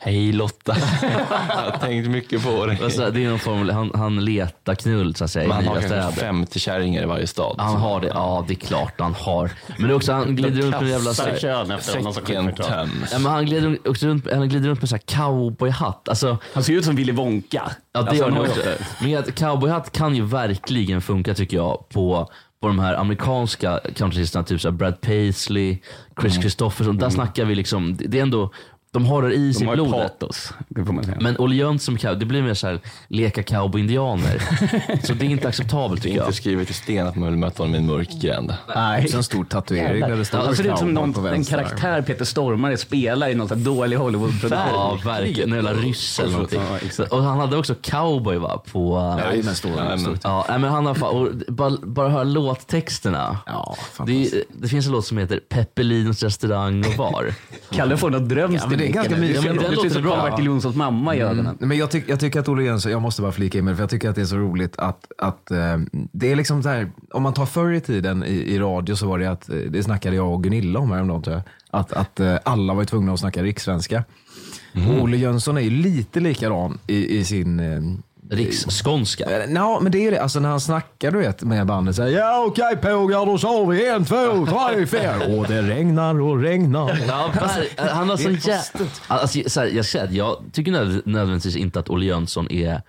Hej 0.00 0.32
Lotta, 0.32 0.76
jag 1.02 1.70
har 1.72 1.78
tänkt 1.80 2.08
mycket 2.08 2.44
på 2.44 2.66
dig. 2.66 2.78
alltså, 2.84 3.10
det 3.10 3.24
är 3.24 3.28
någon 3.30 3.38
form, 3.38 3.68
han, 3.68 3.90
han 3.94 4.24
letar 4.24 4.74
knull 4.74 5.14
så 5.14 5.24
att 5.24 5.30
säga, 5.30 5.48
Men 5.48 5.56
han 5.56 5.66
har 5.66 5.74
kanske 5.74 5.88
städer. 5.88 6.10
50 6.10 6.58
kärringar 6.58 7.02
i 7.02 7.06
varje 7.06 7.26
stad. 7.26 7.56
Han 7.58 7.76
har 7.76 8.00
det, 8.00 8.06
ja 8.06 8.44
det 8.48 8.54
är 8.54 8.56
klart 8.56 9.00
han 9.00 9.14
har. 9.14 9.50
Men 9.78 9.86
det 9.88 9.92
är 9.92 9.96
också, 9.96 10.12
han 10.12 10.36
glider 10.36 10.62
runt 10.62 10.70
med 10.72 10.82
en 10.82 10.88
jävla... 10.88 11.14
kön 11.14 11.70
efter 11.70 11.92
honom 11.98 12.12
som. 12.12 12.24
Ja, 13.12 13.18
men 13.18 13.32
han 13.32 13.46
glider 13.46 13.66
runt- 13.68 13.86
också 13.88 14.06
runt, 14.06 14.32
han 14.32 14.48
glider 14.48 14.68
runt 14.68 14.80
med 14.82 14.88
så 14.88 14.94
här 14.94 15.02
cowboyhatt. 15.06 16.08
Alltså, 16.08 16.38
Han 16.54 16.64
ser 16.64 16.72
ut 16.72 16.84
som 16.84 16.96
Willy 16.96 17.12
Wonka. 17.12 17.62
ja, 17.92 18.02
det 18.02 18.10
Alltså, 18.10 18.14
gör 18.24 18.30
han 18.30 18.40
också. 18.40 18.60
Men 19.02 19.16
att 19.18 19.38
cowboyhatt 19.38 19.92
kan 19.92 20.14
ju 20.16 20.22
verkligen 20.24 21.00
funka 21.02 21.34
tycker 21.34 21.56
jag 21.56 21.88
på, 21.88 22.30
på 22.60 22.68
de 22.68 22.78
här 22.78 22.94
amerikanska 22.94 23.80
countryartisterna, 23.84 24.44
typ 24.44 24.60
så 24.60 24.70
Brad 24.72 25.00
Paisley, 25.00 25.78
Chris 26.20 26.32
Mm. 26.32 26.42
Christopherson. 26.42 26.96
Där 26.98 27.10
snackar 27.10 27.44
vi 27.44 27.54
liksom, 27.54 27.96
det 27.96 28.18
är 28.18 28.22
ändå, 28.22 28.52
de 28.90 29.06
har 29.06 29.22
det 29.22 29.34
i 29.34 29.46
De 29.48 29.54
sitt 29.54 29.66
har 29.66 29.76
ju 29.76 29.82
blod. 29.82 29.92
patos, 29.92 30.52
det. 31.02 31.18
Men 31.20 31.36
Olle 31.38 31.54
Jönsson, 31.54 31.78
som 31.98 31.98
det 32.14 32.26
blir 32.26 32.42
mer 32.42 32.54
så 32.54 32.66
här 32.66 32.80
leka 33.08 33.42
cowboy-indianer. 33.42 34.42
så 35.06 35.14
det 35.14 35.26
är 35.26 35.30
inte 35.30 35.48
acceptabelt 35.48 36.02
Det 36.02 36.08
är 36.08 36.10
tycker 36.10 36.18
jag. 36.18 36.26
inte 36.28 36.36
skrivet 36.36 36.70
i 36.70 36.72
sten 36.72 37.06
att 37.06 37.16
man 37.16 37.28
vill 37.28 37.38
möta 37.38 37.62
honom 37.62 37.74
i 37.74 37.78
en 37.78 37.86
mörk 37.86 38.08
gränd. 38.22 38.54
Nej. 38.74 39.04
Också 39.04 39.16
en 39.16 39.22
stor 39.24 39.44
tatuering 39.44 40.00
där 40.00 40.16
det 40.16 40.24
står 40.24 40.38
ser 40.54 40.72
ut 40.72 40.78
som 40.78 40.94
cowboy 40.94 41.12
någon, 41.24 41.26
en 41.34 41.44
karaktär 41.44 42.02
Peter 42.02 42.24
Stormare 42.24 42.76
spelar 42.76 43.28
i 43.28 43.34
här 43.50 43.56
dålig 43.56 43.96
Hollywoodproduktion. 43.96 44.68
Ja, 44.72 44.98
verkligen. 45.04 45.48
En 45.48 45.54
jävla 45.64 45.72
ryss 45.72 46.18
eller 46.20 46.32
någonting. 46.32 46.60
Ja, 46.70 46.78
exakt. 46.86 47.12
Och 47.12 47.22
han 47.22 47.38
hade 47.40 47.56
också 47.56 47.74
cowboy 47.82 48.36
va? 48.38 48.62
På, 48.72 48.96
Ja, 49.22 49.30
det 49.32 49.38
är 49.38 49.42
mest 49.42 49.56
stora. 49.58 49.84
Jajamän. 49.84 50.18
Ja, 50.22 50.46
nej, 50.48 50.58
men 50.58 50.70
han 50.70 50.86
har 50.86 50.94
fan, 50.94 51.16
och 51.16 51.28
bara, 51.52 51.70
bara 51.82 52.08
höra 52.08 52.24
låttexterna. 52.24 53.38
Ja, 53.46 53.76
Det, 54.06 54.26
är- 54.26 54.44
det 54.52 54.68
finns 54.68 54.86
en 54.86 54.92
låt 54.92 55.06
som 55.06 55.18
heter 55.18 55.40
Peppelinos 55.48 56.22
restaurang 56.22 56.84
och 56.86 56.96
bar. 56.96 57.34
Kalle 57.70 57.96
får 57.96 58.10
något 58.10 58.28
drömskt 58.28 58.62
Ja, 58.64 58.70
men 58.70 58.77
det 58.78 58.88
är 58.88 58.92
ganska 58.92 59.16
mysigt. 59.16 59.44
Ja, 59.44 59.52
men 59.52 59.62
Det 59.62 59.68
ut 59.68 59.76
låter 59.76 60.02
bra. 60.02 60.22
Bertil 60.30 60.44
Jonssons 60.44 60.76
mamma 60.76 61.16
i 61.16 61.20
ögonen. 61.20 61.46
Mm. 61.46 61.68
Men 61.68 61.78
jag, 61.78 61.90
tyck, 61.90 62.04
jag 62.08 62.20
tycker 62.20 62.40
att 62.40 62.48
Olle 62.48 62.62
Jönsson, 62.62 62.92
jag 62.92 63.02
måste 63.02 63.22
bara 63.22 63.32
flika 63.32 63.58
in 63.58 63.64
med 63.64 63.72
det, 63.72 63.76
för 63.76 63.82
jag 63.82 63.90
tycker 63.90 64.08
att 64.08 64.14
det 64.14 64.20
är 64.20 64.26
så 64.26 64.36
roligt 64.36 64.78
att, 64.78 65.12
att 65.18 65.50
eh, 65.50 65.78
det 66.12 66.32
är 66.32 66.36
liksom 66.36 66.62
så 66.62 66.68
här, 66.68 66.90
om 67.10 67.22
man 67.22 67.34
tar 67.34 67.46
förr 67.46 67.72
i 67.72 67.80
tiden 67.80 68.24
i, 68.24 68.34
i 68.34 68.58
radio 68.58 68.94
så 68.96 69.06
var 69.06 69.18
det 69.18 69.26
att, 69.26 69.48
eh, 69.48 69.56
det 69.56 69.82
snackade 69.82 70.16
jag 70.16 70.32
och 70.32 70.42
Gunilla 70.42 70.78
om 70.78 70.90
häromdagen 70.90 71.22
tror 71.22 71.36
jag, 71.36 71.42
att, 71.80 71.92
att 71.92 72.20
eh, 72.20 72.36
alla 72.44 72.74
var 72.74 72.84
tvungna 72.84 73.12
att 73.12 73.20
snacka 73.20 73.42
rikssvenska. 73.42 74.04
Och 74.88 75.02
Olle 75.02 75.16
Jönsson 75.16 75.56
är 75.56 75.60
ju 75.60 75.70
lite 75.70 76.20
likadan 76.20 76.78
i, 76.86 77.18
i 77.18 77.24
sin, 77.24 77.60
eh, 77.60 77.80
Riksskånska? 78.30 79.46
Ja, 79.48 79.80
men 79.82 79.92
det 79.92 79.98
är 79.98 80.02
ju 80.02 80.10
det. 80.10 80.22
Alltså 80.22 80.40
när 80.40 80.48
han 80.48 80.60
snackar 80.60 81.10
du 81.10 81.18
vet 81.18 81.42
med 81.42 81.66
bandet 81.66 81.96
så 81.96 82.02
här, 82.02 82.08
Ja 82.08 82.44
okej 82.48 82.76
pågar, 82.76 83.26
då 83.26 83.38
sa 83.38 83.64
vi 83.64 83.88
en, 83.88 84.04
två, 84.04 84.46
tre, 84.46 84.86
fyra. 84.86 85.14
Och 85.36 85.46
det 85.48 85.62
regnar 85.62 86.20
och 86.20 86.40
regnar. 86.42 87.00
Ja, 87.08 87.30
ver- 87.34 87.88
han 87.90 88.08
har 88.08 88.16
sån 88.16 88.32
är 88.34 88.48
jä... 88.48 88.54
konstigt. 88.54 89.02
alltså, 89.08 89.40
så 89.46 89.60
här, 89.60 89.66
jag, 89.66 89.84
säger 89.84 90.04
att 90.04 90.12
jag 90.12 90.36
tycker 90.52 90.72
nöd- 90.72 91.02
nödvändigtvis 91.04 91.56
inte 91.56 91.78
att 91.80 91.90
Olle 91.90 92.06
Jönsson 92.06 92.50
är 92.52 92.82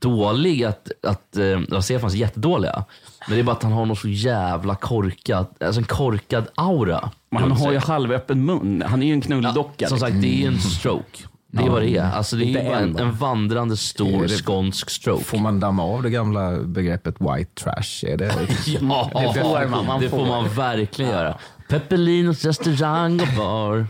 dålig, 0.00 0.64
att, 0.64 0.88
att 1.06 1.36
eh, 1.36 1.60
ja, 1.68 1.82
Stefans 1.82 2.14
är 2.14 2.18
jättedåliga. 2.18 2.84
Men 3.28 3.34
det 3.36 3.40
är 3.40 3.44
bara 3.44 3.56
att 3.56 3.62
han 3.62 3.72
har 3.72 3.86
något 3.86 3.98
så 3.98 4.08
jävla 4.08 4.74
korkat, 4.74 5.62
alltså 5.62 5.80
en 5.80 5.84
korkad 5.86 6.44
aura. 6.54 7.10
Men 7.30 7.42
han 7.42 7.52
har 7.52 7.72
ju 7.72 7.78
halvöppen 7.78 8.44
mun. 8.44 8.84
Han 8.86 9.02
är 9.02 9.06
ju 9.06 9.12
en 9.12 9.20
knulldocka. 9.20 9.88
Som 9.88 9.98
sagt, 9.98 10.20
det 10.20 10.42
är 10.44 10.48
en 10.48 10.58
stroke. 10.58 11.22
Det 11.56 11.62
är 11.62 11.66
Ja. 11.66 11.72
vad 11.72 11.82
det 11.82 11.96
är. 11.96 12.10
Alltså, 12.10 12.36
det 12.36 12.56
är 12.56 12.72
en, 12.72 12.98
en. 12.98 13.12
vandrande 13.12 13.76
stor 13.76 14.22
det- 14.22 14.28
skånsk 14.28 14.90
stroke. 14.90 15.24
Får 15.24 15.38
man 15.38 15.60
damma 15.60 15.82
av 15.84 16.02
det 16.02 16.10
gamla 16.10 16.50
begreppet 16.60 17.14
white 17.20 17.50
trash? 17.64 18.04
Är 18.12 18.16
det, 18.16 18.26
Ja, 18.80 19.10
det 19.34 19.40
får 19.40 19.68
man. 19.68 19.86
Man 19.86 20.00
det 20.00 20.08
får 20.08 20.26
man 20.26 20.48
verkligen 20.48 21.10
göra. 21.10 21.38
Peppelinos 21.68 22.44
restaurang 22.44 23.20
och 23.20 23.28
bar. 23.36 23.86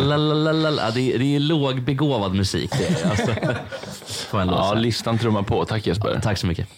La. 0.00 0.90
Det, 0.90 1.14
är, 1.14 1.18
det 1.18 1.36
är 1.36 1.40
lågbegåvad 1.40 2.34
musik. 2.34 2.70
Det 2.78 2.86
är, 2.86 2.90
det. 3.04 3.10
alltså. 3.10 3.54
Ja, 4.32 4.74
listan 4.74 5.18
trummar 5.18 5.42
på. 5.42 5.64
Tack 5.64 5.86
Jesper. 5.86 6.20
Tack 6.22 6.38
så 6.38 6.46
mycket. 6.46 6.68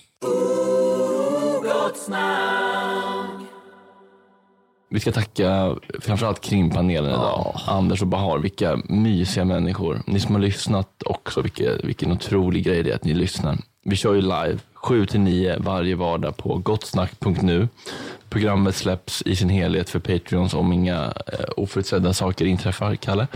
Vi 4.88 5.00
ska 5.00 5.12
tacka 5.12 5.76
framförallt 6.00 6.40
krimpanelen 6.40 7.10
idag. 7.10 7.60
Anders 7.66 8.02
och 8.02 8.08
Bahar, 8.08 8.38
vilka 8.38 8.80
mysiga 8.84 9.44
människor. 9.44 10.02
Ni 10.06 10.20
som 10.20 10.34
har 10.34 10.42
lyssnat 10.42 11.02
också, 11.06 11.40
vilken, 11.42 11.80
vilken 11.82 12.12
otrolig 12.12 12.64
grej 12.64 12.82
det 12.82 12.90
är 12.90 12.94
att 12.94 13.04
ni 13.04 13.14
lyssnar. 13.14 13.58
Vi 13.84 13.96
kör 13.96 14.14
ju 14.14 14.20
live 14.20 14.58
7 14.74 15.06
till 15.06 15.20
9 15.20 15.56
varje 15.58 15.94
vardag 15.94 16.36
på 16.36 16.58
gottsnack.nu. 16.58 17.68
Programmet 18.28 18.76
släpps 18.76 19.22
i 19.22 19.36
sin 19.36 19.48
helhet 19.48 19.90
för 19.90 19.98
Patreons 19.98 20.54
om 20.54 20.72
inga 20.72 21.12
eh, 21.26 21.44
oförutsedda 21.56 22.12
saker 22.12 22.44
inträffar, 22.44 22.96
Kalle. 22.96 23.26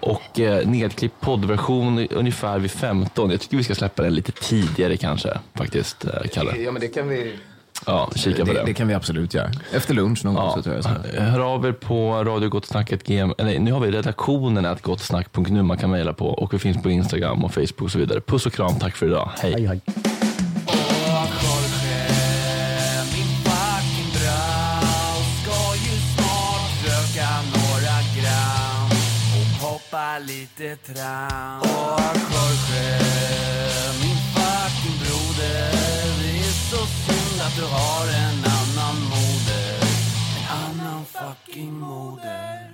Och 0.00 0.40
eh, 0.40 0.68
nedklippt 0.68 1.20
poddversion 1.20 2.06
ungefär 2.10 2.58
vid 2.58 2.70
15. 2.70 3.30
Jag 3.30 3.40
tycker 3.40 3.56
vi 3.56 3.64
ska 3.64 3.74
släppa 3.74 4.02
den 4.02 4.14
lite 4.14 4.32
tidigare 4.32 4.96
kanske, 4.96 5.38
faktiskt, 5.54 6.04
eh, 6.04 6.10
Kalle. 6.32 6.56
Ja 6.56 6.72
men 6.72 6.80
det 6.80 6.88
kan 6.88 7.08
vi... 7.08 7.36
Ja, 7.86 8.10
kika 8.16 8.46
på 8.46 8.52
det. 8.52 8.58
Det, 8.58 8.66
det 8.66 8.74
kan 8.74 8.88
vi 8.88 8.94
absolut 8.94 9.34
göra. 9.34 9.50
Efter 9.72 9.94
lunch 9.94 10.24
någon 10.24 10.34
gång 10.34 10.52
så 10.52 10.62
tror 10.62 10.74
jag. 10.74 10.84
Så. 10.84 10.90
Hör 11.18 11.40
av 11.40 11.66
er 11.66 11.72
på 11.72 12.24
radiogottsnacket 12.24 13.06
gm, 13.06 13.34
nej, 13.38 13.58
nu 13.58 13.72
har 13.72 13.80
vi 13.80 13.90
redaktionen 13.90 14.66
att 14.66 14.82
gottsnack.nu 14.82 15.62
man 15.62 15.78
kan 15.78 15.90
mejla 15.90 16.12
på 16.12 16.26
och 16.26 16.54
vi 16.54 16.58
finns 16.58 16.82
på 16.82 16.90
Instagram 16.90 17.44
och 17.44 17.54
Facebook 17.54 17.80
och 17.80 17.90
så 17.90 17.98
vidare. 17.98 18.20
Puss 18.20 18.46
och 18.46 18.52
kram, 18.52 18.78
tack 18.80 18.96
för 18.96 19.06
idag. 19.06 19.30
Hej. 19.38 19.66
hej. 19.66 19.80
Min 23.12 23.26
fucking 23.44 24.10
brau 24.12 25.14
att 37.54 37.60
du 37.60 37.66
har 37.66 38.06
en 38.06 38.44
annan 38.44 39.02
moder. 39.02 39.80
En 40.36 40.80
annan 40.80 41.04
fucking 41.04 41.72
moder. 41.72 42.70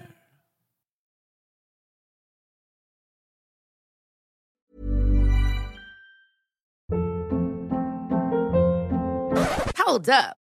Hold 9.87 10.09
up. 10.09 10.50